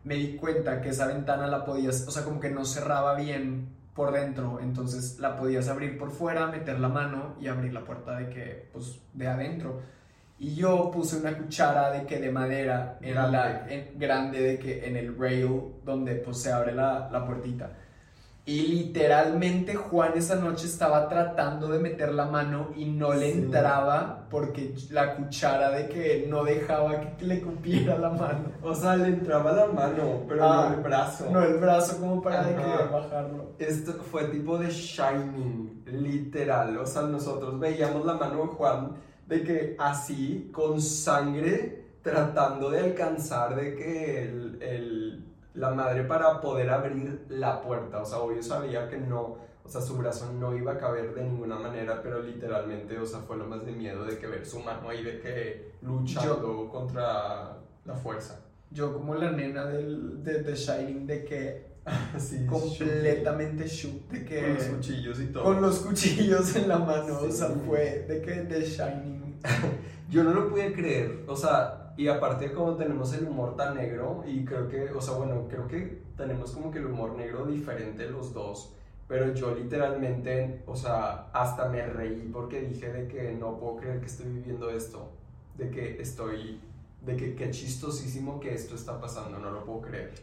Me 0.05 0.15
di 0.15 0.37
cuenta 0.37 0.79
que 0.81 0.89
esa 0.89 1.07
ventana 1.07 1.47
la 1.47 1.65
podías, 1.65 2.07
o 2.07 2.11
sea, 2.11 2.23
como 2.23 2.39
que 2.39 2.49
no 2.51 2.63
cerraba 2.63 3.15
bien 3.15 3.67
por 3.93 4.13
dentro, 4.13 4.59
entonces 4.61 5.19
la 5.19 5.35
podías 5.35 5.67
abrir 5.67 5.97
por 5.97 6.11
fuera, 6.11 6.47
meter 6.47 6.79
la 6.79 6.87
mano 6.87 7.35
y 7.41 7.47
abrir 7.47 7.73
la 7.73 7.83
puerta 7.83 8.17
de 8.17 8.29
que, 8.29 8.69
pues, 8.71 9.01
de 9.13 9.27
adentro. 9.27 9.81
Y 10.39 10.53
yo 10.55 10.91
puse 10.91 11.17
una 11.17 11.35
cuchara 11.35 11.91
de 11.91 12.05
que 12.05 12.19
de 12.19 12.31
madera, 12.31 12.97
era 13.01 13.27
la 13.27 13.65
en- 13.69 13.97
grande 13.97 14.39
de 14.41 14.59
que 14.59 14.85
en 14.87 14.95
el 14.95 15.17
rail 15.17 15.49
donde 15.83 16.15
pues 16.15 16.41
se 16.41 16.51
abre 16.51 16.73
la, 16.73 17.09
la 17.11 17.25
puertita. 17.25 17.71
Y 18.45 18.61
literalmente 18.67 19.75
Juan 19.75 20.13
esa 20.15 20.35
noche 20.35 20.67
estaba 20.67 21.09
tratando 21.09 21.67
de 21.67 21.79
meter 21.79 22.13
la 22.13 22.27
mano 22.27 22.69
y 22.77 22.85
no 22.85 23.13
le 23.13 23.33
Sí. 23.33 23.39
entraba 23.39 24.25
porque 24.29 24.73
la 24.91 25.15
cuchara 25.17 25.71
de 25.71 25.89
que 25.89 26.27
no 26.29 26.45
dejaba 26.45 27.01
que 27.17 27.25
le 27.25 27.41
cupiera 27.41 27.97
la 27.97 28.09
mano. 28.09 28.51
O 28.61 28.73
sea, 28.73 28.95
le 28.95 29.07
entraba 29.09 29.51
la 29.51 29.65
mano, 29.65 30.21
pero 30.29 30.45
Ah, 30.45 30.67
no 30.69 30.75
el 30.77 30.81
brazo. 30.81 31.27
No 31.29 31.43
el 31.43 31.57
brazo 31.57 31.99
como 31.99 32.21
para 32.21 32.43
de 32.43 32.55
que 32.55 32.61
bajarlo. 32.93 33.51
Esto 33.59 33.93
fue 34.09 34.23
tipo 34.25 34.57
de 34.57 34.69
Shining, 34.69 35.83
literal. 35.87 36.77
O 36.77 36.85
sea, 36.85 37.01
nosotros 37.01 37.59
veíamos 37.59 38.05
la 38.05 38.13
mano 38.13 38.43
de 38.43 38.47
Juan 38.47 38.91
de 39.27 39.43
que 39.43 39.75
así, 39.79 40.49
con 40.53 40.81
sangre, 40.81 41.85
tratando 42.01 42.69
de 42.69 42.79
alcanzar 42.79 43.55
de 43.55 43.75
que 43.75 44.23
el, 44.23 44.61
el- 44.61 45.23
la 45.53 45.71
madre 45.71 46.03
para 46.03 46.39
poder 46.39 46.69
abrir 46.69 47.25
la 47.29 47.61
puerta. 47.61 48.01
O 48.01 48.05
sea, 48.05 48.19
obvio 48.19 48.43
sabía 48.43 48.87
que 48.87 48.97
no, 48.97 49.37
o 49.63 49.67
sea, 49.67 49.81
su 49.81 49.97
brazo 49.97 50.31
no 50.31 50.55
iba 50.55 50.73
a 50.73 50.77
caber 50.77 51.15
de 51.15 51.23
ninguna 51.23 51.57
manera, 51.57 51.99
pero 52.03 52.21
literalmente, 52.21 52.97
o 52.99 53.05
sea, 53.07 53.21
fue 53.21 53.37
lo 53.37 53.45
más 53.47 53.65
de 53.65 53.71
miedo 53.71 54.05
de 54.05 54.19
que 54.19 54.27
ver 54.27 54.45
su 54.45 54.59
mano 54.59 54.87
ahí 54.89 55.03
de 55.03 55.19
que 55.19 55.71
luchando 55.81 56.69
contra 56.69 57.57
la 57.85 57.95
fuerza. 57.95 58.39
Yo 58.69 58.93
como 58.93 59.15
la 59.15 59.31
nena 59.31 59.65
del, 59.65 60.23
de 60.23 60.43
The 60.43 60.53
Shining 60.55 61.07
de 61.07 61.25
que 61.25 61.67
Así, 62.15 62.45
completamente 62.45 63.65
shook, 63.67 64.09
de 64.09 64.25
que... 64.25 64.41
con 64.41 64.53
los 64.55 64.63
cuchillos 64.65 65.19
y 65.21 65.25
todo. 65.27 65.43
con 65.43 65.61
los 65.61 65.79
cuchillos 65.79 66.55
en 66.55 66.67
la 66.67 66.77
mano, 66.79 67.19
o 67.21 67.31
sea, 67.31 67.47
Sí. 67.47 67.53
fue 67.65 68.05
de 68.07 68.21
que 68.21 68.31
The 68.41 68.61
Shining. 68.61 69.16
Yo 70.09 70.23
no 70.23 70.31
lo 70.33 70.49
pude 70.49 70.73
creer, 70.73 71.23
o 71.27 71.35
sea, 71.35 71.93
y 71.97 72.07
aparte 72.07 72.53
como 72.53 72.75
tenemos 72.75 73.13
el 73.13 73.27
humor 73.27 73.55
tan 73.55 73.75
negro, 73.75 74.23
y 74.25 74.45
creo 74.45 74.67
que, 74.67 74.89
o 74.91 75.01
sea, 75.01 75.15
bueno, 75.15 75.47
creo 75.49 75.67
que 75.67 76.01
tenemos 76.15 76.51
como 76.51 76.71
que 76.71 76.79
el 76.79 76.85
humor 76.87 77.13
negro 77.15 77.45
diferente 77.45 78.09
los 78.09 78.33
dos, 78.33 78.73
pero 79.07 79.33
yo 79.33 79.53
literalmente, 79.55 80.63
o 80.65 80.75
sea, 80.75 81.29
hasta 81.33 81.67
me 81.69 81.85
reí 81.85 82.29
porque 82.31 82.61
dije 82.61 82.91
de 82.91 83.07
que 83.07 83.31
no 83.33 83.57
puedo 83.59 83.77
creer 83.77 83.99
que 83.99 84.05
estoy 84.05 84.27
viviendo 84.27 84.69
esto, 84.69 85.11
de 85.57 85.69
que 85.69 86.01
estoy, 86.01 86.61
de 87.05 87.15
que 87.17 87.35
qué 87.35 87.51
chistosísimo 87.51 88.39
que 88.39 88.53
esto 88.53 88.75
está 88.75 88.99
pasando, 89.01 89.39
no 89.39 89.51
lo 89.51 89.65
puedo 89.65 89.81
creer. 89.81 90.13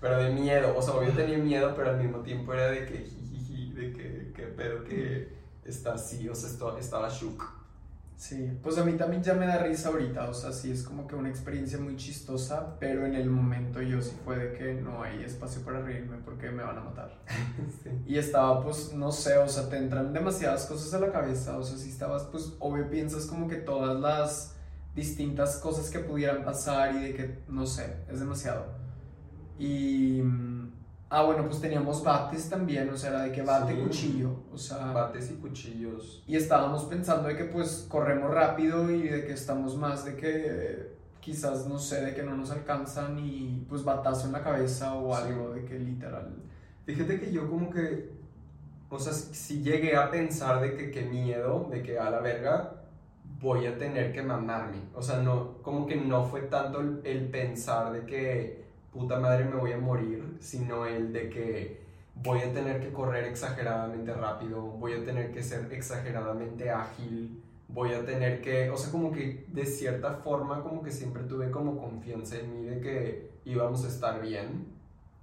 Pero 0.00 0.18
de 0.18 0.30
miedo, 0.30 0.74
o 0.76 0.82
sea, 0.82 0.94
obvio 0.94 1.12
tenía 1.12 1.38
miedo, 1.38 1.72
pero 1.74 1.90
al 1.90 1.96
mismo 2.02 2.18
tiempo 2.18 2.52
era 2.52 2.68
de 2.70 2.84
que 2.84 2.98
jijiji, 2.98 3.72
de 3.72 3.92
que, 3.92 4.32
que 4.34 4.42
pedo 4.48 4.84
que 4.84 5.28
está 5.64 5.94
así, 5.94 6.28
o 6.28 6.34
sea, 6.34 6.50
esto- 6.50 6.76
estaba 6.76 7.08
shook. 7.08 7.42
Sí, 8.26 8.58
pues 8.62 8.78
a 8.78 8.84
mí 8.86 8.94
también 8.94 9.22
ya 9.22 9.34
me 9.34 9.46
da 9.46 9.58
risa 9.58 9.90
ahorita, 9.90 10.30
o 10.30 10.32
sea, 10.32 10.50
sí 10.50 10.70
es 10.70 10.82
como 10.82 11.06
que 11.06 11.14
una 11.14 11.28
experiencia 11.28 11.78
muy 11.78 11.94
chistosa, 11.96 12.78
pero 12.80 13.04
en 13.04 13.14
el 13.14 13.28
momento 13.28 13.82
yo 13.82 14.00
sí 14.00 14.16
fue 14.24 14.38
de 14.38 14.52
que 14.54 14.72
no 14.72 15.02
hay 15.02 15.22
espacio 15.22 15.60
para 15.60 15.82
reírme 15.82 16.16
porque 16.24 16.50
me 16.50 16.62
van 16.62 16.78
a 16.78 16.80
matar. 16.80 17.20
Sí. 17.82 17.90
Y 18.06 18.16
estaba 18.16 18.62
pues, 18.64 18.94
no 18.94 19.12
sé, 19.12 19.36
o 19.36 19.46
sea, 19.46 19.68
te 19.68 19.76
entran 19.76 20.14
demasiadas 20.14 20.64
cosas 20.64 20.94
a 20.94 21.00
la 21.00 21.12
cabeza, 21.12 21.58
o 21.58 21.62
sea, 21.62 21.76
si 21.76 21.90
estabas 21.90 22.22
pues, 22.32 22.54
obvio 22.60 22.88
piensas 22.88 23.26
como 23.26 23.46
que 23.46 23.56
todas 23.56 24.00
las 24.00 24.56
distintas 24.94 25.58
cosas 25.58 25.90
que 25.90 25.98
pudieran 25.98 26.46
pasar 26.46 26.94
y 26.94 27.00
de 27.00 27.14
que, 27.14 27.38
no 27.48 27.66
sé, 27.66 27.94
es 28.10 28.20
demasiado. 28.20 28.64
Y... 29.58 30.22
Ah, 31.16 31.22
bueno, 31.22 31.44
pues 31.46 31.60
teníamos 31.60 32.02
bates 32.02 32.50
también, 32.50 32.88
o 32.90 32.96
sea, 32.96 33.10
era 33.10 33.22
de 33.22 33.30
que 33.30 33.42
bate, 33.42 33.72
Sí. 33.74 33.80
cuchillo, 33.82 34.30
o 34.52 34.58
sea... 34.58 34.90
Bates 34.92 35.30
y 35.30 35.34
cuchillos. 35.34 36.24
Y 36.26 36.34
estábamos 36.34 36.84
pensando 36.86 37.28
de 37.28 37.36
que 37.36 37.44
pues 37.44 37.86
corremos 37.88 38.32
rápido 38.32 38.90
y 38.90 39.02
de 39.06 39.24
que 39.24 39.32
estamos 39.32 39.76
más 39.76 40.04
de 40.04 40.16
que 40.16 40.32
eh, 40.48 40.96
quizás, 41.20 41.68
no 41.68 41.78
sé, 41.78 42.04
de 42.04 42.14
que 42.14 42.24
no 42.24 42.36
nos 42.36 42.50
alcanzan 42.50 43.18
y 43.20 43.64
pues 43.68 43.84
batazo 43.84 44.26
en 44.26 44.32
la 44.32 44.42
cabeza 44.42 44.94
o 44.94 45.14
Sí. 45.14 45.22
algo, 45.22 45.50
de 45.50 45.64
que 45.64 45.78
literal... 45.78 46.34
Fíjate 46.84 47.20
que 47.20 47.30
yo 47.30 47.48
como 47.48 47.70
que, 47.70 48.10
o 48.90 48.98
sea, 48.98 49.12
si 49.12 49.62
llegué 49.62 49.96
a 49.96 50.10
pensar 50.10 50.60
de 50.60 50.76
que 50.76 50.90
qué 50.90 51.02
miedo, 51.02 51.68
de 51.70 51.80
que 51.84 51.96
a 51.96 52.10
la 52.10 52.18
verga 52.18 52.72
voy 53.40 53.66
a 53.66 53.78
tener 53.78 54.12
que 54.12 54.20
mamarme. 54.22 54.78
O 54.94 55.00
sea, 55.00 55.18
no, 55.18 55.58
como 55.62 55.86
que 55.86 55.94
no 55.96 56.24
fue 56.24 56.40
tanto 56.42 56.80
el, 56.80 57.00
el 57.04 57.28
pensar 57.30 57.92
de 57.92 58.04
que 58.04 58.63
puta 58.94 59.18
madre 59.18 59.44
me 59.44 59.56
voy 59.56 59.72
a 59.72 59.78
morir, 59.78 60.36
sino 60.38 60.86
el 60.86 61.12
de 61.12 61.28
que 61.28 61.80
voy 62.14 62.40
a 62.40 62.52
tener 62.52 62.80
que 62.80 62.92
correr 62.92 63.24
exageradamente 63.24 64.14
rápido, 64.14 64.62
voy 64.62 64.92
a 64.92 65.04
tener 65.04 65.32
que 65.32 65.42
ser 65.42 65.70
exageradamente 65.72 66.70
ágil, 66.70 67.42
voy 67.66 67.92
a 67.92 68.06
tener 68.06 68.40
que, 68.40 68.70
o 68.70 68.76
sea, 68.76 68.92
como 68.92 69.10
que 69.10 69.46
de 69.48 69.66
cierta 69.66 70.14
forma 70.14 70.62
como 70.62 70.80
que 70.82 70.92
siempre 70.92 71.24
tuve 71.24 71.50
como 71.50 71.76
confianza 71.76 72.38
en 72.38 72.54
mí 72.54 72.66
de 72.66 72.80
que 72.80 73.30
íbamos 73.44 73.84
a 73.84 73.88
estar 73.88 74.22
bien 74.22 74.66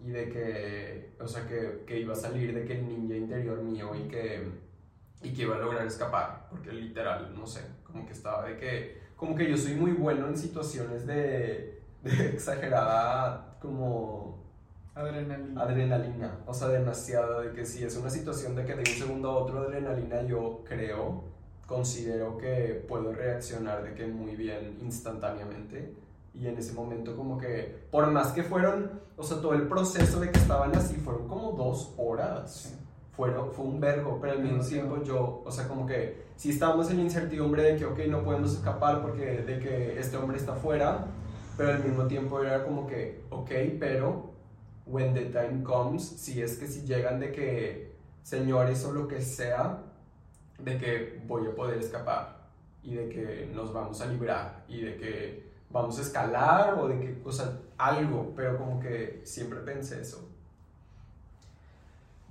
y 0.06 0.10
de 0.10 0.30
que, 0.30 1.12
o 1.22 1.28
sea, 1.28 1.48
que, 1.48 1.84
que 1.88 2.02
iba 2.02 2.12
a 2.12 2.18
salir 2.18 2.54
de 2.54 2.66
que 2.66 2.74
el 2.74 2.88
ninja 2.88 3.16
interior 3.16 3.64
mío 3.64 3.92
y 3.96 4.10
que, 4.10 4.50
y 5.24 5.34
que 5.34 5.44
iba 5.44 5.56
a 5.56 5.60
lograr 5.60 5.88
escapar, 5.88 6.48
porque 6.50 6.74
literal, 6.74 7.34
no 7.34 7.48
sé, 7.48 7.62
como 7.84 8.06
que 8.06 8.12
estaba 8.12 8.46
de 8.46 8.58
que, 8.58 9.02
como 9.16 9.34
que 9.34 9.50
yo 9.50 9.56
soy 9.56 9.76
muy 9.76 9.92
bueno 9.92 10.28
en 10.28 10.38
situaciones 10.38 11.08
de, 11.08 11.81
de 12.04 12.30
exagerada 12.30 13.58
como 13.60 14.42
Adrenalina. 14.94 15.62
adrenalina, 15.62 16.40
o 16.46 16.54
sea, 16.54 16.68
demasiado, 16.68 17.42
de 17.42 17.54
que 17.54 17.66
si 17.66 17.84
es 17.84 17.96
una 17.96 18.10
situación 18.10 18.56
de 18.56 18.66
que 18.66 18.74
de 18.76 18.80
un 18.80 18.86
segundo 18.86 19.30
a 19.30 19.38
otro 19.38 19.60
adrenalina, 19.60 20.22
yo 20.24 20.64
creo, 20.68 21.24
considero 21.66 22.38
que 22.38 22.84
puedo 22.88 23.14
reaccionar 23.14 23.84
de 23.84 23.94
que 23.94 24.08
muy 24.08 24.36
bien 24.36 24.78
instantáneamente. 24.82 25.96
Y 26.34 26.48
en 26.48 26.58
ese 26.58 26.74
momento 26.74 27.16
como 27.16 27.38
que, 27.38 27.86
por 27.92 28.10
más 28.12 28.32
que 28.32 28.44
fueron, 28.44 29.02
o 29.18 29.24
sea, 29.24 29.42
todo 29.42 29.54
el 29.54 29.68
proceso 29.68 30.20
de 30.20 30.32
que 30.32 30.40
estaban 30.40 30.76
así, 30.76 30.96
fueron 30.96 31.28
como 31.28 31.52
dos 31.52 31.94
horas. 31.98 32.52
Sí. 32.52 32.76
Fueron, 33.12 33.52
fue 33.52 33.66
un 33.66 33.80
vergo, 33.80 34.18
pero 34.22 34.34
al 34.34 34.42
mismo 34.42 34.64
tiempo 34.64 35.04
yo, 35.04 35.42
o 35.46 35.52
sea, 35.52 35.68
como 35.68 35.86
que 35.86 36.24
si 36.38 36.50
estábamos 36.52 36.90
en 36.90 36.98
la 36.98 37.04
incertidumbre 37.04 37.62
de 37.64 37.76
que, 37.78 37.86
ok, 37.86 38.00
no 38.10 38.24
podemos 38.24 38.54
escapar 38.54 39.02
porque 39.02 39.42
de 39.42 39.60
que 39.60 40.00
este 40.00 40.16
hombre 40.16 40.38
está 40.38 40.56
fuera, 40.56 41.06
pero 41.62 41.74
al 41.74 41.84
mismo 41.84 42.08
tiempo 42.08 42.42
era 42.44 42.64
como 42.64 42.88
que, 42.88 43.22
ok, 43.30 43.52
pero 43.80 44.34
when 44.88 45.14
the 45.14 45.26
time 45.26 45.64
comes, 45.64 46.02
si 46.02 46.42
es 46.42 46.58
que 46.58 46.66
si 46.66 46.88
llegan 46.88 47.20
de 47.20 47.32
que 47.32 47.92
señores 48.24 48.84
o 48.84 48.92
lo 48.92 49.08
que 49.08 49.22
sea, 49.22 49.78
de 50.58 50.78
que 50.80 51.22
voy 51.28 51.46
a 51.46 51.54
poder 51.54 51.78
escapar 51.78 52.50
y 52.82 52.96
de 52.96 53.10
que 53.10 53.52
nos 53.54 53.72
vamos 53.72 54.02
a 54.02 54.08
librar 54.08 54.66
y 54.68 54.82
de 54.82 54.98
que 54.98 55.52
vamos 55.70 56.00
a 56.00 56.02
escalar 56.02 56.80
o 56.80 56.88
de 56.88 57.00
que, 57.00 57.22
o 57.24 57.32
sea, 57.32 57.60
algo, 57.78 58.34
pero 58.36 58.58
como 58.58 58.80
que 58.80 59.22
siempre 59.24 59.60
pensé 59.60 60.02
eso. 60.02 60.28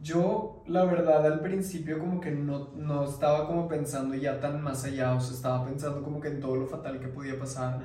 Yo, 0.03 0.65
la 0.67 0.87
verdad, 0.87 1.25
al 1.25 1.41
principio 1.41 2.01
como 2.01 2.21
que 2.21 2.33
no, 2.33 2.71
no 2.75 3.05
estaba 3.05 3.47
como 3.47 3.69
pensando 3.69 4.17
ya 4.17 4.41
tan 4.41 4.61
más 4.61 4.83
allá, 4.83 5.15
o 5.15 5.21
sea, 5.21 5.37
estaba 5.37 5.65
pensando 5.65 6.03
como 6.03 6.21
que 6.21 6.29
en 6.29 6.41
todo 6.41 6.57
lo 6.57 6.67
fatal 6.67 6.99
que 6.99 7.07
podía 7.07 7.39
pasar. 7.39 7.81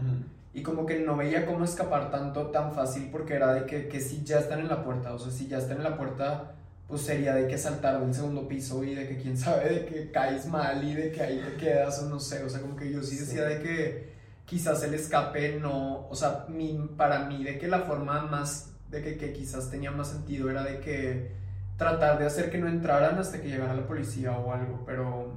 Y 0.55 0.63
como 0.63 0.85
que 0.85 1.01
no 1.01 1.17
veía 1.17 1.45
cómo 1.45 1.65
escapar 1.65 2.09
tanto 2.09 2.47
tan 2.47 2.71
fácil 2.71 3.09
porque 3.11 3.33
era 3.33 3.53
de 3.53 3.65
que, 3.65 3.89
que 3.89 3.99
si 3.99 4.23
ya 4.23 4.39
están 4.39 4.61
en 4.61 4.69
la 4.69 4.85
puerta, 4.85 5.13
o 5.13 5.19
sea, 5.19 5.29
si 5.29 5.47
ya 5.47 5.57
están 5.57 5.77
en 5.77 5.83
la 5.83 5.97
puerta, 5.97 6.53
pues 6.87 7.01
sería 7.01 7.35
de 7.35 7.45
que 7.45 7.57
saltar 7.57 7.99
del 7.99 8.13
segundo 8.13 8.47
piso 8.47 8.81
y 8.85 8.95
de 8.95 9.05
que 9.05 9.17
quién 9.17 9.37
sabe 9.37 9.69
de 9.69 9.85
que 9.85 10.11
caes 10.11 10.45
mal 10.45 10.81
y 10.81 10.93
de 10.93 11.11
que 11.11 11.21
ahí 11.21 11.43
te 11.45 11.57
quedas 11.57 12.01
o 12.01 12.09
no 12.09 12.21
sé, 12.21 12.41
o 12.45 12.49
sea, 12.49 12.61
como 12.61 12.77
que 12.77 12.89
yo 12.89 13.03
sí 13.03 13.17
decía 13.17 13.43
de 13.43 13.59
que 13.61 14.13
quizás 14.45 14.81
el 14.83 14.93
escape 14.93 15.59
no, 15.59 16.07
o 16.07 16.15
sea, 16.15 16.45
mi, 16.47 16.89
para 16.95 17.25
mí 17.25 17.43
de 17.43 17.57
que 17.57 17.67
la 17.67 17.81
forma 17.81 18.21
más, 18.21 18.71
de 18.89 19.01
que, 19.01 19.17
que 19.17 19.33
quizás 19.33 19.69
tenía 19.69 19.91
más 19.91 20.07
sentido 20.07 20.49
era 20.49 20.63
de 20.63 20.79
que 20.79 21.31
tratar 21.75 22.17
de 22.17 22.27
hacer 22.27 22.49
que 22.49 22.59
no 22.59 22.69
entraran 22.69 23.19
hasta 23.19 23.41
que 23.41 23.49
llegara 23.49 23.73
la 23.73 23.85
policía 23.85 24.31
o 24.37 24.53
algo, 24.53 24.83
pero 24.85 25.33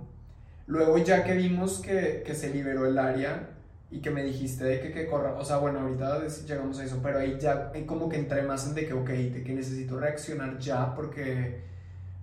luego 0.68 0.96
ya 0.98 1.24
que 1.24 1.34
vimos 1.34 1.80
que, 1.80 2.22
que 2.24 2.36
se 2.36 2.54
liberó 2.54 2.86
el 2.86 2.96
área, 2.96 3.57
y 3.90 4.00
que 4.00 4.10
me 4.10 4.22
dijiste 4.22 4.64
de 4.64 4.80
que, 4.80 4.92
que 4.92 5.06
corra, 5.06 5.34
o 5.34 5.44
sea, 5.44 5.58
bueno, 5.58 5.80
ahorita 5.80 6.26
llegamos 6.46 6.78
a 6.78 6.84
eso, 6.84 7.00
pero 7.02 7.18
ahí 7.18 7.38
ya 7.40 7.72
como 7.86 8.08
que 8.08 8.16
entré 8.18 8.42
más 8.42 8.66
en 8.66 8.74
de 8.74 8.86
que, 8.86 8.92
ok, 8.92 9.08
de 9.08 9.42
que 9.42 9.54
necesito 9.54 9.98
reaccionar 9.98 10.58
ya 10.58 10.94
porque 10.94 11.62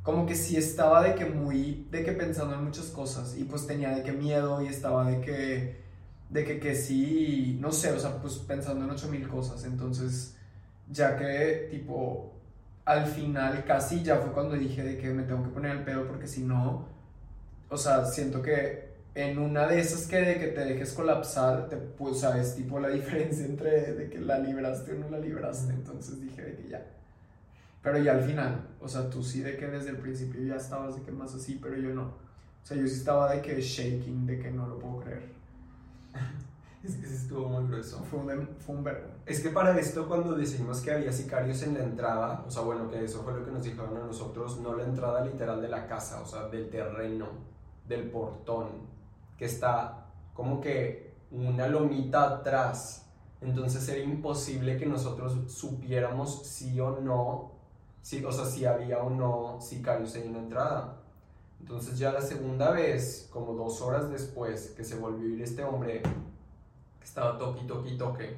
como 0.04 0.26
que 0.28 0.36
sí 0.36 0.58
estaba 0.58 1.04
de 1.04 1.16
que 1.16 1.26
muy, 1.26 1.88
de 1.92 2.04
que 2.04 2.12
pensando 2.12 2.54
en 2.56 2.64
muchas 2.64 2.86
cosas 2.88 3.36
y 3.38 3.44
pues 3.46 3.66
tenía 3.66 3.90
de 3.96 4.04
que 4.04 4.12
miedo 4.12 4.62
y 4.62 4.68
estaba 4.68 5.10
de 5.10 5.22
que, 5.22 5.82
de 6.30 6.46
que, 6.46 6.60
que 6.60 6.76
sí, 6.76 7.58
no 7.60 7.72
sé, 7.72 7.92
o 7.92 8.00
sea, 8.00 8.22
pues 8.22 8.36
pensando 8.36 8.86
en 8.86 8.92
ocho 8.92 9.08
mil 9.10 9.28
cosas, 9.28 9.66
entonces 9.66 10.36
ya 10.92 11.18
que 11.18 11.68
tipo 11.72 12.32
al 12.86 13.06
final 13.08 13.66
casi 13.66 14.04
ya 14.04 14.18
fue 14.18 14.32
cuando 14.32 14.56
dije 14.56 14.84
de 14.84 14.98
que 14.98 15.10
me 15.10 15.24
tengo 15.24 15.44
que 15.44 15.50
poner 15.50 15.72
el 15.72 15.84
pedo 15.84 16.08
porque 16.08 16.28
si 16.28 16.44
no, 16.44 16.88
o 17.70 17.78
sea, 17.78 18.06
siento 18.06 18.42
que 18.42 18.85
en 19.16 19.40
una 19.40 19.66
de 19.66 19.80
esas 19.80 20.08
que 20.08 20.18
de 20.18 20.38
que 20.38 20.48
te 20.48 20.66
dejes 20.66 20.92
colapsar, 20.92 21.70
te, 21.70 21.78
pues 21.78 22.20
sabes 22.20 22.56
tipo 22.56 22.80
la 22.80 22.90
diferencia 22.90 23.46
entre 23.46 23.94
de 23.94 24.10
que 24.10 24.20
la 24.20 24.38
libraste 24.38 24.92
o 24.92 24.96
no 24.96 25.10
la 25.10 25.20
libraste, 25.20 25.74
entonces 25.74 26.22
dije 26.22 26.42
de 26.42 26.56
que 26.56 26.70
ya. 26.70 26.86
Pero 27.82 27.98
ya 28.00 28.12
al 28.14 28.24
final, 28.24 28.68
o 28.82 28.88
sea, 28.88 29.10
tú 29.10 29.24
sí 29.24 29.42
de 29.42 29.56
que 29.58 29.68
desde 29.68 29.92
el 29.92 29.98
principio 29.98 30.42
ya 30.42 30.56
estabas 30.56 30.96
de 30.96 31.02
que 31.02 31.12
más 31.12 31.34
así, 31.34 31.60
pero 31.62 31.78
yo 31.78 31.92
no. 31.92 32.04
O 32.04 32.68
sea, 32.68 32.76
yo 32.76 32.88
sí 32.88 32.96
estaba 32.96 33.32
de 33.32 33.42
que 33.42 33.62
shaking, 33.62 34.26
de 34.26 34.40
que 34.40 34.52
no 34.52 34.68
lo 34.68 34.80
puedo 34.80 34.98
creer. 35.02 35.24
es 36.84 36.96
que 36.96 37.06
sí 37.06 37.14
estuvo 37.14 37.48
muy 37.48 37.68
grueso. 37.68 38.04
Fue 38.10 38.20
un, 38.20 38.50
fue 38.58 38.76
un 38.76 38.84
verbo. 38.84 39.08
Es 39.26 39.40
que 39.40 39.50
para 39.50 39.80
esto 39.80 40.08
cuando 40.08 40.36
decimos 40.36 40.82
que 40.82 40.92
había 40.92 41.12
sicarios 41.12 41.62
en 41.62 41.76
la 41.76 41.84
entrada, 41.84 42.44
o 42.46 42.52
sea, 42.52 42.64
bueno, 42.64 42.90
que 42.90 43.04
eso 43.04 43.24
fue 43.24 43.34
lo 43.34 43.46
que 43.46 43.52
nos 43.52 43.64
dijeron 43.64 43.96
a 43.96 44.06
nosotros, 44.06 44.60
no 44.60 44.76
la 44.76 44.84
entrada 44.84 45.24
literal 45.24 45.62
de 45.62 45.70
la 45.70 45.88
casa, 45.88 46.22
o 46.22 46.26
sea, 46.26 46.48
del 46.48 46.70
terreno, 46.70 47.28
del 47.88 48.10
portón, 48.10 48.95
que 49.38 49.46
está 49.46 50.08
como 50.34 50.62
que 50.62 51.14
una 51.32 51.68
lomita 51.68 52.24
atrás. 52.24 53.06
Entonces 53.42 53.88
era 53.90 54.00
imposible 54.00 54.78
que 54.78 54.86
nosotros 54.86 55.52
supiéramos 55.52 56.44
si 56.46 56.80
o 56.80 57.00
no, 57.00 57.52
si, 58.02 58.24
o 58.24 58.32
sea, 58.32 58.46
si 58.46 58.66
había 58.66 59.00
o 59.00 59.10
no 59.10 59.60
sicarios 59.62 60.16
en 60.16 60.34
la 60.34 60.40
entrada. 60.40 61.02
Entonces 61.60 61.98
ya 61.98 62.12
la 62.12 62.22
segunda 62.22 62.72
vez, 62.72 63.30
como 63.32 63.54
dos 63.54 63.82
horas 63.82 64.10
después 64.10 64.74
que 64.78 64.84
se 64.84 64.98
volvió 64.98 65.28
a 65.28 65.34
ir 65.34 65.42
este 65.42 65.64
hombre, 65.64 66.02
que 66.02 67.04
estaba 67.04 67.38
toqui, 67.38 67.66
toqui, 67.66 67.98
toque, 67.98 68.36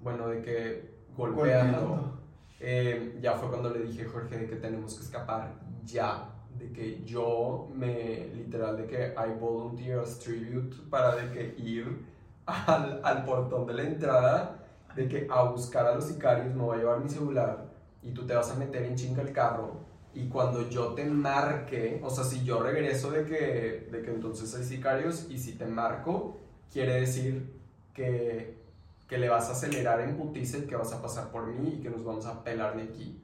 bueno, 0.00 0.28
de 0.28 0.42
que 0.42 0.98
golpeando, 1.16 2.18
eh, 2.60 3.18
ya 3.22 3.34
fue 3.34 3.48
cuando 3.48 3.70
le 3.70 3.80
dije, 3.80 4.04
Jorge, 4.04 4.36
de 4.36 4.48
que 4.48 4.56
tenemos 4.56 4.94
que 4.94 5.04
escapar 5.04 5.54
ya 5.84 6.37
de 6.58 6.72
que 6.72 7.02
yo 7.04 7.68
me, 7.74 8.28
literal, 8.34 8.76
de 8.76 8.86
que 8.86 9.14
I 9.16 9.38
volunteer 9.38 10.00
as 10.00 10.18
tribute 10.18 10.76
para 10.90 11.16
de 11.16 11.30
que 11.32 11.62
ir 11.62 12.04
al, 12.46 13.00
al 13.04 13.24
portón 13.24 13.66
de 13.66 13.74
la 13.74 13.82
entrada, 13.82 14.66
de 14.94 15.08
que 15.08 15.26
a 15.30 15.44
buscar 15.44 15.86
a 15.86 15.94
los 15.94 16.04
sicarios 16.04 16.54
me 16.54 16.62
voy 16.62 16.76
a 16.76 16.80
llevar 16.80 17.00
mi 17.00 17.08
celular 17.08 17.66
y 18.02 18.12
tú 18.12 18.26
te 18.26 18.34
vas 18.34 18.50
a 18.50 18.54
meter 18.54 18.82
en 18.82 18.96
chinga 18.96 19.22
el 19.22 19.32
carro 19.32 19.88
y 20.14 20.28
cuando 20.28 20.68
yo 20.68 20.94
te 20.94 21.04
marque, 21.04 22.00
o 22.02 22.10
sea, 22.10 22.24
si 22.24 22.42
yo 22.44 22.60
regreso 22.60 23.10
de 23.10 23.24
que, 23.24 23.88
de 23.90 24.02
que 24.02 24.10
entonces 24.10 24.54
hay 24.54 24.64
sicarios 24.64 25.26
y 25.30 25.38
si 25.38 25.52
te 25.52 25.66
marco, 25.66 26.40
quiere 26.72 26.94
decir 27.00 27.52
que, 27.94 28.58
que 29.06 29.18
le 29.18 29.28
vas 29.28 29.48
a 29.48 29.52
acelerar 29.52 30.00
en 30.00 30.16
putiza 30.16 30.58
y 30.58 30.62
que 30.62 30.76
vas 30.76 30.92
a 30.92 31.02
pasar 31.02 31.30
por 31.30 31.46
mí 31.46 31.76
y 31.78 31.82
que 31.82 31.90
nos 31.90 32.04
vamos 32.04 32.26
a 32.26 32.42
pelar 32.42 32.76
de 32.76 32.82
aquí. 32.84 33.20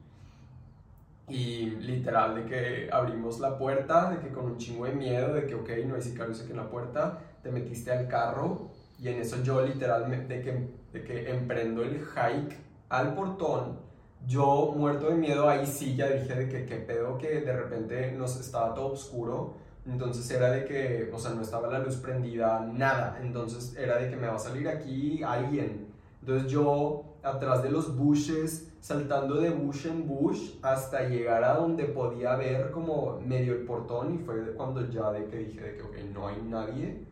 Y 1.27 1.71
literal, 1.81 2.35
de 2.35 2.45
que 2.45 2.89
abrimos 2.91 3.39
la 3.39 3.57
puerta, 3.57 4.11
de 4.11 4.19
que 4.19 4.33
con 4.33 4.45
un 4.45 4.57
chingo 4.57 4.85
de 4.85 4.93
miedo, 4.93 5.33
de 5.33 5.47
que, 5.47 5.55
ok, 5.55 5.69
no 5.87 5.95
hay 5.95 6.01
sicarios 6.01 6.41
aquí 6.41 6.51
en 6.51 6.57
la 6.57 6.69
puerta, 6.69 7.19
te 7.41 7.51
metiste 7.51 7.91
al 7.91 8.07
carro 8.07 8.69
y 9.01 9.09
en 9.09 9.19
eso 9.19 9.41
yo 9.43 9.61
literalmente, 9.65 10.37
de 10.37 10.41
que, 10.41 10.69
de 10.93 11.03
que 11.03 11.29
emprendo 11.29 11.83
el 11.83 11.99
hike 11.99 12.57
al 12.89 13.13
portón, 13.15 13.79
yo 14.27 14.73
muerto 14.75 15.09
de 15.09 15.15
miedo, 15.15 15.49
ahí 15.49 15.65
sí 15.65 15.95
ya 15.95 16.09
dije 16.09 16.33
de 16.33 16.49
que 16.49 16.65
qué 16.65 16.77
pedo, 16.77 17.17
que 17.17 17.41
de 17.41 17.53
repente 17.55 18.11
nos 18.11 18.39
estaba 18.39 18.73
todo 18.73 18.93
oscuro, 18.93 19.55
entonces 19.85 20.29
era 20.31 20.49
de 20.49 20.65
que, 20.65 21.11
o 21.13 21.19
sea, 21.19 21.31
no 21.31 21.41
estaba 21.41 21.67
la 21.67 21.79
luz 21.79 21.97
prendida, 21.97 22.59
nada, 22.73 23.19
entonces 23.21 23.75
era 23.77 23.97
de 23.97 24.09
que 24.09 24.15
me 24.15 24.27
va 24.27 24.35
a 24.35 24.39
salir 24.39 24.67
aquí 24.67 25.21
alguien. 25.23 25.87
Entonces 26.21 26.51
yo, 26.51 27.14
atrás 27.25 27.63
de 27.63 27.71
los 27.71 27.97
bushes, 27.97 28.71
saltando 28.79 29.35
de 29.35 29.49
bush 29.49 29.87
en 29.87 30.07
bush 30.07 30.55
hasta 30.61 31.09
llegar 31.09 31.43
a 31.43 31.55
donde 31.55 31.85
podía 31.85 32.35
ver 32.35 32.71
como 32.71 33.19
medio 33.19 33.53
el 33.53 33.65
portón 33.65 34.15
y 34.15 34.17
fue 34.19 34.53
cuando 34.53 34.87
ya 34.89 35.11
de 35.11 35.25
que 35.25 35.37
dije 35.37 35.61
de 35.61 35.77
que 35.77 35.83
ok, 35.83 35.97
no 36.13 36.27
hay 36.27 36.41
nadie, 36.41 37.03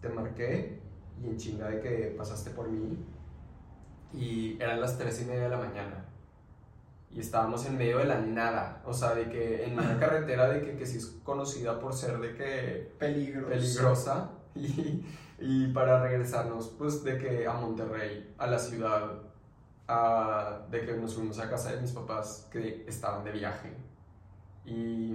te 0.00 0.08
marqué 0.10 0.80
y 1.22 1.26
en 1.26 1.36
chinga 1.36 1.68
de 1.68 1.80
que 1.80 2.14
pasaste 2.16 2.50
por 2.50 2.68
mí. 2.68 2.98
Y 4.12 4.56
eran 4.62 4.80
las 4.80 4.96
tres 4.98 5.22
y 5.22 5.24
media 5.24 5.44
de 5.44 5.48
la 5.48 5.58
mañana 5.58 6.04
y 7.14 7.20
estábamos 7.20 7.64
en 7.66 7.78
medio 7.78 7.98
de 7.98 8.06
la 8.06 8.20
nada, 8.20 8.82
o 8.84 8.92
sea, 8.92 9.14
de 9.14 9.28
que 9.28 9.64
en 9.64 9.78
una 9.78 9.98
carretera 10.00 10.48
de 10.48 10.62
que, 10.62 10.76
que 10.76 10.84
sí 10.84 10.98
es 10.98 11.06
conocida 11.22 11.78
por 11.78 11.94
ser 11.94 12.18
de 12.18 12.34
que 12.34 12.92
peligrosa, 12.98 13.48
peligrosa. 13.48 14.30
Y, 14.56 15.04
y 15.40 15.72
para 15.72 16.00
regresarnos 16.00 16.68
pues 16.78 17.02
de 17.02 17.18
que 17.18 17.44
a 17.44 17.54
Monterrey, 17.54 18.32
a 18.38 18.46
la 18.46 18.56
ciudad 18.56 19.20
de 20.70 20.86
que 20.86 20.96
nos 20.96 21.14
fuimos 21.14 21.38
a 21.38 21.50
casa 21.50 21.72
de 21.72 21.80
mis 21.80 21.92
papás 21.92 22.48
que 22.50 22.84
estaban 22.88 23.24
de 23.24 23.32
viaje 23.32 23.72
y 24.64 25.14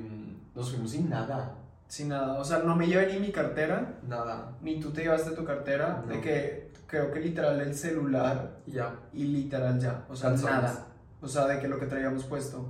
nos 0.56 0.70
fuimos 0.70 0.92
sin 0.92 1.10
nada. 1.10 1.56
Sin 1.88 2.10
nada, 2.10 2.34
o 2.40 2.44
sea, 2.44 2.60
no 2.60 2.76
me 2.76 2.86
llevé 2.86 3.12
ni 3.14 3.20
mi 3.20 3.32
cartera. 3.32 3.98
Nada. 4.08 4.52
Ni 4.62 4.80
tú 4.80 4.92
te 4.92 5.02
llevaste 5.02 5.32
tu 5.32 5.44
cartera. 5.44 6.04
De 6.08 6.22
que 6.22 6.72
creo 6.86 7.12
que 7.12 7.20
literal 7.20 7.60
el 7.60 7.74
celular. 7.74 8.58
Ya. 8.68 8.96
Y 9.12 9.24
literal 9.24 9.80
ya. 9.80 10.06
O 10.08 10.16
sea, 10.16 10.30
nada. 10.30 10.86
O 11.20 11.28
sea, 11.28 11.48
de 11.48 11.60
que 11.60 11.68
lo 11.68 11.80
que 11.80 11.88
traíamos 11.88 12.26
puesto. 12.26 12.70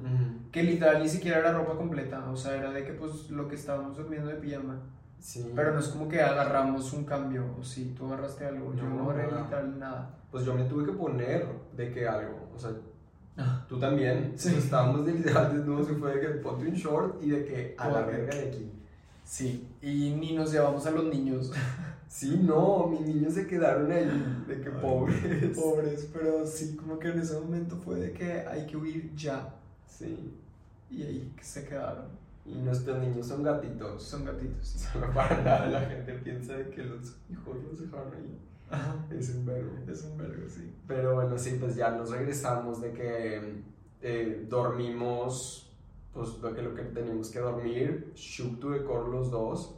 Que 0.53 0.63
literal 0.63 1.03
ni 1.03 1.09
siquiera 1.09 1.39
era 1.39 1.51
ropa 1.51 1.75
completa. 1.75 2.29
O 2.31 2.37
sea, 2.37 2.55
era 2.55 2.71
de 2.71 2.85
que 2.85 2.93
pues 2.93 3.29
lo 3.29 3.49
que 3.49 3.55
estábamos 3.55 3.97
durmiendo 3.97 4.29
de 4.29 4.35
pijama. 4.35 4.79
Sí. 5.19 5.51
Pero 5.55 5.73
no 5.73 5.79
es 5.79 5.87
como 5.89 6.07
que 6.07 6.21
agarramos 6.21 6.93
un 6.93 7.03
cambio. 7.03 7.45
O 7.59 7.63
si 7.63 7.85
tú 7.89 8.07
agarraste 8.07 8.45
algo. 8.45 8.73
yo 8.73 8.83
no 8.83 9.09
agarré 9.09 9.31
literal 9.31 9.79
nada 9.79 10.19
pues 10.31 10.45
yo 10.45 10.53
me 10.53 10.63
tuve 10.65 10.85
que 10.85 10.91
poner 10.91 11.47
de 11.75 11.91
que 11.91 12.07
algo, 12.07 12.49
o 12.55 12.59
sea, 12.59 12.71
ah. 13.37 13.65
tú 13.67 13.79
también, 13.79 14.33
sí. 14.35 14.49
Pues, 14.51 14.65
estábamos 14.65 15.05
de 15.05 15.13
literal 15.13 15.55
desnudos 15.55 15.89
y 15.91 15.95
fue 15.95 16.15
de 16.15 16.21
que 16.21 16.27
ponte 16.35 16.67
un 16.67 16.73
short 16.73 17.23
y 17.23 17.29
de 17.29 17.45
que 17.45 17.75
a 17.77 17.89
la 17.89 18.01
verga 18.01 18.35
de 18.35 18.47
aquí. 18.47 18.71
Sí, 19.23 19.67
y 19.81 20.11
ni 20.11 20.33
nos 20.33 20.51
llevamos 20.51 20.85
a 20.85 20.91
los 20.91 21.05
niños. 21.05 21.51
Sí, 22.09 22.39
no, 22.41 22.87
mis 22.87 23.01
niños 23.01 23.35
se 23.35 23.45
quedaron 23.45 23.91
ahí, 23.91 24.43
de 24.47 24.59
que 24.61 24.71
pobres. 24.71 25.55
Pobres, 25.55 26.09
pero 26.11 26.43
sí, 26.43 26.75
como 26.75 26.97
que 26.97 27.09
en 27.09 27.19
ese 27.19 27.39
momento 27.39 27.77
fue 27.77 27.99
de 27.99 28.11
que 28.13 28.31
hay 28.47 28.65
que 28.65 28.75
huir 28.75 29.13
ya. 29.15 29.47
Sí. 29.85 30.33
Y 30.89 31.03
ahí 31.03 31.31
se 31.39 31.65
quedaron. 31.65 32.05
Y 32.45 32.55
nuestros 32.55 32.97
niños 32.99 33.27
son 33.27 33.43
gatitos. 33.43 34.03
Son 34.03 34.25
gatitos. 34.25 34.67
Sí. 34.67 34.79
Solo 34.79 35.13
para 35.13 35.41
nada 35.43 35.67
la 35.67 35.81
gente 35.81 36.13
piensa 36.13 36.53
de 36.53 36.69
que 36.69 36.83
los 36.83 37.15
hijos 37.29 37.57
los 37.63 37.79
dejaron 37.79 38.13
ahí. 38.13 38.39
Es 39.11 39.29
un 39.29 39.45
verbo. 39.45 39.71
Es 39.87 40.03
un 40.03 40.17
verbo, 40.17 40.47
sí. 40.47 40.73
Pero 40.87 41.15
bueno, 41.15 41.37
sí, 41.37 41.57
pues 41.59 41.75
ya 41.75 41.91
nos 41.91 42.11
regresamos 42.11 42.81
de 42.81 42.93
que 42.93 43.63
eh, 44.01 44.45
dormimos, 44.47 45.71
pues 46.13 46.37
lo 46.39 46.53
que, 46.53 46.61
lo 46.61 46.75
que 46.75 46.83
teníamos 46.83 47.29
que 47.29 47.39
dormir, 47.39 48.11
shoot 48.15 48.59
to 48.59 48.71
the 48.71 48.83
core 48.83 49.09
los 49.09 49.31
dos, 49.31 49.75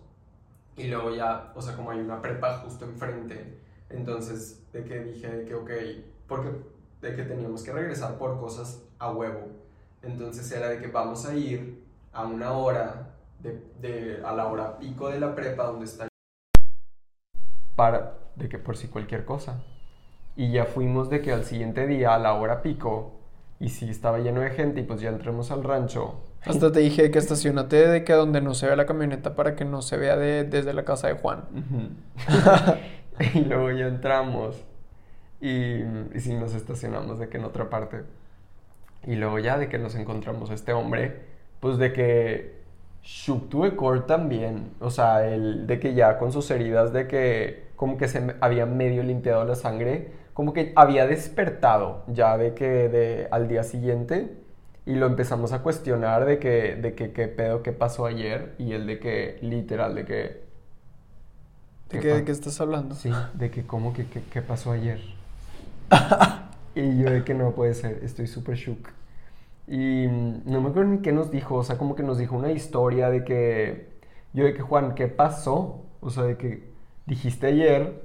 y 0.78 0.88
luego 0.88 1.15
ya, 1.15 1.52
o 1.56 1.62
sea, 1.62 1.76
como 1.76 1.91
hay 1.91 2.00
una 2.00 2.21
prepa 2.21 2.60
justo 2.60 2.86
enfrente, 2.86 3.58
entonces 3.89 4.62
de 4.71 4.84
que 4.84 5.00
dije 5.00 5.28
de 5.28 5.45
que, 5.45 5.56
ok, 5.56 5.71
porque 6.28 6.50
de 7.02 7.15
que 7.15 7.24
teníamos 7.24 7.63
que 7.63 7.71
regresar 7.71 8.17
por 8.17 8.39
cosas 8.39 8.84
a 9.00 9.12
huevo, 9.12 9.47
entonces 10.02 10.52
era 10.52 10.69
de 10.69 10.80
que 10.80 10.88
vamos 10.88 11.26
a 11.26 11.36
ir 11.36 11.81
a 12.13 12.26
una 12.26 12.54
hora, 12.54 13.10
de, 13.39 13.63
de 13.80 14.21
a 14.26 14.32
la 14.34 14.47
hora 14.47 14.78
pico 14.78 15.10
de 15.10 15.19
la 15.19 15.34
prepa 15.34 15.63
donde 15.63 15.86
está 15.86 16.08
para 17.76 18.13
de 18.36 18.50
que 18.50 18.60
por 18.60 18.78
si 18.78 18.88
cualquier 18.88 19.26
cosa. 19.26 19.63
Y 20.36 20.52
ya 20.52 20.65
fuimos 20.65 21.10
de 21.10 21.21
que 21.21 21.32
al 21.32 21.45
siguiente 21.45 21.88
día 21.88 22.13
a 22.13 22.19
la 22.19 22.34
hora 22.34 22.62
pico 22.62 23.13
y 23.60 23.69
si 23.69 23.89
estaba 23.89 24.19
lleno 24.19 24.41
de 24.41 24.52
gente 24.52 24.82
y 24.82 24.84
pues 24.84 25.02
ya 25.02 25.10
entremos 25.10 25.52
al 25.52 25.63
rancho. 25.63 26.15
Hasta 26.43 26.71
te 26.71 26.80
dije 26.80 27.12
que 27.12 27.19
estacionate 27.19 27.88
de 27.88 28.04
que 28.04 28.13
donde 28.13 28.41
no 28.41 28.54
se 28.54 28.65
vea 28.65 28.76
la 28.76 28.86
camioneta 28.86 29.36
para 29.36 29.56
que 29.56 29.65
no 29.65 29.82
se 29.82 29.97
vea 29.97 30.15
de, 30.15 30.43
desde 30.43 30.74
la 30.74 30.84
casa 30.84 31.08
de 31.08 31.13
Juan. 31.13 31.43
y 33.34 33.41
luego 33.41 33.69
ya 33.71 33.88
entramos 33.88 34.63
Y, 35.39 35.84
y 35.84 36.19
sí, 36.19 36.34
nos 36.34 36.56
estacionamos 36.56 37.19
de 37.19 37.30
que 37.30 37.38
en 37.38 37.45
otra 37.45 37.69
parte. 37.69 38.04
Y 39.06 39.15
luego 39.15 39.39
ya 39.39 39.58
de 39.58 39.69
que 39.69 39.78
nos 39.78 39.95
encontramos 39.95 40.50
a 40.50 40.54
este 40.54 40.74
hombre, 40.74 41.26
pues 41.62 41.78
de 41.78 41.93
que 41.93 42.62
the 43.04 43.76
core 43.76 44.02
también. 44.02 44.71
O 44.82 44.89
sea, 44.89 45.26
el 45.26 45.65
de 45.67 45.80
que 45.80 45.93
ya 45.93 46.17
con 46.17 46.34
sus 46.34 46.52
heridas, 46.52 46.91
de 46.91 47.08
que 47.08 47.71
como 47.78 47.97
que 47.97 48.08
se 48.08 48.36
había 48.41 48.65
medio 48.65 49.04
limpiado 49.04 49.45
la 49.45 49.56
sangre, 49.56 50.12
como 50.34 50.54
que 50.54 50.74
había 50.76 51.08
despertado 51.08 52.04
ya 52.08 52.38
de 52.38 52.54
que 52.54 52.89
de, 52.89 53.28
al 53.32 53.47
día 53.47 53.63
siguiente 53.63 54.38
y 54.86 54.95
lo 54.95 55.06
empezamos 55.06 55.54
a 55.54 55.62
cuestionar 55.62 56.26
de 56.26 56.39
que, 56.39 56.76
de 56.76 56.95
que 56.95 57.12
qué 57.12 57.28
pedo, 57.28 57.63
qué 57.63 57.71
pasó 57.71 58.06
ayer 58.06 58.56
y 58.58 58.74
el 58.74 58.88
de 58.88 59.00
que 59.00 59.38
literal, 59.41 59.95
de 59.95 60.06
que... 60.06 60.41
¿De 61.89 62.00
qué, 62.00 62.08
de 62.08 62.24
qué 62.24 62.32
estás 62.32 62.60
hablando? 62.62 62.95
Sí, 62.95 63.12
de 63.34 63.52
que 63.52 63.67
cómo 63.67 63.93
que 63.93 64.06
qué 64.06 64.41
pasó 64.41 64.71
ayer. 64.71 65.00
y 66.76 67.00
yo 67.00 67.10
de 67.10 67.24
que 67.24 67.34
no 67.34 67.52
puede 67.52 67.74
ser, 67.74 68.00
estoy 68.04 68.28
súper 68.28 68.56
shook. 68.56 68.89
Y 69.72 70.08
no 70.46 70.60
me 70.60 70.70
acuerdo 70.70 70.92
ni 70.92 70.98
qué 71.00 71.14
nos 71.14 71.32
dijo, 71.32 71.56
o 71.56 71.64
sea, 71.64 71.78
como 71.78 71.96
que 71.96 72.04
nos 72.04 72.18
dijo 72.18 72.36
una 72.36 72.52
historia 72.52 73.10
de 73.10 73.24
que, 73.24 73.88
yo 74.34 74.44
de 74.44 74.54
que 74.54 74.62
Juan, 74.62 74.96
¿qué 74.96 75.08
pasó? 75.08 75.86
O 76.02 76.10
sea, 76.10 76.24
de 76.24 76.36
que 76.36 76.70
dijiste 77.06 77.48
ayer 77.48 78.02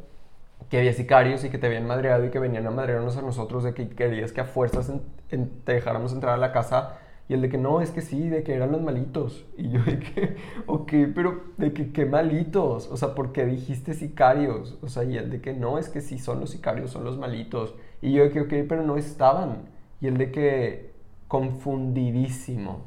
que 0.70 0.78
había 0.78 0.92
sicarios 0.92 1.42
y 1.44 1.50
que 1.50 1.58
te 1.58 1.66
habían 1.66 1.88
madreado 1.88 2.24
y 2.24 2.30
que 2.30 2.38
venían 2.38 2.68
a 2.68 2.70
madrearnos 2.70 3.16
a 3.16 3.22
nosotros, 3.22 3.64
de 3.64 3.74
que 3.74 3.88
querías 3.88 4.30
que 4.30 4.42
a 4.42 4.44
fuerzas 4.44 4.92
te 5.28 5.72
dejáramos 5.72 6.12
entrar 6.12 6.34
a 6.34 6.36
la 6.36 6.52
casa. 6.52 6.98
Y 7.28 7.34
el 7.34 7.42
de 7.42 7.48
que 7.48 7.58
no, 7.58 7.80
es 7.80 7.90
que 7.90 8.00
sí, 8.00 8.28
de 8.28 8.44
que 8.44 8.54
eran 8.54 8.70
los 8.70 8.80
malitos. 8.80 9.44
Y 9.56 9.70
yo 9.70 9.82
de 9.82 9.98
que, 9.98 10.36
ok, 10.66 10.92
pero 11.16 11.42
de 11.56 11.72
que 11.72 11.90
qué 11.92 12.06
malitos. 12.06 12.88
O 12.92 12.96
sea, 12.96 13.16
¿por 13.16 13.32
qué 13.32 13.44
dijiste 13.44 13.94
sicarios? 13.94 14.78
O 14.82 14.88
sea, 14.88 15.02
y 15.02 15.16
el 15.16 15.30
de 15.30 15.40
que 15.40 15.52
no, 15.52 15.78
es 15.78 15.88
que 15.88 16.00
sí 16.00 16.18
son 16.20 16.38
los 16.38 16.50
sicarios, 16.50 16.92
son 16.92 17.02
los 17.02 17.18
malitos. 17.18 17.74
Y 18.02 18.12
yo 18.12 18.22
de 18.22 18.30
que, 18.30 18.42
ok, 18.42 18.68
pero 18.68 18.84
no 18.84 18.96
estaban. 18.96 19.68
Y 20.00 20.06
el 20.06 20.16
de 20.18 20.30
que 20.30 20.95
confundidísimo. 21.28 22.80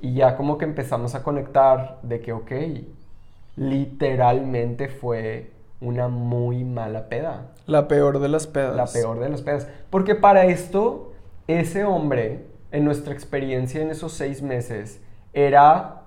Y 0.00 0.14
ya 0.14 0.36
como 0.36 0.58
que 0.58 0.64
empezamos 0.64 1.14
a 1.14 1.22
conectar 1.22 2.00
de 2.02 2.20
que, 2.20 2.32
ok, 2.32 2.52
literalmente 3.56 4.88
fue 4.88 5.52
una 5.80 6.08
muy 6.08 6.64
mala 6.64 7.08
peda. 7.08 7.52
La 7.66 7.88
peor 7.88 8.18
de 8.18 8.28
las 8.28 8.46
pedas. 8.46 8.76
La 8.76 8.86
peor 8.86 9.20
de 9.20 9.28
las 9.28 9.42
pedas. 9.42 9.68
Porque 9.90 10.14
para 10.14 10.46
esto, 10.46 11.12
ese 11.46 11.84
hombre, 11.84 12.46
en 12.70 12.84
nuestra 12.84 13.12
experiencia 13.12 13.80
en 13.80 13.90
esos 13.90 14.12
seis 14.12 14.42
meses, 14.42 15.00
era 15.32 16.02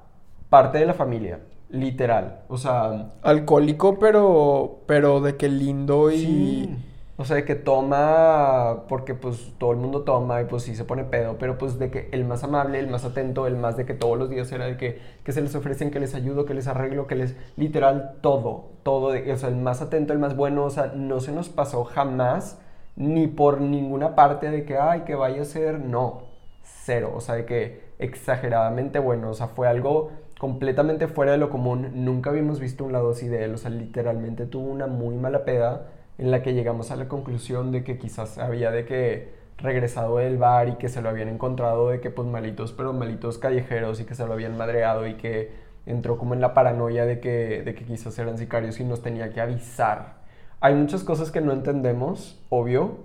parte 0.49 0.77
de 0.77 0.85
la 0.85 0.93
familia, 0.93 1.39
literal. 1.69 2.41
O 2.47 2.57
sea... 2.57 3.11
Alcohólico, 3.21 3.99
pero, 3.99 4.79
pero 4.87 5.21
de 5.21 5.35
qué 5.37 5.49
lindo 5.49 6.11
y... 6.11 6.77
O 7.17 7.23
sea, 7.23 7.37
de 7.37 7.45
que 7.45 7.55
toma, 7.55 8.83
porque 8.89 9.13
pues 9.15 9.53
todo 9.57 9.71
el 9.71 9.77
mundo 9.77 10.01
toma 10.01 10.41
y 10.41 10.45
pues 10.45 10.63
sí 10.63 10.75
se 10.75 10.83
pone 10.83 11.05
pedo, 11.05 11.37
pero 11.39 11.57
pues 11.57 11.79
de 11.79 11.89
que 11.89 12.09
el 12.11 12.25
más 12.25 12.43
amable, 12.43 12.77
el 12.77 12.89
más 12.89 13.05
atento, 13.05 13.47
el 13.47 13.55
más 13.55 13.77
de 13.77 13.85
que 13.85 13.93
todos 13.93 14.17
los 14.17 14.29
días 14.29 14.51
era 14.51 14.65
de 14.65 14.75
que, 14.75 14.99
que 15.23 15.31
se 15.31 15.41
les 15.41 15.55
ofrecen, 15.55 15.91
que 15.91 16.01
les 16.01 16.13
ayudo, 16.13 16.45
que 16.45 16.53
les 16.53 16.67
arreglo, 16.67 17.07
que 17.07 17.15
les, 17.15 17.37
literal, 17.55 18.17
todo, 18.21 18.71
todo, 18.83 19.11
de, 19.11 19.31
o 19.31 19.37
sea, 19.37 19.47
el 19.47 19.55
más 19.55 19.81
atento, 19.81 20.11
el 20.11 20.19
más 20.19 20.35
bueno, 20.35 20.65
o 20.65 20.69
sea, 20.69 20.87
no 20.93 21.21
se 21.21 21.31
nos 21.31 21.47
pasó 21.47 21.85
jamás, 21.85 22.59
ni 22.97 23.27
por 23.27 23.61
ninguna 23.61 24.13
parte 24.15 24.51
de 24.51 24.65
que, 24.65 24.77
ay, 24.77 25.01
que 25.01 25.15
vaya 25.15 25.41
a 25.41 25.45
ser, 25.45 25.79
no, 25.79 26.23
cero, 26.63 27.13
o 27.15 27.21
sea, 27.21 27.35
de 27.35 27.45
que 27.45 27.93
exageradamente 27.97 28.99
bueno, 28.99 29.29
o 29.29 29.33
sea, 29.33 29.47
fue 29.47 29.69
algo 29.69 30.11
completamente 30.37 31.07
fuera 31.07 31.31
de 31.31 31.37
lo 31.37 31.49
común, 31.49 31.91
nunca 32.03 32.29
habíamos 32.29 32.59
visto 32.59 32.83
un 32.83 32.91
lado 32.91 33.11
así 33.11 33.27
de 33.29 33.45
él, 33.45 33.53
o 33.53 33.57
sea, 33.57 33.71
literalmente 33.71 34.45
tuvo 34.45 34.69
una 34.69 34.87
muy 34.87 35.15
mala 35.15 35.45
peda, 35.45 35.87
en 36.17 36.31
la 36.31 36.41
que 36.41 36.53
llegamos 36.53 36.91
a 36.91 36.95
la 36.95 37.07
conclusión 37.07 37.71
de 37.71 37.83
que 37.83 37.97
quizás 37.97 38.37
había 38.37 38.71
de 38.71 38.85
que 38.85 39.33
regresado 39.57 40.17
del 40.17 40.37
bar 40.37 40.69
y 40.69 40.75
que 40.75 40.89
se 40.89 41.01
lo 41.01 41.09
habían 41.09 41.29
encontrado 41.29 41.89
de 41.89 42.01
que 42.01 42.09
pues 42.09 42.27
malitos, 42.27 42.73
pero 42.73 42.93
malitos 42.93 43.37
callejeros 43.37 43.99
y 43.99 44.05
que 44.05 44.15
se 44.15 44.25
lo 44.25 44.33
habían 44.33 44.57
madreado 44.57 45.07
y 45.07 45.15
que 45.15 45.51
entró 45.85 46.17
como 46.17 46.33
en 46.33 46.41
la 46.41 46.53
paranoia 46.53 47.05
de 47.05 47.19
que, 47.19 47.61
de 47.63 47.75
que 47.75 47.85
quizás 47.85 48.17
eran 48.19 48.37
sicarios 48.37 48.79
y 48.79 48.83
nos 48.83 49.01
tenía 49.01 49.31
que 49.31 49.41
avisar. 49.41 50.15
Hay 50.59 50.73
muchas 50.73 51.03
cosas 51.03 51.31
que 51.31 51.41
no 51.41 51.51
entendemos, 51.53 52.39
obvio, 52.49 52.97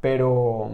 pero 0.00 0.70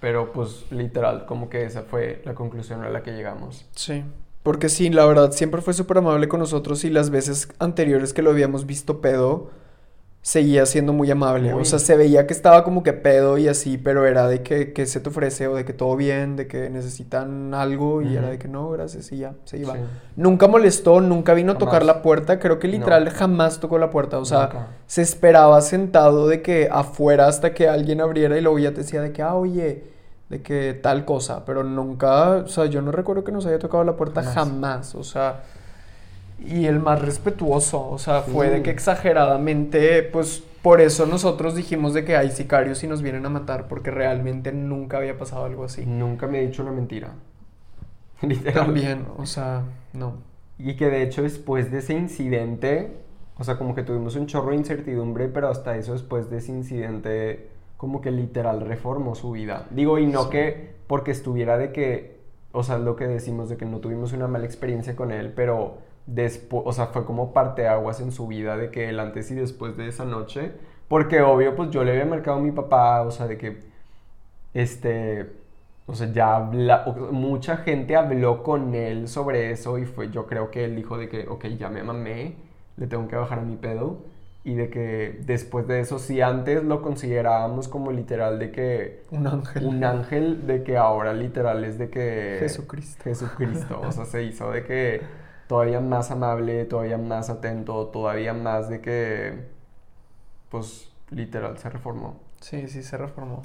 pero 0.00 0.32
pues 0.32 0.66
literal, 0.72 1.26
como 1.26 1.48
que 1.48 1.64
esa 1.64 1.82
fue 1.82 2.22
la 2.24 2.34
conclusión 2.34 2.82
a 2.82 2.90
la 2.90 3.04
que 3.04 3.12
llegamos. 3.12 3.66
Sí, 3.76 4.02
porque 4.42 4.68
sí, 4.68 4.90
la 4.90 5.06
verdad, 5.06 5.30
siempre 5.30 5.62
fue 5.62 5.74
súper 5.74 5.98
amable 5.98 6.26
con 6.26 6.40
nosotros 6.40 6.82
y 6.82 6.90
las 6.90 7.10
veces 7.10 7.48
anteriores 7.60 8.12
que 8.12 8.20
lo 8.20 8.30
habíamos 8.30 8.66
visto 8.66 9.00
pedo, 9.00 9.52
seguía 10.22 10.66
siendo 10.66 10.92
muy 10.92 11.10
amable. 11.10 11.52
O 11.52 11.64
sea, 11.64 11.80
se 11.80 11.96
veía 11.96 12.28
que 12.28 12.32
estaba 12.32 12.62
como 12.62 12.84
que 12.84 12.92
pedo 12.92 13.38
y 13.38 13.48
así, 13.48 13.76
pero 13.76 14.06
era 14.06 14.28
de 14.28 14.42
que, 14.42 14.72
que 14.72 14.86
se 14.86 15.00
te 15.00 15.08
ofrece 15.08 15.48
o 15.48 15.56
de 15.56 15.64
que 15.64 15.72
todo 15.72 15.96
bien, 15.96 16.36
de 16.36 16.46
que 16.46 16.70
necesitan 16.70 17.52
algo 17.54 18.02
y 18.02 18.16
era 18.16 18.30
de 18.30 18.38
que 18.38 18.46
no, 18.46 18.70
gracias 18.70 19.10
y 19.10 19.18
ya, 19.18 19.34
se 19.44 19.58
iba. 19.58 19.74
Nunca 20.14 20.46
molestó, 20.46 21.00
nunca 21.00 21.34
vino 21.34 21.52
a 21.52 21.58
tocar 21.58 21.84
la 21.84 22.02
puerta, 22.02 22.38
creo 22.38 22.60
que 22.60 22.68
literal 22.68 23.10
jamás 23.10 23.58
tocó 23.58 23.78
la 23.78 23.90
puerta, 23.90 24.18
o 24.18 24.24
sea, 24.24 24.68
se 24.86 25.02
esperaba 25.02 25.60
sentado 25.60 26.28
de 26.28 26.40
que 26.40 26.68
afuera 26.70 27.26
hasta 27.26 27.52
que 27.52 27.68
alguien 27.68 28.00
abriera 28.00 28.38
y 28.38 28.40
luego 28.42 28.60
ya 28.60 28.70
te 28.70 28.82
decía 28.82 29.02
de 29.02 29.12
que, 29.12 29.22
ah, 29.22 29.34
oye, 29.34 29.82
de 30.28 30.40
que 30.40 30.72
tal 30.72 31.04
cosa, 31.04 31.44
pero 31.44 31.64
nunca, 31.64 32.36
o 32.36 32.48
sea, 32.48 32.66
yo 32.66 32.80
no 32.80 32.92
recuerdo 32.92 33.24
que 33.24 33.32
nos 33.32 33.44
haya 33.44 33.58
tocado 33.58 33.82
la 33.82 33.96
puerta 33.96 34.22
jamás 34.22 34.94
o 34.94 35.02
sea 35.02 35.42
y 36.46 36.66
el 36.66 36.80
más 36.80 37.00
respetuoso, 37.02 37.88
o 37.88 37.98
sea, 37.98 38.22
fue 38.22 38.50
de 38.50 38.62
que 38.62 38.70
exageradamente, 38.70 40.02
pues 40.02 40.42
por 40.62 40.80
eso 40.80 41.06
nosotros 41.06 41.56
dijimos 41.56 41.92
de 41.92 42.04
que 42.04 42.16
hay 42.16 42.30
sicarios 42.30 42.82
y 42.84 42.86
nos 42.86 43.02
vienen 43.02 43.26
a 43.26 43.28
matar, 43.28 43.68
porque 43.68 43.90
realmente 43.90 44.52
nunca 44.52 44.98
había 44.98 45.18
pasado 45.18 45.44
algo 45.44 45.64
así. 45.64 45.84
Nunca 45.84 46.26
me 46.26 46.40
he 46.40 46.46
dicho 46.46 46.62
una 46.62 46.72
mentira. 46.72 47.14
También, 48.54 49.06
o 49.16 49.26
sea, 49.26 49.64
no. 49.92 50.14
Y 50.58 50.76
que 50.76 50.88
de 50.88 51.02
hecho 51.02 51.22
después 51.22 51.72
de 51.72 51.78
ese 51.78 51.94
incidente, 51.94 52.92
o 53.38 53.44
sea, 53.44 53.58
como 53.58 53.74
que 53.74 53.82
tuvimos 53.82 54.14
un 54.14 54.26
chorro 54.26 54.50
de 54.50 54.56
incertidumbre, 54.56 55.28
pero 55.28 55.48
hasta 55.48 55.76
eso 55.76 55.94
después 55.94 56.30
de 56.30 56.38
ese 56.38 56.52
incidente, 56.52 57.48
como 57.76 58.00
que 58.00 58.12
literal 58.12 58.60
reformó 58.60 59.16
su 59.16 59.32
vida. 59.32 59.66
Digo, 59.70 59.98
y 59.98 60.06
no 60.06 60.30
que 60.30 60.74
porque 60.86 61.10
estuviera 61.10 61.58
de 61.58 61.72
que, 61.72 62.20
o 62.52 62.62
sea, 62.62 62.78
lo 62.78 62.94
que 62.94 63.08
decimos 63.08 63.48
de 63.48 63.56
que 63.56 63.64
no 63.64 63.78
tuvimos 63.78 64.12
una 64.12 64.28
mala 64.28 64.44
experiencia 64.44 64.94
con 64.94 65.10
él, 65.10 65.32
pero 65.34 65.78
después, 66.06 66.62
o 66.66 66.72
sea, 66.72 66.86
fue 66.86 67.04
como 67.04 67.32
parte 67.32 67.66
aguas 67.68 68.00
en 68.00 68.12
su 68.12 68.26
vida 68.26 68.56
de 68.56 68.70
que 68.70 68.88
el 68.88 69.00
antes 69.00 69.30
y 69.30 69.34
después 69.34 69.76
de 69.76 69.88
esa 69.88 70.04
noche, 70.04 70.52
porque 70.88 71.22
obvio, 71.22 71.56
pues 71.56 71.70
yo 71.70 71.84
le 71.84 71.92
había 71.92 72.04
marcado 72.04 72.38
a 72.38 72.40
mi 72.40 72.50
papá, 72.50 73.02
o 73.02 73.10
sea, 73.10 73.26
de 73.26 73.38
que, 73.38 73.60
este, 74.54 75.32
o 75.86 75.94
sea, 75.94 76.12
ya 76.12 76.38
mucha 76.38 77.58
gente 77.58 77.96
habló 77.96 78.42
con 78.42 78.74
él 78.74 79.08
sobre 79.08 79.50
eso 79.50 79.78
y 79.78 79.86
fue, 79.86 80.10
yo 80.10 80.26
creo 80.26 80.50
que 80.50 80.64
él 80.64 80.76
dijo 80.76 80.98
de 80.98 81.08
que, 81.08 81.28
ok, 81.28 81.46
ya 81.58 81.68
me 81.68 81.82
mamé, 81.82 82.36
le 82.76 82.86
tengo 82.86 83.08
que 83.08 83.16
bajar 83.16 83.40
a 83.40 83.42
mi 83.42 83.56
pedo. 83.56 83.98
Y 84.44 84.54
de 84.54 84.70
que 84.70 85.20
después 85.24 85.68
de 85.68 85.78
eso, 85.78 86.00
si 86.00 86.20
antes 86.20 86.64
lo 86.64 86.82
considerábamos 86.82 87.68
como 87.68 87.92
literal 87.92 88.40
de 88.40 88.50
que... 88.50 89.04
Un 89.12 89.28
ángel. 89.28 89.64
Un 89.64 89.84
ángel, 89.84 90.48
de 90.48 90.64
que 90.64 90.76
ahora 90.76 91.12
literal 91.12 91.62
es 91.62 91.78
de 91.78 91.90
que... 91.90 92.38
Jesucristo. 92.40 93.04
Jesucristo. 93.04 93.80
O 93.80 93.92
sea, 93.92 94.04
se 94.04 94.24
hizo 94.24 94.50
de 94.50 94.64
que 94.64 95.00
todavía 95.52 95.80
más 95.80 96.10
amable, 96.10 96.64
todavía 96.64 96.96
más 96.96 97.28
atento, 97.28 97.88
todavía 97.88 98.32
más 98.32 98.70
de 98.70 98.80
que, 98.80 99.48
pues, 100.48 100.90
literal, 101.10 101.58
se 101.58 101.68
reformó. 101.68 102.16
Sí, 102.40 102.68
sí, 102.68 102.82
se 102.82 102.96
reformó. 102.96 103.42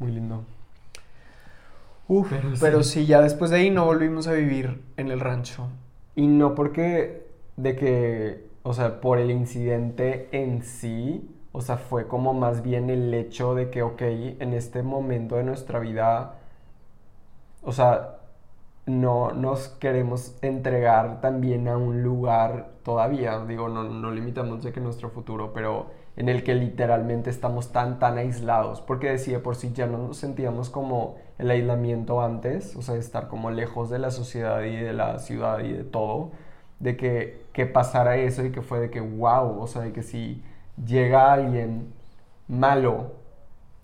Muy 0.00 0.10
lindo. 0.10 0.42
Uf, 2.08 2.32
pero, 2.60 2.82
sí. 2.82 3.06
ya 3.06 3.20
después 3.20 3.52
de 3.52 3.58
ahí 3.58 3.70
no 3.70 3.84
volvimos 3.84 4.26
a 4.26 4.32
vivir 4.32 4.82
en 4.96 5.12
el 5.12 5.20
rancho. 5.20 5.68
Y 6.16 6.26
no 6.26 6.56
porque 6.56 7.28
de 7.56 7.76
que, 7.76 8.44
o 8.64 8.74
sea, 8.74 9.00
por 9.00 9.20
el 9.20 9.30
incidente 9.30 10.28
en 10.32 10.64
sí, 10.64 11.30
o 11.52 11.60
sea, 11.60 11.76
fue 11.76 12.08
como 12.08 12.34
más 12.34 12.64
bien 12.64 12.90
el 12.90 13.14
hecho 13.14 13.54
de 13.54 13.70
que, 13.70 13.82
ok, 13.82 14.02
en 14.02 14.54
este 14.54 14.82
momento 14.82 15.36
de 15.36 15.44
nuestra 15.44 15.78
vida, 15.78 16.34
o 17.62 17.70
sea, 17.70 18.17
no 18.88 19.32
nos 19.32 19.68
queremos 19.68 20.36
entregar 20.42 21.20
también 21.20 21.68
a 21.68 21.76
un 21.76 22.02
lugar 22.02 22.70
todavía, 22.82 23.38
digo, 23.46 23.68
no, 23.68 23.84
no 23.84 24.10
limitamos 24.10 24.62
de 24.62 24.72
que 24.72 24.80
nuestro 24.80 25.10
futuro, 25.10 25.52
pero 25.52 25.86
en 26.16 26.28
el 26.28 26.42
que 26.42 26.54
literalmente 26.54 27.30
estamos 27.30 27.70
tan, 27.70 27.98
tan 27.98 28.18
aislados, 28.18 28.80
porque 28.80 29.08
decía 29.10 29.42
por 29.42 29.56
sí 29.56 29.72
ya 29.72 29.86
no 29.86 29.98
nos 29.98 30.16
sentíamos 30.16 30.70
como 30.70 31.16
el 31.38 31.50
aislamiento 31.50 32.22
antes, 32.22 32.74
o 32.76 32.82
sea, 32.82 32.96
estar 32.96 33.28
como 33.28 33.50
lejos 33.50 33.90
de 33.90 33.98
la 34.00 34.10
sociedad 34.10 34.62
y 34.62 34.76
de 34.76 34.92
la 34.92 35.18
ciudad 35.20 35.60
y 35.60 35.72
de 35.72 35.84
todo, 35.84 36.32
de 36.80 36.96
que, 36.96 37.42
que 37.52 37.66
pasara 37.66 38.16
eso 38.16 38.44
y 38.44 38.52
que 38.52 38.62
fue 38.62 38.80
de 38.80 38.90
que, 38.90 39.00
wow, 39.00 39.60
o 39.60 39.66
sea, 39.66 39.82
de 39.82 39.92
que 39.92 40.02
si 40.02 40.42
llega 40.84 41.32
alguien 41.32 41.92
malo 42.48 43.12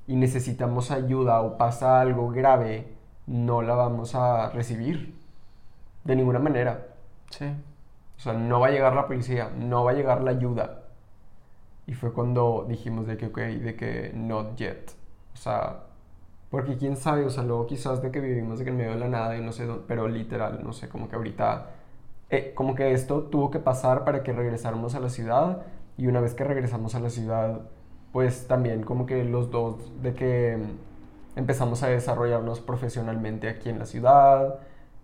y 0.07 0.17
necesitamos 0.17 0.91
ayuda 0.91 1.41
o 1.43 1.57
pasa 1.57 2.01
algo 2.01 2.31
grave, 2.31 2.94
no 3.27 3.63
la 3.63 3.75
vamos 3.75 4.15
a 4.15 4.51
recibir. 4.51 5.15
De 6.05 6.17
ninguna 6.17 6.39
manera. 6.39 6.89
Sí. 7.31 7.47
O 8.17 8.21
sea, 8.21 8.33
no 8.35 8.61
va 8.61 8.69
a 8.69 8.71
llegar 8.71 8.95
la 8.95 9.07
policía, 9.07 9.51
no 9.57 9.85
va 9.85 9.93
a 9.93 9.95
llegar 9.95 10.23
la 10.23 10.31
ayuda. 10.33 10.83
Y 11.87 11.95
fue 11.95 12.13
cuando 12.13 12.65
dijimos 12.69 13.07
de 13.07 13.17
que, 13.17 13.27
ok, 13.27 13.39
de 13.39 13.77
que 13.77 14.13
not 14.15 14.57
yet. 14.57 14.93
O 15.35 15.37
sea, 15.37 15.81
porque 16.51 16.77
quién 16.77 16.97
sabe, 16.97 17.25
o 17.25 17.31
sea, 17.31 17.43
luego 17.43 17.67
quizás 17.67 18.01
de 18.01 18.11
que 18.11 18.21
vivimos 18.21 18.59
de 18.59 18.65
que 18.65 18.71
en 18.71 18.77
medio 18.77 18.93
de 18.93 18.99
la 18.99 19.09
nada 19.09 19.37
y 19.37 19.43
no 19.43 19.53
sé, 19.53 19.67
dónde, 19.67 19.85
pero 19.89 20.09
literal, 20.09 20.61
no 20.63 20.73
sé, 20.73 20.89
como 20.89 21.09
que 21.09 21.17
ahorita, 21.17 21.71
eh, 22.31 22.53
como 22.55 22.75
que 22.75 22.93
esto 22.93 23.25
tuvo 23.25 23.51
que 23.51 23.59
pasar 23.59 24.05
para 24.05 24.23
que 24.23 24.33
regresáramos 24.33 24.95
a 24.95 25.01
la 25.01 25.09
ciudad 25.09 25.63
y 25.97 26.07
una 26.07 26.21
vez 26.21 26.35
que 26.35 26.45
regresamos 26.45 26.95
a 26.95 27.01
la 27.01 27.11
ciudad, 27.11 27.63
pues 28.13 28.47
también 28.47 28.83
como 28.85 29.07
que 29.07 29.25
los 29.25 29.51
dos 29.51 30.01
de 30.03 30.15
que 30.15 30.59
empezamos 31.37 31.83
a 31.83 31.89
desarrollarnos 31.89 32.61
profesionalmente 32.61 33.49
aquí 33.49 33.69
en 33.71 33.79
la 33.79 33.87
ciudad 33.87 34.61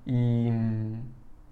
y 0.06 0.50
mm, 0.50 0.94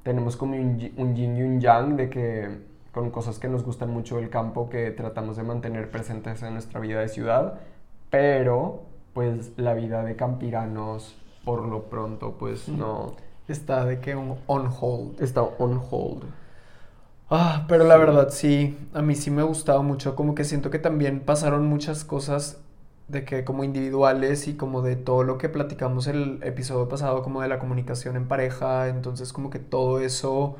tenemos 0.03 0.37
como 0.37 0.55
un, 0.57 0.79
yi- 0.79 0.95
un 0.97 1.15
yin 1.17 1.37
y 1.37 1.43
un 1.43 1.61
yang 1.61 1.97
de 1.97 2.09
que 2.11 2.67
con 2.93 3.11
cosas 3.11 3.39
que 3.39 3.49
nos 3.49 3.65
gustan 3.65 3.91
mucho 3.91 4.17
del 4.17 4.31
campo 4.31 4.69
que 4.69 4.91
tratamos 4.91 5.37
de 5.37 5.43
mantener 5.43 5.91
presentes 5.91 6.43
en 6.43 6.55
nuestra 6.55 6.81
vida 6.81 7.01
de 7.01 7.09
ciudad, 7.09 7.61
pero 8.11 8.83
pues 9.15 9.53
la 9.57 9.75
vida 9.75 10.03
de 10.05 10.17
campiranos 10.17 11.17
por 11.45 11.67
lo 11.67 11.85
pronto 11.85 12.37
pues 12.39 12.69
no 12.69 13.15
Está 13.49 13.85
de 13.87 13.99
que 14.01 14.15
on 14.15 14.37
hold. 14.81 15.21
está 15.23 15.43
on 15.43 15.81
hold. 15.91 16.25
Ah, 17.31 17.65
pero 17.69 17.85
la 17.85 17.97
verdad 17.97 18.29
sí, 18.31 18.79
a 18.95 19.03
mí 19.03 19.15
sí 19.15 19.31
me 19.31 19.43
ha 19.43 19.45
gustado 19.45 19.83
mucho, 19.83 20.15
como 20.17 20.35
que 20.35 20.45
siento 20.45 20.71
que 20.71 20.79
también 20.79 21.21
pasaron 21.21 21.67
muchas 21.67 22.05
cosas 22.05 22.59
de 23.09 23.25
que 23.25 23.45
como 23.45 23.65
individuales 23.65 24.49
y 24.49 24.55
como 24.57 24.83
de 24.83 24.97
todo 24.97 25.25
lo 25.25 25.39
que 25.39 25.49
platicamos 25.49 26.07
el 26.07 26.41
episodio 26.43 26.89
pasado, 26.89 27.23
como 27.23 27.41
de 27.43 27.49
la 27.49 27.59
comunicación 27.59 28.17
en 28.17 28.29
pareja, 28.29 28.89
entonces 28.89 29.33
como 29.33 29.51
que 29.51 29.59
todo 29.59 30.01
eso 30.01 30.57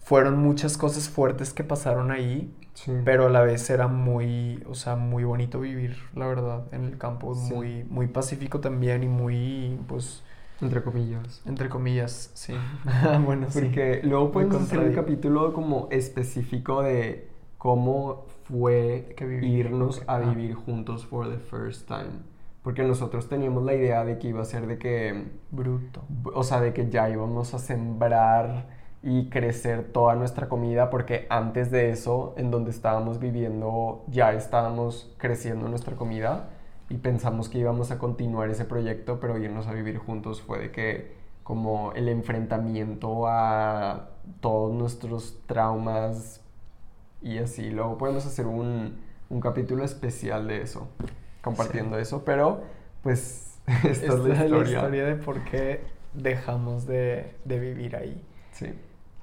fueron 0.00 0.38
muchas 0.38 0.76
cosas 0.76 1.08
fuertes 1.08 1.52
que 1.52 1.64
pasaron 1.64 2.10
ahí, 2.10 2.54
Sí. 2.74 2.92
pero 3.04 3.26
a 3.26 3.30
la 3.30 3.42
vez 3.42 3.68
era 3.70 3.88
muy, 3.88 4.62
o 4.68 4.74
sea, 4.74 4.96
muy 4.96 5.24
bonito 5.24 5.60
vivir, 5.60 5.96
la 6.14 6.26
verdad, 6.26 6.64
en 6.72 6.84
el 6.84 6.98
campo, 6.98 7.34
Sí. 7.34 7.52
muy, 7.54 7.84
muy 7.84 8.06
pacífico 8.06 8.60
también 8.60 9.02
y 9.02 9.08
muy, 9.08 9.78
pues, 9.88 10.22
entre 10.60 10.82
comillas. 10.82 11.42
entre 11.46 11.68
comillas, 11.68 12.30
sí. 12.34 12.54
bueno, 13.24 13.46
sí. 13.50 13.60
Porque 13.60 14.00
luego 14.04 14.32
podemos 14.32 14.62
hacer 14.62 14.78
un 14.80 14.92
capítulo 14.94 15.52
como 15.52 15.88
específico 15.90 16.82
de 16.82 17.28
cómo 17.60 18.24
fue 18.44 19.12
Que 19.16 19.26
irnos 19.44 20.02
a 20.06 20.18
vivir 20.18 20.54
juntos 20.54 21.04
for 21.04 21.28
the 21.30 21.36
first 21.36 21.86
time. 21.86 22.22
Porque 22.62 22.82
nosotros 22.82 23.28
teníamos 23.28 23.64
la 23.64 23.74
idea 23.74 24.02
de 24.02 24.18
que 24.18 24.28
iba 24.28 24.40
a 24.40 24.46
ser 24.46 24.66
de 24.66 24.78
que, 24.78 25.28
Bruto. 25.50 26.00
o 26.34 26.42
sea, 26.42 26.60
de 26.62 26.72
que 26.72 26.88
ya 26.88 27.10
íbamos 27.10 27.52
a 27.52 27.58
sembrar 27.58 28.66
y 29.02 29.28
crecer 29.28 29.92
toda 29.92 30.14
nuestra 30.14 30.48
comida, 30.48 30.88
porque 30.88 31.26
antes 31.28 31.70
de 31.70 31.90
eso, 31.90 32.34
en 32.38 32.50
donde 32.50 32.70
estábamos 32.70 33.18
viviendo, 33.18 34.04
ya 34.08 34.32
estábamos 34.32 35.14
creciendo 35.18 35.68
nuestra 35.68 35.96
comida 35.96 36.48
y 36.88 36.96
pensamos 36.96 37.50
que 37.50 37.58
íbamos 37.58 37.90
a 37.90 37.98
continuar 37.98 38.48
ese 38.48 38.64
proyecto, 38.64 39.20
pero 39.20 39.36
irnos 39.36 39.66
a 39.66 39.72
vivir 39.72 39.98
juntos 39.98 40.40
fue 40.40 40.58
de 40.60 40.70
que 40.70 41.12
como 41.42 41.92
el 41.92 42.08
enfrentamiento 42.08 43.26
a 43.26 44.08
todos 44.40 44.72
nuestros 44.72 45.38
traumas 45.46 46.40
y 47.22 47.38
así. 47.38 47.70
Luego 47.70 47.98
podemos 47.98 48.26
hacer 48.26 48.46
un, 48.46 49.00
un 49.28 49.40
capítulo 49.40 49.84
especial 49.84 50.48
de 50.48 50.62
eso, 50.62 50.88
compartiendo 51.42 51.98
eso, 51.98 52.24
pero 52.24 52.62
pues 53.02 53.60
esta, 53.84 54.14
Esta 54.14 54.14
es 54.14 54.20
la 54.20 54.30
historia. 54.34 54.62
historia 54.62 55.04
de 55.04 55.16
por 55.16 55.44
qué 55.44 55.84
dejamos 56.14 56.86
de, 56.86 57.36
de 57.44 57.58
vivir 57.58 57.96
ahí. 57.96 58.22
Sí. 58.52 58.74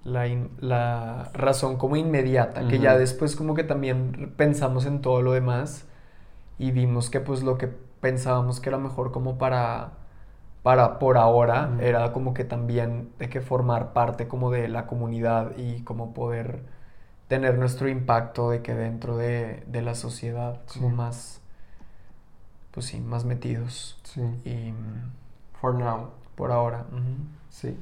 La, 0.03 0.27
in- 0.27 0.51
la 0.59 1.31
razón 1.33 1.77
como 1.77 1.97
inmediata, 1.97 2.67
que 2.67 2.79
ya 2.79 2.97
después 2.97 3.35
como 3.35 3.55
que 3.55 3.63
también 3.63 4.33
pensamos 4.37 4.85
en 4.85 5.01
todo 5.01 5.21
lo 5.21 5.33
demás 5.33 5.85
y 6.59 6.71
vimos 6.71 7.09
que 7.09 7.21
pues 7.21 7.43
lo 7.43 7.57
que 7.57 7.67
pensábamos 7.67 8.59
que 8.61 8.69
era 8.69 8.77
mejor 8.79 9.11
como 9.11 9.37
para, 9.37 9.93
para 10.63 10.99
por 10.99 11.17
ahora 11.17 11.71
era 11.81 12.13
como 12.13 12.33
que 12.33 12.45
también 12.45 13.11
de 13.19 13.29
que 13.29 13.41
formar 13.41 13.93
parte 13.93 14.27
como 14.27 14.51
de 14.51 14.67
la 14.69 14.87
comunidad 14.87 15.53
y 15.57 15.83
como 15.83 16.13
poder 16.13 16.63
tener 17.27 17.57
nuestro 17.57 17.89
impacto 17.89 18.49
de 18.51 18.61
que 18.61 18.73
dentro 18.73 19.17
de, 19.17 19.63
de 19.67 19.81
la 19.81 19.95
sociedad 19.95 20.61
como 20.73 20.89
Sí. 20.89 20.95
más, 20.95 21.41
pues 22.71 22.85
sí, 22.87 22.99
más 23.01 23.25
metidos. 23.25 23.99
Sí. 24.03 24.21
Y 24.45 24.73
For 25.59 25.73
now. 25.75 26.11
por 26.35 26.51
ahora. 26.51 26.85
Sí. 27.49 27.75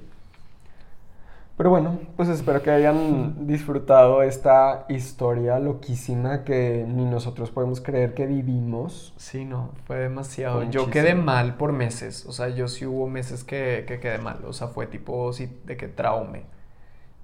Pero 1.58 1.70
bueno, 1.70 2.00
pues 2.18 2.28
espero 2.28 2.62
que 2.62 2.70
hayan 2.72 3.48
disfrutado 3.48 4.22
esta 4.24 4.86
historia 4.90 5.58
loquísima 5.60 6.44
que 6.44 6.86
ni 6.88 7.06
nosotros 7.06 7.50
podemos 7.50 7.80
creer 7.80 8.14
que 8.14 8.26
vivimos. 8.28 9.14
Sí, 9.18 9.46
no, 9.46 9.72
fue 9.86 9.98
demasiado. 10.00 10.58
Fue 10.58 10.70
Yo 10.70 10.90
quedé 10.90 11.16
mal 11.16 11.56
por 11.56 11.72
meses. 11.72 12.26
O 12.26 12.34
sea, 12.34 12.50
yo 12.50 12.68
sí 12.68 12.86
hubo 12.86 13.08
meses 13.08 13.46
que, 13.46 13.86
que 13.88 14.00
quedé 14.02 14.18
mal. 14.18 14.44
O 14.46 14.52
sea, 14.54 14.68
fue 14.68 14.88
tipo 14.88 15.32
sí, 15.32 15.50
de 15.66 15.78
que 15.78 15.88
traume. 15.88 16.44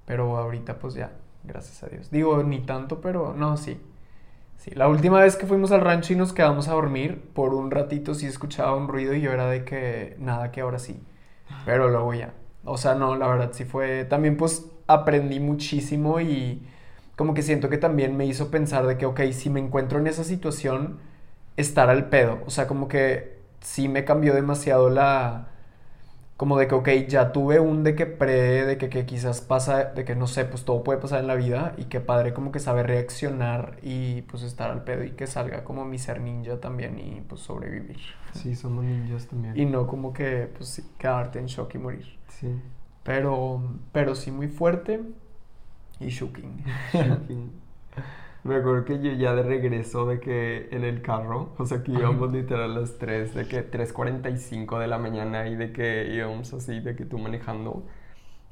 Pero 0.06 0.36
ahorita 0.38 0.78
pues 0.78 0.94
ya, 0.94 1.12
gracias 1.44 1.82
a 1.82 1.88
Dios. 1.88 2.10
Digo, 2.10 2.42
ni 2.42 2.60
tanto, 2.60 3.00
pero 3.00 3.34
no, 3.34 3.56
sí. 3.56 3.80
Sí, 4.58 4.70
la 4.74 4.88
última 4.88 5.20
vez 5.20 5.36
que 5.36 5.46
fuimos 5.46 5.72
al 5.72 5.80
rancho 5.80 6.12
y 6.12 6.16
nos 6.16 6.32
quedamos 6.32 6.68
a 6.68 6.74
dormir, 6.74 7.30
por 7.34 7.52
un 7.52 7.70
ratito 7.70 8.14
sí 8.14 8.26
escuchaba 8.26 8.76
un 8.76 8.86
ruido 8.86 9.12
y 9.14 9.20
yo 9.20 9.32
era 9.32 9.46
de 9.46 9.64
que 9.64 10.16
nada, 10.20 10.52
que 10.52 10.60
ahora 10.60 10.78
sí. 10.78 11.02
Pero 11.64 11.88
luego 11.88 12.14
ya. 12.14 12.32
O 12.64 12.78
sea, 12.78 12.94
no, 12.94 13.16
la 13.16 13.26
verdad 13.26 13.50
sí 13.52 13.64
fue. 13.64 14.04
También 14.04 14.36
pues 14.36 14.70
aprendí 14.86 15.40
muchísimo 15.40 16.20
y 16.20 16.66
como 17.16 17.34
que 17.34 17.42
siento 17.42 17.68
que 17.68 17.78
también 17.78 18.16
me 18.16 18.26
hizo 18.26 18.50
pensar 18.50 18.86
de 18.86 18.98
que, 18.98 19.06
ok, 19.06 19.20
si 19.32 19.50
me 19.50 19.60
encuentro 19.60 19.98
en 19.98 20.06
esa 20.06 20.24
situación, 20.24 21.00
estar 21.56 21.90
al 21.90 22.08
pedo. 22.08 22.40
O 22.46 22.50
sea, 22.50 22.66
como 22.66 22.88
que 22.88 23.38
sí 23.60 23.88
me 23.88 24.04
cambió 24.04 24.34
demasiado 24.34 24.90
la... 24.90 25.48
Como 26.42 26.58
de 26.58 26.66
que, 26.66 26.74
ok, 26.74 26.88
ya 27.06 27.30
tuve 27.30 27.60
un 27.60 27.84
de 27.84 27.94
que 27.94 28.04
pre, 28.04 28.66
de 28.66 28.76
que, 28.76 28.88
que 28.88 29.06
quizás 29.06 29.40
pasa, 29.40 29.84
de 29.84 30.04
que 30.04 30.16
no 30.16 30.26
sé, 30.26 30.44
pues 30.44 30.64
todo 30.64 30.82
puede 30.82 30.98
pasar 30.98 31.20
en 31.20 31.28
la 31.28 31.36
vida 31.36 31.72
y 31.76 31.84
que 31.84 32.00
padre 32.00 32.34
como 32.34 32.50
que 32.50 32.58
sabe 32.58 32.82
reaccionar 32.82 33.76
y 33.80 34.22
pues 34.22 34.42
estar 34.42 34.68
al 34.72 34.82
pedo 34.82 35.04
y 35.04 35.12
que 35.12 35.28
salga 35.28 35.62
como 35.62 35.84
mi 35.84 36.00
ser 36.00 36.20
ninja 36.20 36.58
también 36.58 36.98
y 36.98 37.20
pues 37.20 37.42
sobrevivir. 37.42 38.00
Sí, 38.32 38.56
somos 38.56 38.84
ninjas 38.84 39.28
también. 39.28 39.56
Y 39.56 39.66
no 39.66 39.86
como 39.86 40.12
que, 40.12 40.50
pues 40.56 40.70
sí, 40.70 40.82
quedarte 40.98 41.38
en 41.38 41.46
shock 41.46 41.76
y 41.76 41.78
morir. 41.78 42.18
Sí. 42.26 42.60
Pero, 43.04 43.62
pero 43.92 44.16
sí 44.16 44.32
muy 44.32 44.48
fuerte 44.48 45.00
y 46.00 46.08
shocking. 46.08 46.64
Shocking. 46.92 47.52
Me 48.44 48.56
acuerdo 48.56 48.84
que 48.84 49.00
yo 49.00 49.12
ya 49.12 49.34
de 49.34 49.42
regreso 49.44 50.04
de 50.06 50.18
que 50.18 50.68
en 50.72 50.82
el 50.84 51.00
carro, 51.00 51.54
o 51.58 51.64
sea 51.64 51.82
que 51.84 51.92
íbamos 51.92 52.32
literal 52.32 52.72
a 52.76 52.80
las 52.80 52.98
3, 52.98 53.34
de 53.34 53.46
que 53.46 53.70
3.45 53.70 54.80
de 54.80 54.88
la 54.88 54.98
mañana 54.98 55.46
y 55.46 55.54
de 55.54 55.72
que 55.72 56.12
íbamos 56.12 56.52
así, 56.52 56.80
de 56.80 56.96
que 56.96 57.04
tú 57.04 57.18
manejando. 57.18 57.84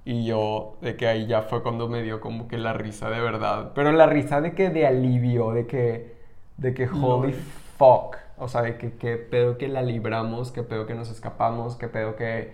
Y 0.04 0.24
yo, 0.26 0.78
de 0.80 0.96
que 0.96 1.06
ahí 1.08 1.26
ya 1.26 1.42
fue 1.42 1.62
cuando 1.62 1.88
me 1.88 2.02
dio 2.02 2.20
como 2.20 2.48
que 2.48 2.58
la 2.58 2.72
risa 2.72 3.10
de 3.10 3.20
verdad. 3.20 3.72
Pero 3.74 3.92
la 3.92 4.06
risa 4.06 4.40
de 4.40 4.54
que 4.54 4.70
de 4.70 4.86
alivio, 4.86 5.52
de 5.52 5.66
que, 5.66 6.16
de 6.56 6.74
que 6.74 6.88
holy 6.88 7.32
Lol. 7.32 7.42
fuck. 7.78 8.16
O 8.38 8.48
sea, 8.48 8.62
de 8.62 8.78
que 8.78 8.96
qué 8.96 9.16
pedo 9.18 9.58
que 9.58 9.68
la 9.68 9.82
libramos, 9.82 10.52
qué 10.52 10.62
pedo 10.62 10.86
que 10.86 10.94
nos 10.94 11.10
escapamos, 11.10 11.76
qué 11.76 11.88
pedo 11.88 12.16
que 12.16 12.52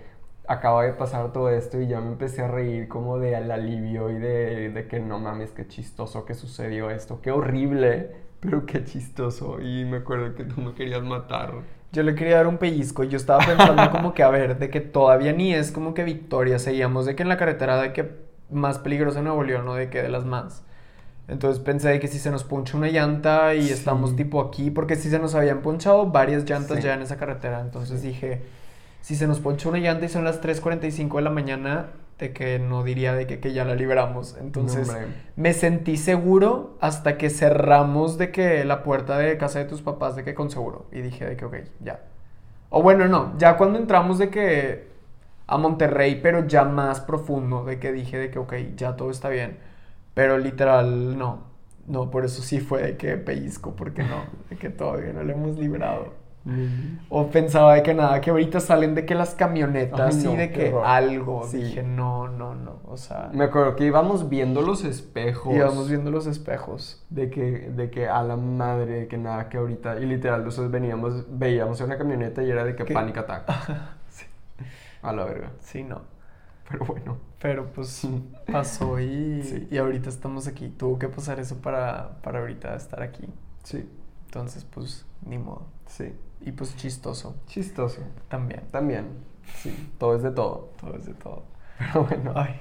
acaba 0.48 0.84
de 0.84 0.92
pasar 0.92 1.32
todo 1.32 1.50
esto 1.50 1.80
y 1.80 1.88
ya 1.88 2.00
me 2.00 2.08
empecé 2.08 2.42
a 2.42 2.48
reír 2.48 2.88
como 2.88 3.18
de 3.18 3.36
al 3.36 3.50
alivio 3.50 4.10
y 4.10 4.14
de, 4.14 4.70
de 4.70 4.86
que 4.88 5.00
no 5.00 5.18
mames, 5.18 5.50
qué 5.50 5.66
chistoso 5.66 6.24
que 6.24 6.34
sucedió 6.34 6.90
esto, 6.90 7.20
qué 7.22 7.30
horrible, 7.32 8.12
pero 8.40 8.64
qué 8.66 8.84
chistoso. 8.84 9.60
Y 9.60 9.84
me 9.84 9.98
acuerdo 9.98 10.34
que 10.34 10.44
tú 10.44 10.60
me 10.60 10.74
querías 10.74 11.02
matar. 11.02 11.52
Yo 11.92 12.02
le 12.02 12.14
quería 12.14 12.36
dar 12.36 12.46
un 12.46 12.58
pellizco 12.58 13.04
y 13.04 13.08
yo 13.08 13.16
estaba 13.16 13.44
pensando 13.44 13.90
como 13.90 14.12
que, 14.14 14.22
a 14.22 14.28
ver, 14.28 14.58
de 14.58 14.70
que 14.70 14.80
todavía 14.80 15.32
ni 15.32 15.54
es 15.54 15.72
como 15.72 15.94
que 15.94 16.04
Victoria, 16.04 16.58
seguíamos 16.58 17.06
de 17.06 17.16
que 17.16 17.22
en 17.22 17.28
la 17.28 17.36
carretera 17.38 17.80
de 17.80 17.92
que 17.92 18.10
más 18.50 18.78
peligrosa 18.78 19.22
Nuevo 19.22 19.42
León, 19.42 19.64
no 19.64 19.74
de 19.74 19.90
que 19.90 20.02
de 20.02 20.08
las 20.08 20.24
más. 20.24 20.62
Entonces 21.28 21.60
pensé 21.62 21.88
de 21.88 21.98
que 21.98 22.06
si 22.06 22.18
se 22.20 22.30
nos 22.30 22.44
poncha 22.44 22.76
una 22.76 22.88
llanta 22.88 23.54
y 23.54 23.62
Sí. 23.64 23.72
estamos 23.72 24.14
tipo 24.14 24.40
aquí, 24.40 24.70
porque 24.70 24.94
si 24.94 25.10
se 25.10 25.18
nos 25.18 25.34
habían 25.34 25.60
ponchado 25.60 26.06
varias 26.06 26.44
llantas 26.48 26.76
Sí. 26.78 26.84
ya 26.84 26.94
en 26.94 27.02
esa 27.02 27.16
carretera, 27.16 27.60
entonces 27.60 28.00
dije, 28.02 28.42
si 29.06 29.14
se 29.14 29.28
nos 29.28 29.38
poncha 29.38 29.68
una 29.68 29.78
llanta 29.78 30.06
y 30.06 30.08
son 30.08 30.24
las 30.24 30.42
3.45 30.42 31.14
de 31.14 31.22
la 31.22 31.30
mañana, 31.30 31.90
de 32.18 32.32
que 32.32 32.58
no 32.58 32.82
diría 32.82 33.14
de 33.14 33.28
que, 33.28 33.38
que 33.38 33.52
ya 33.52 33.64
la 33.64 33.76
libramos. 33.76 34.36
Entonces 34.40 34.88
No, 34.88 34.94
me 35.36 35.52
sentí 35.52 35.96
seguro 35.96 36.76
hasta 36.80 37.16
que 37.16 37.30
cerramos 37.30 38.18
de 38.18 38.32
que 38.32 38.64
la 38.64 38.82
puerta 38.82 39.16
de 39.16 39.38
casa 39.38 39.60
de 39.60 39.66
tus 39.66 39.80
papás 39.80 40.16
de 40.16 40.24
que 40.24 40.34
con 40.34 40.50
seguro. 40.50 40.86
Y 40.90 41.02
dije 41.02 41.24
de 41.24 41.36
que, 41.36 41.44
ok, 41.44 41.56
ya. 41.78 42.00
O 42.68 42.82
bueno, 42.82 43.06
no, 43.06 43.38
ya 43.38 43.56
cuando 43.56 43.78
entramos 43.78 44.18
de 44.18 44.28
que 44.28 44.88
a 45.46 45.56
Monterrey, 45.56 46.18
pero 46.20 46.44
ya 46.48 46.64
más 46.64 46.98
profundo, 47.00 47.64
de 47.64 47.78
que 47.78 47.92
dije 47.92 48.18
de 48.18 48.32
que, 48.32 48.40
ok, 48.40 48.54
ya 48.74 48.96
todo 48.96 49.12
está 49.12 49.28
bien. 49.28 49.58
Pero 50.14 50.36
literal, 50.36 51.16
no. 51.16 51.44
No, 51.86 52.10
por 52.10 52.24
eso 52.24 52.42
sí 52.42 52.58
fue 52.58 52.82
de 52.82 52.96
que 52.96 53.16
pellizco, 53.18 53.76
porque 53.76 54.02
no, 54.02 54.24
de 54.50 54.56
que 54.56 54.68
todavía 54.68 55.12
no 55.12 55.22
lo 55.22 55.32
hemos 55.32 55.58
librado. 55.58 56.25
O 57.08 57.28
pensaba 57.28 57.74
de 57.74 57.82
que 57.82 57.92
nada, 57.92 58.20
que 58.20 58.30
ahorita 58.30 58.60
salen 58.60 58.94
de 58.94 59.04
que 59.04 59.14
las 59.16 59.34
camionetas 59.34 60.16
Ay, 60.16 60.24
no, 60.24 60.34
y 60.34 60.36
de 60.36 60.52
que 60.52 60.68
horror. 60.68 60.82
algo. 60.86 61.44
Sí. 61.44 61.56
Dije, 61.62 61.82
no, 61.82 62.28
no, 62.28 62.54
no. 62.54 62.80
O 62.86 62.96
sea, 62.96 63.30
Me 63.32 63.44
acuerdo 63.44 63.74
que 63.74 63.84
íbamos 63.84 64.28
viendo 64.28 64.62
los 64.62 64.84
espejos. 64.84 65.52
íbamos 65.54 65.88
viendo 65.88 66.10
los 66.12 66.26
espejos. 66.26 67.04
De 67.10 67.30
que, 67.30 67.42
de 67.70 67.90
que 67.90 68.08
a 68.08 68.22
la 68.22 68.36
madre, 68.36 69.08
que 69.08 69.18
nada, 69.18 69.48
que 69.48 69.56
ahorita. 69.58 69.98
Y 69.98 70.06
literal, 70.06 70.44
nosotros 70.44 70.70
veníamos, 70.70 71.24
veíamos 71.28 71.80
una 71.80 71.98
camioneta 71.98 72.42
y 72.44 72.50
era 72.50 72.64
de 72.64 72.76
que 72.76 72.84
¿Qué? 72.84 72.94
panic 72.94 73.16
attack. 73.18 73.48
Sí. 74.10 74.24
A 75.02 75.12
la 75.12 75.24
verga. 75.24 75.50
Sí, 75.60 75.82
no. 75.82 76.02
Pero 76.68 76.84
bueno. 76.86 77.18
Pero 77.40 77.66
pues 77.72 78.06
pasó 78.50 78.98
y, 79.00 79.42
Sí. 79.44 79.68
y 79.70 79.78
ahorita 79.78 80.08
estamos 80.08 80.46
aquí. 80.46 80.68
Tuvo 80.68 80.98
que 80.98 81.08
pasar 81.08 81.38
eso 81.40 81.56
para, 81.56 82.18
para 82.22 82.38
ahorita 82.40 82.74
estar 82.76 83.02
aquí. 83.02 83.28
Sí, 83.64 83.88
Entonces, 84.26 84.64
pues, 84.64 85.04
ni 85.26 85.38
modo. 85.38 85.66
sí. 85.86 86.14
Y 86.40 86.52
pues 86.52 86.76
chistoso 86.76 87.34
Chistoso. 87.46 88.02
también. 88.28 88.62
También. 88.70 89.06
Sí, 89.62 89.90
todo 89.98 90.16
es 90.16 90.22
de 90.22 90.30
todo. 90.30 90.70
Todo 90.80 90.96
es 90.96 91.06
de 91.06 91.14
todo. 91.14 91.44
Pero 91.78 92.04
bueno. 92.04 92.32
Ay. 92.34 92.60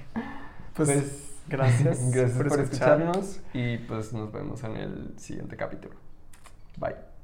Pues, 0.73 0.89
Pues, 0.89 1.35
gracias, 1.47 1.99
Gracias 2.11 2.31
por, 2.37 2.47
escuchar. 2.47 2.63
escucharnos 3.01 3.39
y 3.53 3.77
pues 3.79 4.13
nos 4.13 4.31
vemos 4.31 4.63
en 4.63 4.75
el 4.77 5.13
siguiente 5.19 5.55
capítulo. 5.57 5.95
Bye. 6.77 7.14